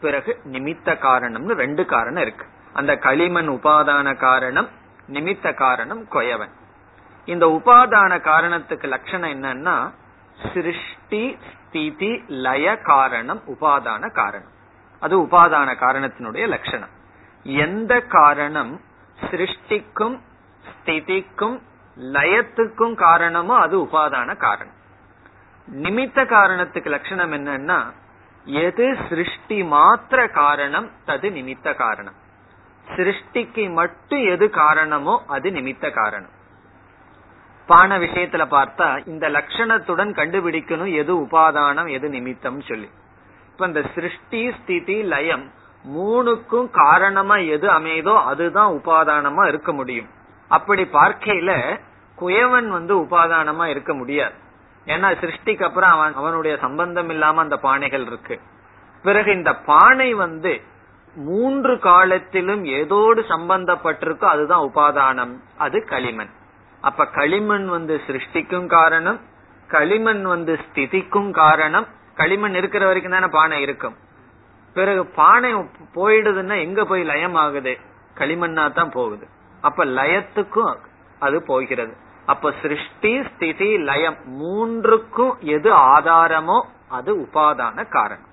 பிறகு 0.00 0.40
நிமித்த 0.44 0.94
காரணம்னு 0.98 1.52
ரெண்டு 1.52 1.84
காரணம் 1.84 2.22
இருக்கு. 2.22 2.46
அந்த 2.72 2.96
களிமண் 2.96 3.48
உபாதான 3.48 4.16
காரணம் 4.16 4.68
நிமித்த 5.12 5.54
காரணம் 5.54 6.08
கொயவன். 6.10 6.50
இந்த 7.24 7.46
உபாதான 7.46 8.20
காரணத்துக்கு 8.20 8.86
லட்சணம் 8.86 9.42
என்னன்னா 9.42 9.92
சிருஷ்டி 10.52 11.38
ஸ்திதி 11.52 12.24
லய 12.28 12.78
காரணம் 12.78 13.42
உபாதான 13.46 14.12
காரணம். 14.12 14.54
அது 15.00 15.22
உபாதான 15.22 15.74
காரணத்தினுடைய 15.76 16.48
லட்சணம். 16.48 16.88
எந்த 17.42 18.00
காரணம் 18.00 18.80
சிருஷ்டிக்கும் 19.30 20.20
ஸ்திதிக்கும் 20.66 21.60
லயத்துக்கும் 21.98 22.94
காரணமோ 22.94 23.58
அது 23.58 23.78
உபாதான 23.78 24.36
காரணம். 24.36 24.74
நிமித்த 25.72 26.26
காரணத்துக்கு 26.26 26.88
லட்சணம் 26.88 27.32
என்னன்னா 27.32 27.92
எது 28.46 28.96
சிருஷ்டி 29.08 29.62
மாத்திர 29.62 30.30
காரணம் 30.30 30.90
தது 31.06 31.28
நிமித்த 31.30 31.74
காரணம். 31.74 32.14
சிருஷ்டிக்கு 32.96 33.72
மட்டும் 33.72 34.26
எது 34.26 34.50
காரணமோ 34.50 35.24
அது 35.26 35.50
நிமித்த 35.50 35.90
காரணம். 35.90 36.30
பான 37.66 37.98
விஷயத்துல 37.98 38.46
பார்த்தா 38.50 39.06
இந்த 39.06 39.28
லட்சணத்துடன் 39.28 40.12
கண்டுபிடிக்கணும் 40.12 40.94
எது 40.94 41.16
உபாதானம் 41.16 41.90
எது 41.90 42.08
நிமித்தம் 42.08 42.60
சொல்லி. 42.60 42.90
இப்ப 43.52 43.66
இந்த 43.66 43.82
சிருஷ்டி 43.94 44.52
ஸ்திதி 44.52 45.02
லயம் 45.02 45.50
மூணுக்கும் 45.96 46.70
காரணமா 46.70 47.36
எது 47.36 47.68
அமைதோ 47.68 48.24
அதுதான் 48.24 48.72
உபாதானமா 48.72 49.48
இருக்க 49.48 49.72
முடியும். 49.72 50.08
அப்படி 50.48 50.82
பார்க்கையில 50.82 51.80
குயவன் 52.20 52.68
வந்து 52.68 53.02
உபாதானமா 53.02 53.64
இருக்க 53.64 53.94
முடியாது. 53.94 54.34
ஏன்னா 54.86 55.08
சிருஷ்டிக்கு 55.20 55.62
அப்புறம் 55.62 55.90
அவன் 55.90 56.14
அவனுடைய 56.14 56.56
சம்பந்தம் 56.56 57.08
இல்லாம 57.08 57.40
அந்த 57.40 57.58
பானைகள் 57.62 58.06
இருக்கு. 58.06 58.40
பிறகு 59.02 59.32
இந்த 59.32 59.52
பானை 59.54 60.14
வந்து 60.14 60.52
மூன்று 61.14 61.78
காலத்திலும் 61.78 62.64
ஏதோடு 62.64 63.20
சம்பந்தப்பட்டிருக்கோ 63.22 64.24
அதுதான் 64.24 64.64
உபாதானம். 64.70 65.34
அது 65.56 65.84
களிமண். 65.84 66.32
அப்ப 66.80 67.06
களிமண் 67.06 67.66
வந்து 67.66 68.00
சிருஷ்டிக்கும் 68.06 68.66
காரணம் 68.66 69.20
களிமண் 69.68 70.22
வந்து 70.22 70.58
ஸ்திதிக்கும் 70.64 71.30
காரணம் 71.30 71.86
களிமண் 72.14 72.54
இருக்கிற 72.54 72.86
வரைக்கும் 72.86 73.12
தானே 73.12 73.26
பானை 73.26 73.62
இருக்கும். 73.62 73.96
பிறகு 74.74 75.06
பானை 75.06 75.54
போயிடுதுன்னா 75.94 76.56
எங்க 76.58 76.84
போய் 76.84 77.02
லயம் 77.04 77.34
ஆகுது 77.34 77.78
களிமண்ணா 78.18 78.72
தான் 78.72 78.90
போகுது. 78.90 79.26
அப்ப 79.60 79.84
லயத்துக்கும் 79.84 80.76
அது 81.18 81.42
போகிறது. 81.42 81.96
அப்ப 82.26 82.54
சிருஷ்டி 82.62 83.22
ஸ்திதி 83.34 83.78
லயம் 83.78 84.42
மூன்றுக்கும் 84.42 85.38
எது 85.38 85.74
ஆதாரமோ 85.74 86.62
அது 86.88 87.16
உபாதான 87.16 87.88
காரணம். 87.88 88.26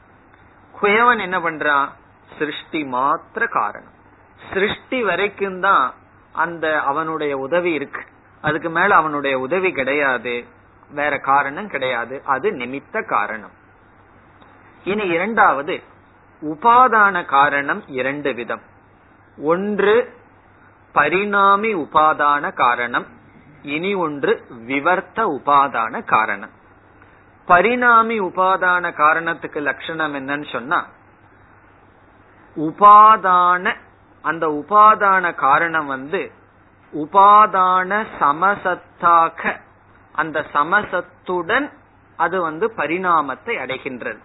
குயவன் 0.82 1.20
என்ன 1.20 1.39
பண்றான் 1.39 1.88
சிருஷ்டி 2.38 2.84
மாத்திர 2.84 3.50
காரணம். 3.50 3.91
சிருஷ்டி 4.54 5.04
வரைக்கும் 5.04 5.60
தான் 5.60 5.94
அந்த 6.32 6.80
அவனுடைய 6.80 7.38
உதவி 7.38 7.74
இருக்கு. 7.74 8.02
அதுக்கு 8.41 8.70
மேல 8.70 8.96
அவனுடைய 8.96 9.39
உதவி 9.39 9.72
கிடையாது. 9.72 10.46
வேற 10.89 11.18
காரணம் 11.18 11.68
கிடையாது. 11.68 12.22
அது 12.26 12.52
நிமித்த 12.52 13.06
காரணம். 13.06 13.52
இனி 14.84 15.08
இரண்டாவது 15.08 15.84
உபாதான 16.41 17.26
காரணம் 17.26 17.88
இரண்டு 17.88 18.34
விதம். 18.34 18.62
ஒன்று 19.38 20.18
பரிணாமி 20.91 21.74
உபாதான 21.74 22.54
காரணம். 22.54 23.08
இனி 23.64 23.93
ஒன்று 23.93 24.45
விவர்த்த 24.68 25.26
உபாதான 25.28 26.03
காரணம். 26.03 26.49
பரிணாமி 27.45 28.20
உபாதான 28.20 28.93
காரணத்துக்கு 28.93 29.61
லட்சணம் 29.61 30.14
என்னன்னு 30.16 30.51
சொன்னா 30.51 30.86
உபாதான 32.55 33.76
அந்த 34.22 34.47
உபாதான 34.47 35.36
காரணம் 35.36 35.86
வந்து 35.86 36.32
உபாதான 36.93 38.05
சமசத்தாக 38.20 39.59
அந்த 40.11 40.45
சமசத்துடன் 40.53 41.72
அது 42.18 42.41
வந்து 42.41 42.74
பரிணாமத்தை 42.78 43.57
அடைகின்றது. 43.57 44.20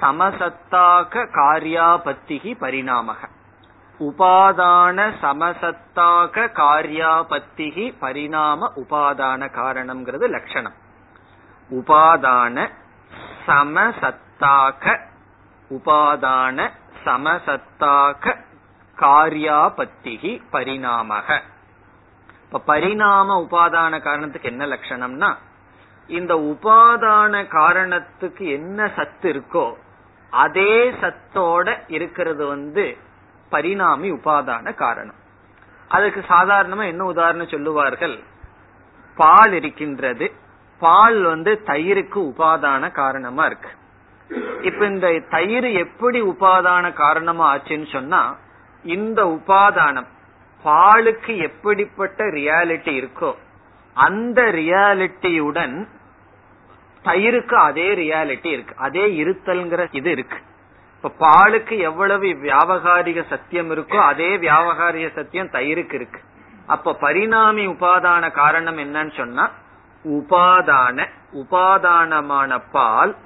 சமசத்தாக 0.00 1.26
காரியாபத்திகி 1.34 2.58
பரிணாமக. 2.58 3.28
உபாதான 4.02 4.98
சமசத்தாக 5.22 6.44
காரியாபத்திகி 6.60 7.86
பரிணாம 8.00 8.70
உபாதான 8.76 9.48
காரணம்ங்கிறது 9.56 10.28
லட்சணம். 10.28 10.76
உபாதான 11.70 12.56
சமசத்தாக 13.46 14.84
உபாதான 15.70 16.70
சமசத்தாக 17.04 18.34
காரியாபத்திகி 18.98 20.32
பரிணாமக. 20.50 21.28
இப்ப 22.44 22.60
பரிணாம 22.66 23.36
உபாதான 23.40 24.02
காரணத்துக்கு 24.02 24.50
என்ன 24.50 24.64
லட்சணம்னா 24.66 25.30
இந்த 26.08 26.34
உபாதான 26.34 27.34
காரணத்துக்கு 27.48 28.44
என்ன 28.48 28.90
சத்து 28.96 29.28
இருக்கோ 29.32 29.66
அதே 30.30 30.74
சத்தோட 30.90 31.66
இருக்கிறது 31.88 32.46
வந்து 32.46 32.84
பரிணாமி 33.52 34.08
உபாதான 34.12 34.74
காரணம். 34.74 35.18
அதுக்கு 35.88 36.20
சாதாரணமா 36.28 36.84
என்ன 36.86 37.04
உதாரணம் 37.04 37.52
சொல்லுவார்கள்? 37.54 38.16
பால் 39.16 39.52
இருக்கின்றது. 39.52 40.26
பால் 40.78 41.18
வந்து 41.22 41.52
தயிருக்கு 41.66 42.20
உபாதான 42.30 42.90
காரணமா 42.92 43.44
இருக்கு. 43.46 43.70
இப்ப 44.62 44.86
இந்த 44.86 45.08
தயிர் 45.30 45.68
எப்படி 45.84 46.20
உபாதான 46.22 46.92
காரணமா 46.92 47.46
ஆச்சுன்னு 47.56 47.88
சொன்னா 47.92 48.22
இந்த 48.84 49.20
உபாதானம் 49.36 50.08
பாலுக்கு 50.64 51.34
எப்படிப்பட்ட 51.42 52.24
ரியாலிட்டி 52.36 52.92
இருக்கோ 53.00 53.32
அந்த 53.94 54.42
ரியாலிட்டியுடன் 54.60 55.74
தயிருக்கு 57.04 57.56
அதே 57.68 57.88
ரியாலிட்டி 57.94 58.50
இருக்கு. 58.56 58.74
அதே 58.86 59.04
இருத்தல்ங்கிற 59.22 59.82
இது 59.90 60.10
இருக்கு. 60.10 60.38
இப்ப 61.04 61.10
பாலுக்கு 61.26 61.78
எவ்வளவு 61.78 62.26
வியாபகாரிக 62.26 63.24
சத்தியம் 63.28 63.70
இருக்கோ 63.70 63.98
அதே 64.06 64.36
வியாபகாரிக 64.36 65.12
சத்தியம் 65.14 65.50
தயிருக்கு 65.50 65.94
இருக்கு. 65.94 66.20
அப்ப 66.66 66.94
பரிணாமி 66.94 67.66
உபாதான 67.66 68.30
காரணம் 68.32 68.78
என்னன்னு 68.78 69.16
சொன்னா 69.16 69.50
உபாதான 70.04 71.06
உபாதானமான 71.32 72.60
பால் 72.72 73.16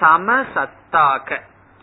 சமசத்தாக 0.00 1.38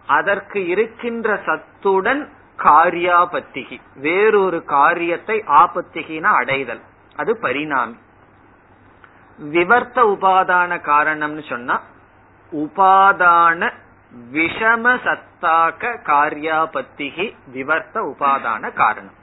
அதற்கு 0.08 0.68
இருக்கின்ற 0.68 1.40
சத்துடன் 1.46 2.30
காரியாபத்திகி 2.58 3.78
வேறொரு 3.96 4.64
காரியத்தை 4.64 5.44
ஆபத்திகின 5.48 6.22
அடைதல் 6.22 6.82
அது 7.16 7.40
பரிணாமி. 7.40 7.96
விவர்த்த 9.40 10.00
உபாதான 10.16 10.72
காரணம்னு 10.90 11.50
சொன்னா 11.50 11.82
உபாதான 12.52 13.72
விஷம 14.34 15.00
சத்தாக 15.06 15.98
காரியாபத்திகி 16.06 17.36
விவர்த்த 17.54 17.94
உபாதான 17.94 18.74
காரணம். 18.74 19.14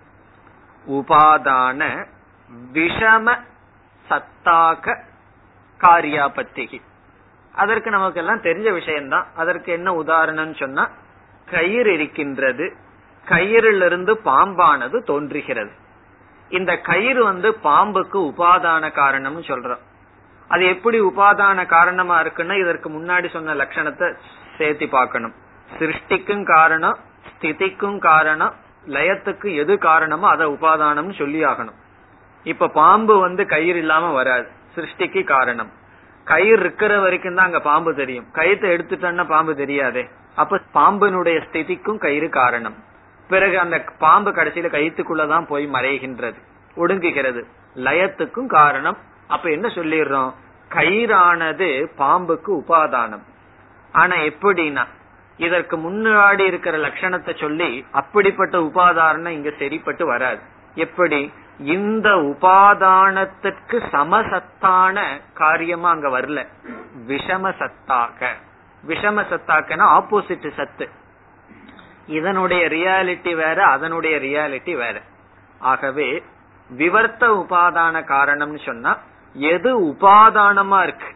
உபாதான 0.89 2.07
விஷம 2.73 3.39
சத்தாக 4.11 4.99
காரியாபத்திகி. 5.79 6.81
அதற்கு 7.55 7.91
நமக்கு 7.91 8.21
எல்லாம் 8.21 8.43
தெரிஞ்ச 8.43 8.73
விஷயம்தான். 8.73 9.27
அதற்கு 9.37 9.73
என்ன 9.73 9.95
உதாரணம் 9.95 10.55
சொன்னா 10.55 10.91
கயிறு 11.51 11.93
இருக்கின்றது 11.93 12.77
கயிறிலிருந்து 13.29 14.15
பாம்பானது 14.25 15.05
தோன்றுகிறது. 15.05 15.71
இந்த 16.49 16.77
கயிறு 16.77 17.25
வந்து 17.25 17.51
பாம்புக்கு 17.51 18.33
உபாதான 18.33 18.91
காரணம்னு 18.93 19.43
சொல்றோம். 19.47 19.81
அது 20.49 20.67
எப்படி 20.67 21.01
உபாதான 21.01 21.67
காரணமா 21.67 22.23
இருக்குன்னா 22.23 22.61
இதற்கு 22.61 22.91
முன்னாடி 22.91 23.31
சொன்ன 23.31 23.55
லட்சணத்தை 23.55 24.17
சேர்த்தி 24.61 24.89
பார்க்கணும். 24.89 25.35
சிருஷ்டிக்கும் 25.79 26.43
காரணம் 26.43 26.97
ஸ்திதிக்கும் 27.31 27.99
காரணம் 27.99 28.55
லயத்துக்கு 28.87 29.57
எது 29.57 29.79
காரணமோ 29.79 30.29
அதை 30.29 30.47
உபாதானம் 30.47 31.19
சொல்லி 31.19 31.45
ஆகணும். 31.45 31.79
இப்ப 32.45 32.69
பாம்பு 32.69 33.19
வந்து 33.19 33.47
கயிறு 33.47 33.79
இல்லாம 33.79 34.13
வராது. 34.13 34.47
சிருஷ்டிக்கு 34.77 35.25
காரணம். 35.25 35.71
கயிறு 36.25 36.61
இருக்கிற 36.61 37.01
வரைக்கும் 37.01 37.35
தான் 37.35 37.47
அங்க 37.47 37.61
பாம்பு 37.61 37.95
தெரியும். 37.95 38.31
கயிற்றை 38.33 38.75
எடுத்துட்டோம்னா 38.75 39.27
பாம்பு 39.29 39.57
தெரியாதே. 39.57 40.09
அப்ப 40.35 40.61
பாம்பினுடைய 40.75 41.41
ஸ்திதிக்கும் 41.51 41.99
கயிறு 41.99 42.29
காரணம். 42.29 42.75
பிறகு 43.29 43.59
அந்த 43.59 43.85
பாம்பு 43.99 44.31
கடைசியில 44.31 44.71
கயிற்றுக்குள்ளதான் 44.71 45.47
போய் 45.47 45.67
மறைகின்றது. 45.67 46.39
ஒடுங்குகிறது. 46.77 47.45
லயத்துக்கும் 47.75 48.47
காரணம். 48.47 48.97
அப்ப 49.29 49.51
என்ன 49.51 49.69
சொல்லிடுறோம்? 49.69 50.33
கயிறானது 50.69 51.87
பாம்புக்கு 51.99 52.63
உபாதானம். 52.67 53.23
ஆனா 53.93 54.17
எப்படின்னா 54.17 54.87
இதற்கு 55.37 55.77
முன்னாடி 55.77 56.41
இருக்கிற 56.41 56.79
லட்சணத்தை 56.79 57.41
சொல்லி 57.41 57.87
அப்படிப்பட்ட 57.91 58.59
உபாதாரணம் 58.59 59.29
இங்க 59.29 59.51
சரிப்பட்டு 59.59 60.07
வராது. 60.07 60.39
எப்படி? 60.75 61.33
இந்த 61.59 62.09
உபாதானத்திற்கு 62.09 63.83
சமசத்தான 63.93 65.21
காரியமா 65.35 65.91
அங்க 65.91 66.09
வரல. 66.09 66.47
விஷம 67.07 67.53
சத்தாக 67.59 68.27
விஷம 68.87 69.25
சத்தாக்கன்னா 69.31 70.01
ஆப்போசிட் 70.01 70.55
சத்து. 70.57 70.89
இதனுடைய 72.07 72.67
ரியாலிட்டி 72.69 73.37
வேற 73.37 73.65
அதனுடைய 73.65 74.17
ரியாலிட்டி 74.17 74.77
வேற. 74.77 75.01
ஆகவே 75.59 76.23
விவர்த்த 76.79 77.27
உபாதான 77.27 78.03
காரணம்னு 78.05 78.65
சொன்னா 78.65 78.99
எது 79.33 79.85
உபாதானமா 79.85 80.83
இருக்கு? 80.83 81.07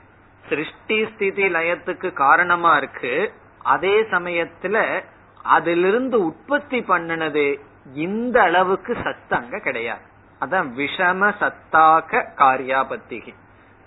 சிருஷ்டி 0.49 1.07
ஸ்திதி 1.07 1.45
லயத்துக்கு 1.45 2.13
காரணமா 2.13 2.77
இருக்கு. 2.77 3.33
அதே 3.63 4.03
சமயத்துல 4.03 5.03
அதிலிருந்து 5.43 6.25
உற்பத்தி 6.25 6.81
பண்ணினது 6.81 7.61
இந்த 7.95 8.43
அளவுக்கு 8.43 8.97
சத்து 9.05 9.37
அங்க 9.37 9.59
கிடையாது. 9.59 10.03
அதான் 10.41 10.69
விஷம 10.77 11.33
சத்தாக 11.41 12.25
காரியாபத்திகி. 12.37 13.35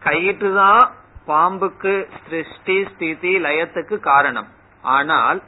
கயிற்றுதான் 0.04 0.90
பாம்புக்கு 1.28 2.08
சிருஷ்டி 2.30 2.88
ஸ்திதி 2.94 3.44
லயத்துக்கு 3.44 4.00
காரணம். 4.00 4.48
ஆனால் 4.82 5.42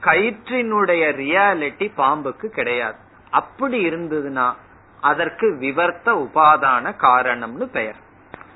கயிற்றினுடைய 0.00 1.04
ரியாலிட்டி 1.22 1.92
பாம்புக்கு 1.96 2.46
கிடையாது. 2.48 2.98
அப்படி 3.30 3.90
இருந்ததுன்னா 3.90 4.54
அதற்கு 5.00 5.56
விவர்த்த 5.60 6.12
உபாதான 6.12 6.92
காரணம்னு 7.02 7.64
பெயர். 7.64 7.96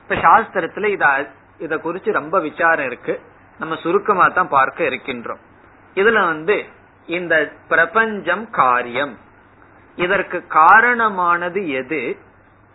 இப்ப 0.02 0.14
சாஸ்திரத்துல 0.14 0.86
இத 0.86 1.30
இத 1.62 1.76
குறிச்சு 1.76 2.12
ரொம்ப 2.12 2.40
விசாரம் 2.40 2.86
இருக்கு. 2.86 3.14
நம்ம 3.58 3.76
சுருக்கமா 3.76 4.26
தான் 4.28 4.48
பார்க்க 4.48 4.84
இருக்கின்றோம். 4.84 5.42
இதுல 5.94 6.24
வந்து 6.24 6.64
இந்த 7.06 7.52
பிரபஞ்சம் 7.68 8.50
காரியம். 8.50 9.14
இதற்கு 9.96 10.46
காரணமானது 10.46 11.60
எது? 11.70 12.18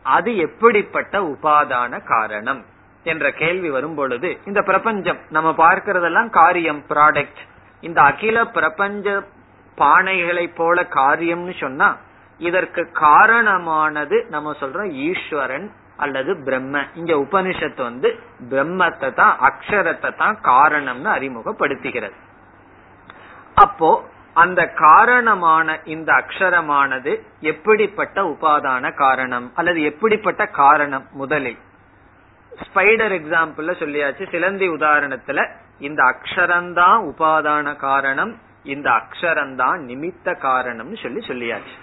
அது 0.03 0.37
எப்படிப்பட்ட 0.37 1.19
உபாதான 1.19 2.03
காரணம்? 2.03 2.65
என்ற 3.03 3.31
கேள்வி 3.31 3.69
வரும் 3.69 3.95
பொழுது 3.95 4.37
இந்த 4.45 4.61
பிரபஞ்சம் 4.61 5.19
நம்ம 5.29 5.51
பார்க்கறதெல்லாம் 5.51 6.29
காரியம் 6.29 6.81
ப்ராடக்ட் 6.89 7.41
இந்த 7.81 8.01
அகில 8.01 8.45
பிரபஞ்ச 8.45 9.23
பானைகளை 9.77 10.45
போல 10.55 10.83
காரியம்னு 10.89 11.53
சொன்னா 11.59 11.97
இதற்கு 12.37 12.91
காரணமானது 12.91 14.25
நம்ம 14.29 14.55
சொல்றோம் 14.59 14.91
ஈஸ்வரன் 15.07 15.71
அல்லது 15.97 16.31
பிரம்ம. 16.37 16.83
இங்க 16.93 17.13
உபனிஷத்து 17.15 17.81
வந்து 17.81 18.09
பிரம்மத்தை 18.49 19.13
தான் 19.13 19.37
அக்ஷரத்தை 19.49 20.15
தான் 20.15 20.37
காரணம்னு 20.41 21.09
அறிமுகப்படுத்துகிறது. 21.17 22.17
அப்போ 23.55 23.89
அந்த 24.33 24.61
காரணமான 24.67 25.77
இந்த 25.83 26.09
அக்ஷரமானது 26.13 27.11
எப்படிப்பட்ட 27.51 28.23
உபாதான 28.23 28.93
காரணம்? 28.95 29.47
அல்லது 29.55 29.81
எப்படிப்பட்ட 29.81 30.45
காரணம் 30.45 31.07
முதலில்? 31.11 31.57
ஸ்பைடர் 32.51 33.15
எக்ஸாம்பிள் 33.19 33.79
சொல்லியாச்சு 33.79 34.23
சிலந்தி 34.31 34.67
உதாரணத்துல 34.69 35.39
இந்த 35.79 36.03
அக்ஷரம்தான் 36.03 37.01
உபாதான 37.11 37.75
காரணம் 37.75 38.33
இந்த 38.63 38.87
அக்ஷரம்தான் 38.89 39.79
நிமித்த 39.89 40.37
காரணம்னு 40.47 40.97
சொல்லி 41.01 41.21
சொல்லியாச்சு. 41.27 41.75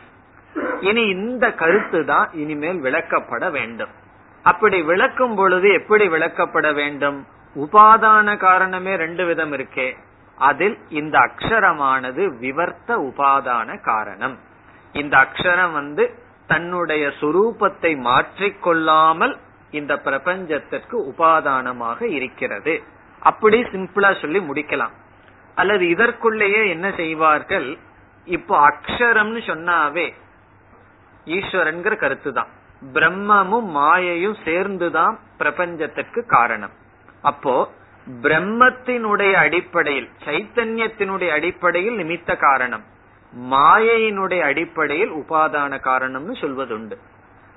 இனி 0.80 1.02
இந்த 1.08 1.44
கருத்து 1.52 2.00
தான் 2.04 2.28
இனிமேல் 2.32 2.80
விளக்கப்பட 2.80 3.44
வேண்டும். 3.50 3.92
அப்படி 4.44 4.82
விளக்கும் 4.82 5.34
பொழுது 5.34 5.72
எப்படி 5.72 6.08
விளக்கப்பட 6.08 6.74
வேண்டும்? 6.74 7.26
உபாதான 7.56 8.36
காரணமே 8.36 8.96
ரெண்டு 8.96 9.26
விதம் 9.26 9.52
இருக்கே. 9.52 9.96
அதில் 10.38 10.78
இந்த 10.88 11.18
அக்ஷரமானது 11.18 12.22
விவர்த்த 12.38 12.96
உபாதான 13.08 13.80
காரணம். 13.80 14.38
இந்த 14.92 15.14
அக்ஷரம் 15.16 15.72
வந்து 15.72 16.04
தன்னுடைய 16.46 17.04
சுரூபத்தை 17.20 17.92
மாற்றிக்கொள்ளாமல் 18.08 19.34
இந்த 19.70 19.94
பிரபஞ்சத்திற்கு 19.94 20.96
உபாதானமாக 21.12 22.02
இருக்கிறது. 22.02 22.82
அப்படி 23.20 23.58
சிம்பிளா 23.62 24.20
சொல்லி 24.20 24.40
முடிக்கலாம். 24.40 24.94
அல்லது 25.54 25.84
இதற்குள்ளேயே 25.84 26.68
என்ன 26.68 26.92
செய்வார்கள்? 26.96 27.78
இப்போ 28.24 28.54
அக்ஷரம்னு 28.68 29.40
சொன்னாவே 29.50 30.06
ஈஸ்வரன்கிற 31.26 31.96
கருத்து 31.96 32.32
தான் 32.32 32.50
பிரம்மமும் 32.92 33.68
மாயையும் 33.76 34.36
சேர்ந்துதான் 34.44 35.18
பிரபஞ்சத்திற்கு 35.38 36.26
காரணம். 36.26 36.70
அப்போ 37.22 37.72
பிரம்மத்தினுடைய 38.22 39.32
அடிப்படையில் 39.32 40.08
சைத்தன்யத்தினுடைய 40.24 41.28
அடிப்படையில் 41.28 41.96
நிமித்த 41.96 42.36
காரணம் 42.36 42.84
மாயையினுடைய 43.50 44.40
அடிப்படையில் 44.40 45.12
உபாதான 45.12 45.80
காரணம்னு 45.80 46.34
சொல்வதுண்டு. 46.40 46.96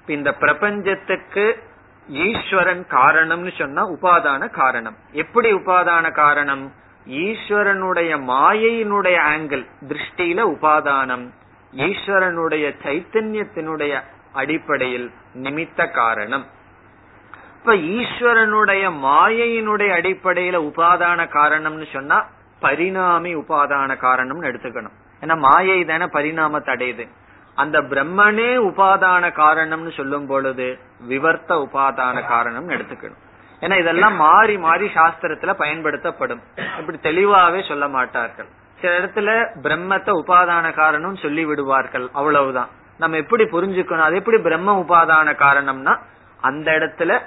இந்த 0.08 0.34
பிரபஞ்சத்துக்கு 0.34 1.64
ஈஸ்வரன் 2.08 2.86
காரணம்னு 2.90 3.58
சொன்னா 3.58 3.90
உபாதான 3.90 4.50
காரணம். 4.50 4.96
எப்படி 5.12 5.54
உபாதான 5.54 6.12
காரணம்? 6.12 6.74
ஈஸ்வரனுடைய 7.08 8.12
மாயையினுடைய 8.22 9.18
ஆங்கிள் 9.36 9.66
திருஷ்டியில 9.88 10.40
உபாதானம் 10.58 11.30
ஈஸ்வரனுடைய 11.76 12.74
சைத்தன்யத்தினுடைய 12.84 14.02
அடிப்படையில் 14.34 15.12
நிமித்த 15.36 15.92
காரணம். 15.92 16.46
இப்ப 17.60 17.74
ஈஸ்வரனுடைய 17.74 18.84
மாயையினுடைய 19.06 19.92
அடிப்படையில 20.00 20.58
உபாதான 20.70 21.20
காரணம்னு 21.30 21.94
சொன்னா 21.94 22.26
பரிணாமி 22.60 23.36
உபாதான 23.36 23.98
காரணம்னு 24.02 24.50
எடுத்துக்கணும். 24.50 24.96
ஏன்னா 25.22 25.38
மாயை 25.38 25.86
தானே 25.86 26.06
பரிணாமத்தை 26.06 26.74
அடையுது 26.76 27.08
அந்த 27.56 27.82
பிரம்மனே 27.82 28.52
உபாதான 28.70 29.32
காரணம்னு 29.32 29.96
சொல்லும் 29.96 30.28
பொழுது 30.28 30.80
விவர்த்த 31.10 31.52
உபாதான 31.66 32.28
காரணம் 32.28 32.70
எடுத்துக்கணும். 32.70 33.22
ஏன்னா 33.62 33.80
இதெல்லாம் 33.80 34.16
மாறி 34.16 34.58
மாறி 34.58 34.88
சாஸ்திரத்துல 34.88 35.54
பயன்படுத்தப்படும். 35.54 36.42
இப்படி 36.80 37.00
தெளிவாவே 37.04 37.68
சொல்ல 37.68 37.88
மாட்டார்கள். 37.88 38.48
சில 38.82 39.00
இடத்துல 39.00 39.30
பிரம்மத்தை 39.62 40.12
உபாதான 40.24 40.74
காரணம் 40.74 41.16
சொல்லி 41.16 41.46
விடுவார்கள் 41.46 42.10
அவ்வளவுதான். 42.14 42.70
நம்ம 42.98 43.18
எப்படி 43.18 43.44
புரிஞ்சுக்கணும் 43.44 44.08
அது 44.08 44.16
எப்படி 44.16 44.42
பிரம்ம 44.42 44.80
உபாதான 44.80 45.28
காரணம்னா 45.36 45.98
அந்த 46.42 46.72
இடத்துல 46.72 47.20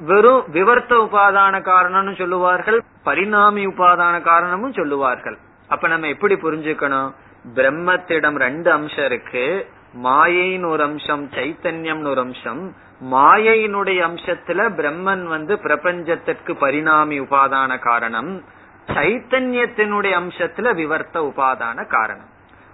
வெறும் 0.00 0.44
விவர்த்த 0.52 1.08
உபாதான 1.08 1.54
காரணம்னு 1.60 2.18
சொல்லுவார்கள் 2.18 2.82
பரிணாமி 3.02 3.66
உபாதான 3.66 4.20
காரணமும் 4.20 4.72
சொல்லுவார்கள். 4.72 5.38
அப்ப 5.68 5.88
நம்ம 5.88 6.08
எப்படி 6.08 6.34
புரிஞ்சுக்கணும்? 6.34 7.14
பிரம்மத்திடம் 7.54 8.36
ரெண்டு 8.36 8.72
அம்சம் 8.72 9.04
இருக்கு. 9.04 9.68
மாயையின் 9.92 10.64
ஒரு 10.64 10.82
அம்சம் 10.82 11.28
சைத்தன்யம்னு 11.28 12.06
ஒரு 12.06 12.20
அம்சம். 12.20 12.74
மாயையினுடைய 13.12 14.00
அம்சத்துல 14.08 14.68
பிரம்மன் 14.78 15.24
வந்து 15.24 15.54
பிரபஞ்சத்திற்கு 15.54 16.54
பரிணாமி 16.54 17.20
உபாதான 17.20 17.78
காரணம். 17.78 18.42
சைத்தன்யத்தினுடைய 18.86 20.12
அம்சத்துல 20.22 20.74
விவர்த்த 20.74 21.20
உபாதான 21.20 21.86
காரணம். 21.86 22.29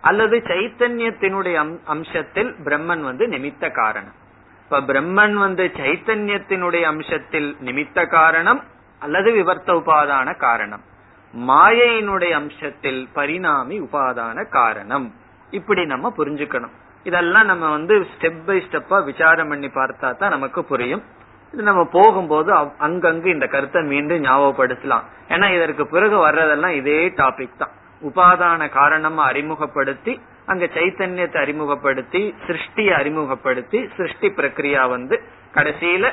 அல்லது 0.09 0.37
சைத்தன்யத்தினுடைய 0.51 1.57
அம்சத்தில் 1.95 2.51
பிரம்மன் 2.67 3.03
வந்து 3.09 3.25
நிமித்த 3.35 3.71
காரணம். 3.81 4.17
இப்ப 4.65 4.81
பிரம்மன் 4.91 5.37
வந்து 5.45 5.65
சைத்தன்யத்தினுடைய 5.81 6.85
அம்சத்தில் 6.93 7.49
நிமித்த 7.69 8.07
காரணம் 8.19 8.61
அல்லது 9.03 9.31
விவர்த்த 9.33 9.71
உபாதான 9.81 10.29
காரணம். 10.47 10.85
மாயையினுடைய 11.35 12.33
அம்சத்தில் 12.41 13.01
பரிணாமி 13.13 13.77
உபாதான 13.81 14.49
காரணம். 14.59 15.07
இப்படி 15.51 15.83
நம்ம 15.93 16.13
புரிஞ்சுக்கணும். 16.19 16.75
இதெல்லாம் 17.09 17.49
நம்ம 17.51 17.65
வந்து 17.71 17.95
ஸ்டெப் 18.13 18.41
பை 18.47 18.57
ஸ்டெப்பா 18.67 18.99
விசாரம் 19.05 19.49
பண்ணி 19.49 19.69
பார்த்தா 19.75 20.09
தான் 20.21 20.35
நமக்கு 20.37 20.61
புரியும். 20.71 21.03
இது 21.53 21.63
நம்ம 21.63 21.83
போகும்போது 21.93 22.51
அங்கங்கு 22.87 23.29
இந்த 23.37 23.47
கருத்தை 23.47 23.83
மீண்டும் 23.93 24.25
ஞாபகப்படுத்தலாம். 24.25 25.05
ஏன்னா 25.29 25.49
இதற்கு 25.57 25.85
பிறகு 25.87 26.17
வர்றதெல்லாம் 26.25 26.75
இதே 26.81 27.01
டாபிக் 27.21 27.61
தான். 27.63 27.75
உபாதான 28.03 28.69
காரணமா 28.69 29.25
அறிமுகப்படுத்தி 29.25 30.21
அங்க 30.47 30.65
சைத்தன்யத்தை 30.65 31.37
அறிமுகப்படுத்தி 31.37 32.35
சிருஷ்டியை 32.47 32.91
அறிமுகப்படுத்தி 32.91 33.89
சிருஷ்டி 33.97 34.29
பிரக்ரியா 34.29 34.89
வந்து 34.89 35.23
கடைசியில 35.55 36.13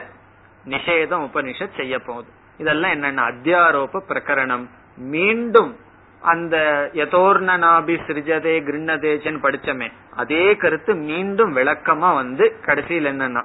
நிஷேதம் 0.69 1.27
உபனிஷத் 1.27 1.75
செய்ய 1.75 1.99
போகுது. 1.99 2.27
இதெல்லாம் 2.57 2.91
என்னென்ன 2.91 3.21
அத்தியாரோப 3.21 4.01
பிரகரணம். 4.07 4.69
மீண்டும் 4.97 5.77
அந்த 6.21 6.89
யதோர்ணனாபி 6.93 7.95
சிறிஜதே 8.07 8.55
கிருண்ணதேஜன் 8.67 9.39
படிச்சமே. 9.43 9.91
அதே 10.15 10.55
கருத்து 10.55 10.95
மீண்டும் 10.95 11.55
விளக்கமா 11.55 12.13
வந்து 12.13 12.59
கடைசியில் 12.61 13.05
என்னன்னா 13.05 13.43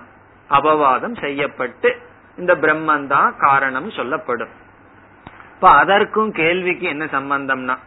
அபவாதம் 0.50 1.20
செய்யப்பட்டு 1.20 1.96
இந்த 2.36 2.54
பிரம்மன் 2.54 3.06
தான் 3.06 3.34
காரணம் 3.38 3.90
சொல்லப்படும். 3.90 4.48
இப்ப 5.54 5.70
அதற்கும் 5.70 6.32
கேள்விக்கு 6.32 6.86
என்ன 6.88 7.04
சம்பந்தம்னா 7.04 7.78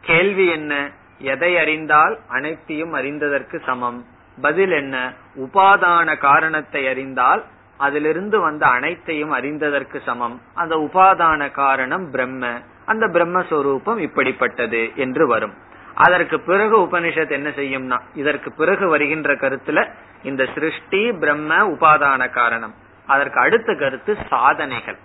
கேள்வி 0.00 0.46
என்ன? 0.46 0.90
எதை 1.18 1.58
அறிந்தால் 1.58 2.18
அனைத்தையும் 2.28 2.94
அறிந்ததற்கு 2.94 3.60
சமம். 3.66 4.04
பதில் 4.40 4.70
என்ன? 4.70 5.12
உபாதான 5.36 6.18
காரணத்தை 6.18 6.88
அறிந்தால் 6.88 7.44
அதிலிருந்து 7.76 8.40
வந்த 8.40 8.66
அனைத்தையும் 8.66 9.36
அறிந்ததற்கு 9.36 10.02
சமம். 10.04 10.40
அந்த 10.54 10.76
உபாதான 10.76 11.50
காரணம் 11.50 12.10
பிரம்ம. 12.10 12.60
அந்த 12.86 13.06
பிரம்மஸ்வரூபம் 13.06 13.98
இப்படிப்பட்டது 13.98 14.94
என்று 14.94 15.26
வரும். 15.26 15.52
அதற்கு 15.94 16.40
பிறகு 16.40 16.78
உபனிஷத் 16.78 17.30
என்ன 17.30 17.48
செய்யும்னா 17.48 18.00
இதற்கு 18.14 18.52
பிறகு 18.52 18.88
வருகின்ற 18.88 19.34
கருத்துல 19.34 19.90
இந்த 20.22 20.46
சிருஷ்டி 20.54 21.12
பிரம்ம 21.12 21.68
உபாதான 21.68 22.30
காரணம். 22.30 22.74
அதற்கு 23.06 23.40
அடுத்த 23.40 23.74
கருத்து 23.74 24.16
சாதனைகள். 24.28 24.98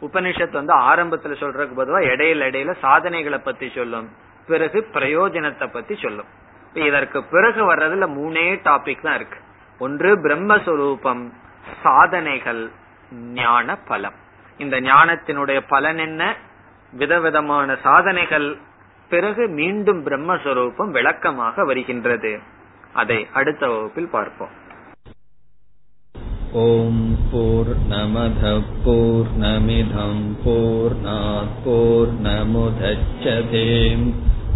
உபனிஷத் 0.00 0.52
வந்து 0.52 0.74
ஆரம்பத்துல 0.74 1.34
சொல்றதுக்கு 1.34 1.74
பொதுவா 1.76 2.02
இடையில 2.02 2.50
இடையில 2.50 2.74
சாதனைகளை 2.80 3.38
பத்தி 3.38 3.70
சொல்லும். 3.74 4.08
பிறகு 4.47 4.89
பிரயோஜனத்தை 4.93 5.69
பத்தி 5.69 5.95
சொல்லும் 5.95 6.27
இதற்கு 6.75 7.23
பிறகு 7.31 7.63
வர்றதுல 7.63 8.15
மூணே 8.15 8.59
டாபிக் 8.65 9.01
தான் 9.01 9.15
இருக்கு 9.15 9.37
ஒன்று 9.81 10.19
பிரம்மஸ்வரூபம் 10.23 11.31
சாதனைகள் 11.81 12.69
ஞான 13.35 13.77
பலம் 13.87 14.13
இந்த 14.59 14.75
ஞானத்தினுடைய 14.87 15.61
பலன் 15.69 15.99
என்ன 15.99 16.35
விதவிதமான 16.93 17.77
சாதனைகள் 17.83 18.57
பிறகு 19.11 19.47
மீண்டும் 19.57 20.07
பிரம்மஸ்வரூபம் 20.07 20.91
விளக்கமாக 20.91 21.65
வருகின்றது 21.65 22.39
அதை 22.93 23.27
அடுத்த 23.33 23.67
வகுப்பில் 23.67 24.09
பார்ப்போம் 24.09 24.49
ॐ 26.57 27.15
पूर्णमधः 27.31 28.59
पूर्णमिधम् 28.83 30.33
पूर्णात् 30.37 31.63
पूर्णमुदच्छते 31.63 33.65